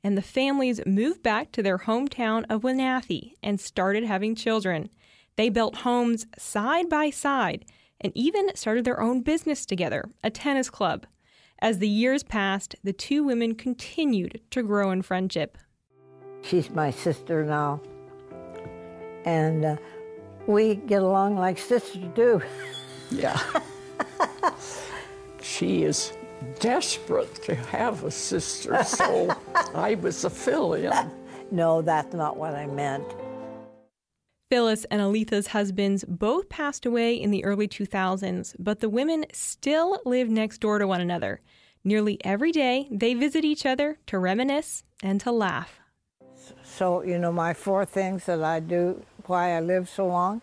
and 0.07 0.17
the 0.17 0.21
families 0.21 0.79
moved 0.85 1.21
back 1.21 1.51
to 1.51 1.61
their 1.61 1.79
hometown 1.79 2.45
of 2.49 2.63
Wenatchee 2.63 3.35
and 3.43 3.59
started 3.59 4.05
having 4.05 4.35
children. 4.35 4.87
They 5.35 5.49
built 5.49 5.79
homes 5.79 6.25
side 6.37 6.87
by 6.87 7.09
side 7.09 7.65
and 7.99 8.15
even 8.15 8.55
started 8.55 8.85
their 8.85 9.01
own 9.01 9.19
business 9.19 9.65
together, 9.65 10.09
a 10.23 10.29
tennis 10.29 10.69
club. 10.69 11.05
As 11.59 11.79
the 11.79 11.89
years 11.89 12.23
passed, 12.23 12.73
the 12.85 12.93
two 12.93 13.21
women 13.21 13.53
continued 13.53 14.39
to 14.51 14.63
grow 14.63 14.91
in 14.91 15.01
friendship. 15.01 15.57
She's 16.41 16.69
my 16.69 16.89
sister 16.89 17.43
now, 17.43 17.81
and 19.25 19.65
uh, 19.65 19.75
we 20.47 20.75
get 20.75 21.01
along 21.01 21.35
like 21.35 21.57
sisters 21.57 22.05
do. 22.15 22.41
yeah. 23.11 23.37
she 25.41 25.83
is 25.83 26.13
desperate 26.59 27.35
to 27.43 27.55
have 27.55 28.03
a 28.03 28.11
sister, 28.11 28.83
so 28.83 29.35
I 29.75 29.95
was 29.95 30.23
a 30.23 30.29
fill 30.29 30.73
in. 30.73 30.93
No, 31.51 31.81
that's 31.81 32.13
not 32.13 32.37
what 32.37 32.55
I 32.55 32.67
meant. 32.67 33.05
Phyllis 34.49 34.85
and 34.85 35.01
Aletha's 35.01 35.47
husbands 35.47 36.05
both 36.07 36.47
passed 36.47 36.85
away 36.85 37.15
in 37.15 37.31
the 37.31 37.43
early 37.43 37.67
2000s, 37.67 38.55
but 38.57 38.79
the 38.79 38.89
women 38.89 39.25
still 39.33 39.99
live 40.05 40.29
next 40.29 40.59
door 40.59 40.79
to 40.79 40.87
one 40.87 41.01
another. 41.01 41.41
Nearly 41.83 42.17
every 42.23 42.51
day, 42.51 42.87
they 42.89 43.13
visit 43.13 43.43
each 43.43 43.65
other 43.65 43.97
to 44.07 44.19
reminisce 44.19 44.83
and 45.03 45.19
to 45.21 45.31
laugh. 45.31 45.79
So, 46.63 47.01
you 47.03 47.17
know, 47.17 47.31
my 47.31 47.53
four 47.53 47.85
things 47.85 48.25
that 48.25 48.41
I 48.41 48.61
do, 48.61 49.03
why 49.25 49.51
I 49.51 49.59
live 49.59 49.89
so 49.89 50.07
long 50.07 50.41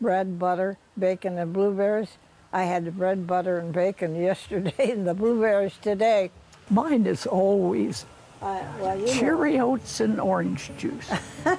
bread, 0.00 0.38
butter, 0.38 0.76
bacon, 0.98 1.38
and 1.38 1.52
blueberries. 1.52 2.18
I 2.54 2.62
had 2.62 2.84
the 2.84 2.92
bread, 2.92 3.26
butter, 3.26 3.58
and 3.58 3.72
bacon 3.72 4.14
yesterday, 4.20 4.92
and 4.92 5.06
the 5.06 5.14
blueberries 5.14 5.76
today. 5.82 6.30
Mine 6.70 7.04
is 7.04 7.26
always 7.26 8.06
uh, 8.40 8.62
well, 8.80 9.06
cherry 9.06 9.58
oats 9.58 10.00
and 10.00 10.20
orange 10.20 10.70
juice. 10.78 11.10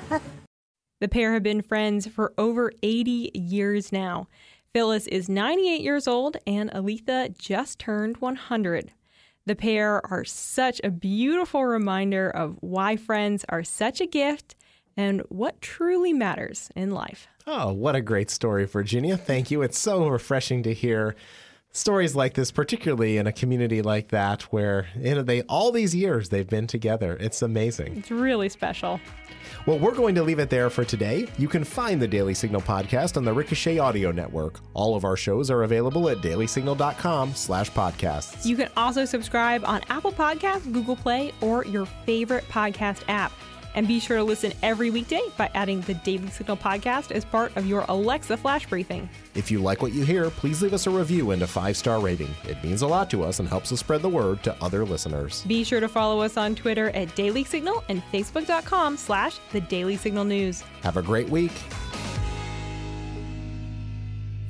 The 1.01 1.09
pair 1.09 1.33
have 1.33 1.43
been 1.43 1.61
friends 1.61 2.07
for 2.07 2.33
over 2.37 2.71
80 2.81 3.31
years 3.33 3.91
now. 3.91 4.27
Phyllis 4.73 5.07
is 5.07 5.27
98 5.27 5.81
years 5.81 6.07
old 6.07 6.37
and 6.47 6.71
Aletha 6.71 7.37
just 7.37 7.79
turned 7.79 8.17
100. 8.17 8.91
The 9.45 9.55
pair 9.55 10.03
are 10.09 10.23
such 10.23 10.79
a 10.83 10.89
beautiful 10.89 11.65
reminder 11.65 12.29
of 12.29 12.57
why 12.61 12.95
friends 12.95 13.43
are 13.49 13.63
such 13.63 13.99
a 13.99 14.07
gift 14.07 14.55
and 14.95 15.21
what 15.27 15.61
truly 15.61 16.13
matters 16.13 16.71
in 16.77 16.91
life. 16.91 17.27
Oh, 17.47 17.71
what 17.73 17.95
a 17.95 18.01
great 18.01 18.31
story, 18.31 18.65
Virginia. 18.65 19.17
Thank 19.17 19.51
you. 19.51 19.61
It's 19.61 19.77
so 19.77 20.07
refreshing 20.07 20.63
to 20.63 20.73
hear 20.73 21.15
stories 21.71 22.15
like 22.15 22.33
this, 22.33 22.51
particularly 22.51 23.17
in 23.17 23.27
a 23.27 23.31
community 23.31 23.81
like 23.81 24.07
that 24.07 24.43
where 24.43 24.87
you 24.97 25.15
know, 25.15 25.21
they 25.21 25.41
all 25.43 25.71
these 25.71 25.93
years 25.93 26.29
they've 26.29 26.49
been 26.49 26.65
together. 26.67 27.17
It's 27.19 27.41
amazing. 27.41 27.97
It's 27.97 28.09
really 28.09 28.49
special. 28.49 28.99
Well, 29.67 29.77
we're 29.77 29.93
going 29.93 30.15
to 30.15 30.23
leave 30.23 30.39
it 30.39 30.49
there 30.49 30.69
for 30.69 30.85
today. 30.85 31.27
You 31.37 31.47
can 31.47 31.63
find 31.63 32.01
the 32.01 32.07
Daily 32.07 32.33
Signal 32.33 32.61
podcast 32.61 33.17
on 33.17 33.25
the 33.25 33.33
Ricochet 33.33 33.77
Audio 33.77 34.11
Network. 34.11 34.59
All 34.73 34.95
of 34.95 35.05
our 35.05 35.15
shows 35.17 35.51
are 35.51 35.63
available 35.63 36.09
at 36.09 36.17
dailysignal.com 36.17 37.33
slash 37.35 37.71
podcasts. 37.71 38.45
You 38.45 38.55
can 38.55 38.69
also 38.77 39.05
subscribe 39.05 39.63
on 39.65 39.81
Apple 39.89 40.11
Podcasts, 40.11 40.71
Google 40.71 40.95
Play, 40.95 41.31
or 41.41 41.65
your 41.65 41.85
favorite 41.85 42.47
podcast 42.49 43.03
app. 43.07 43.31
And 43.75 43.87
be 43.87 43.99
sure 43.99 44.17
to 44.17 44.23
listen 44.23 44.53
every 44.63 44.89
weekday 44.89 45.21
by 45.37 45.51
adding 45.53 45.81
the 45.81 45.93
Daily 45.93 46.29
Signal 46.29 46.57
podcast 46.57 47.11
as 47.11 47.25
part 47.25 47.55
of 47.57 47.65
your 47.65 47.85
Alexa 47.89 48.37
flash 48.37 48.65
briefing. 48.67 49.09
If 49.35 49.51
you 49.51 49.59
like 49.61 49.81
what 49.81 49.93
you 49.93 50.05
hear, 50.05 50.29
please 50.29 50.61
leave 50.61 50.73
us 50.73 50.87
a 50.87 50.89
review 50.89 51.31
and 51.31 51.41
a 51.41 51.47
five 51.47 51.77
star 51.77 51.99
rating. 51.99 52.33
It 52.47 52.63
means 52.63 52.81
a 52.81 52.87
lot 52.87 53.09
to 53.11 53.23
us 53.23 53.39
and 53.39 53.47
helps 53.47 53.71
us 53.71 53.81
spread 53.81 54.01
the 54.01 54.09
word 54.09 54.41
to 54.43 54.55
other 54.63 54.85
listeners. 54.85 55.43
Be 55.45 55.63
sure 55.63 55.81
to 55.81 55.89
follow 55.89 56.21
us 56.21 56.37
on 56.37 56.55
Twitter 56.55 56.89
at 56.91 57.13
Daily 57.15 57.43
Signal 57.43 57.83
and 57.89 58.01
Facebook.com 58.11 58.97
slash 58.97 59.39
The 59.51 59.61
Daily 59.61 59.97
Signal 59.97 60.23
News. 60.23 60.61
Have 60.81 60.97
a 60.97 61.01
great 61.01 61.29
week. 61.29 61.51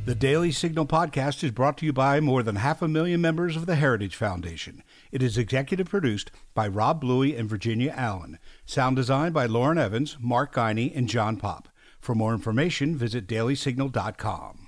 The 0.06 0.14
Daily 0.14 0.52
Signal 0.52 0.86
podcast 0.86 1.44
is 1.44 1.50
brought 1.50 1.80
to 1.80 1.86
you 1.88 1.92
by 1.92 2.20
more 2.20 2.44
than 2.44 2.58
half 2.58 2.84
a 2.84 2.88
million 2.88 3.22
members 3.22 3.56
of 3.56 3.66
the 3.66 3.74
Heritage 3.74 4.16
Foundation. 4.16 4.84
It 5.16 5.24
is 5.24 5.38
executive 5.38 5.88
produced 5.88 6.30
by 6.54 6.68
Rob 6.68 7.00
Bluey 7.00 7.38
and 7.38 7.50
Virginia 7.50 7.94
Allen. 7.96 8.38
Sound 8.66 8.98
design 8.98 9.32
by 9.32 9.46
Lauren 9.46 9.78
Evans, 9.78 10.18
Mark 10.20 10.54
Geiney, 10.54 10.92
and 10.94 11.08
John 11.08 11.38
Popp. 11.38 11.70
For 12.02 12.14
more 12.14 12.34
information, 12.34 12.98
visit 12.98 13.26
dailysignal.com. 13.26 14.65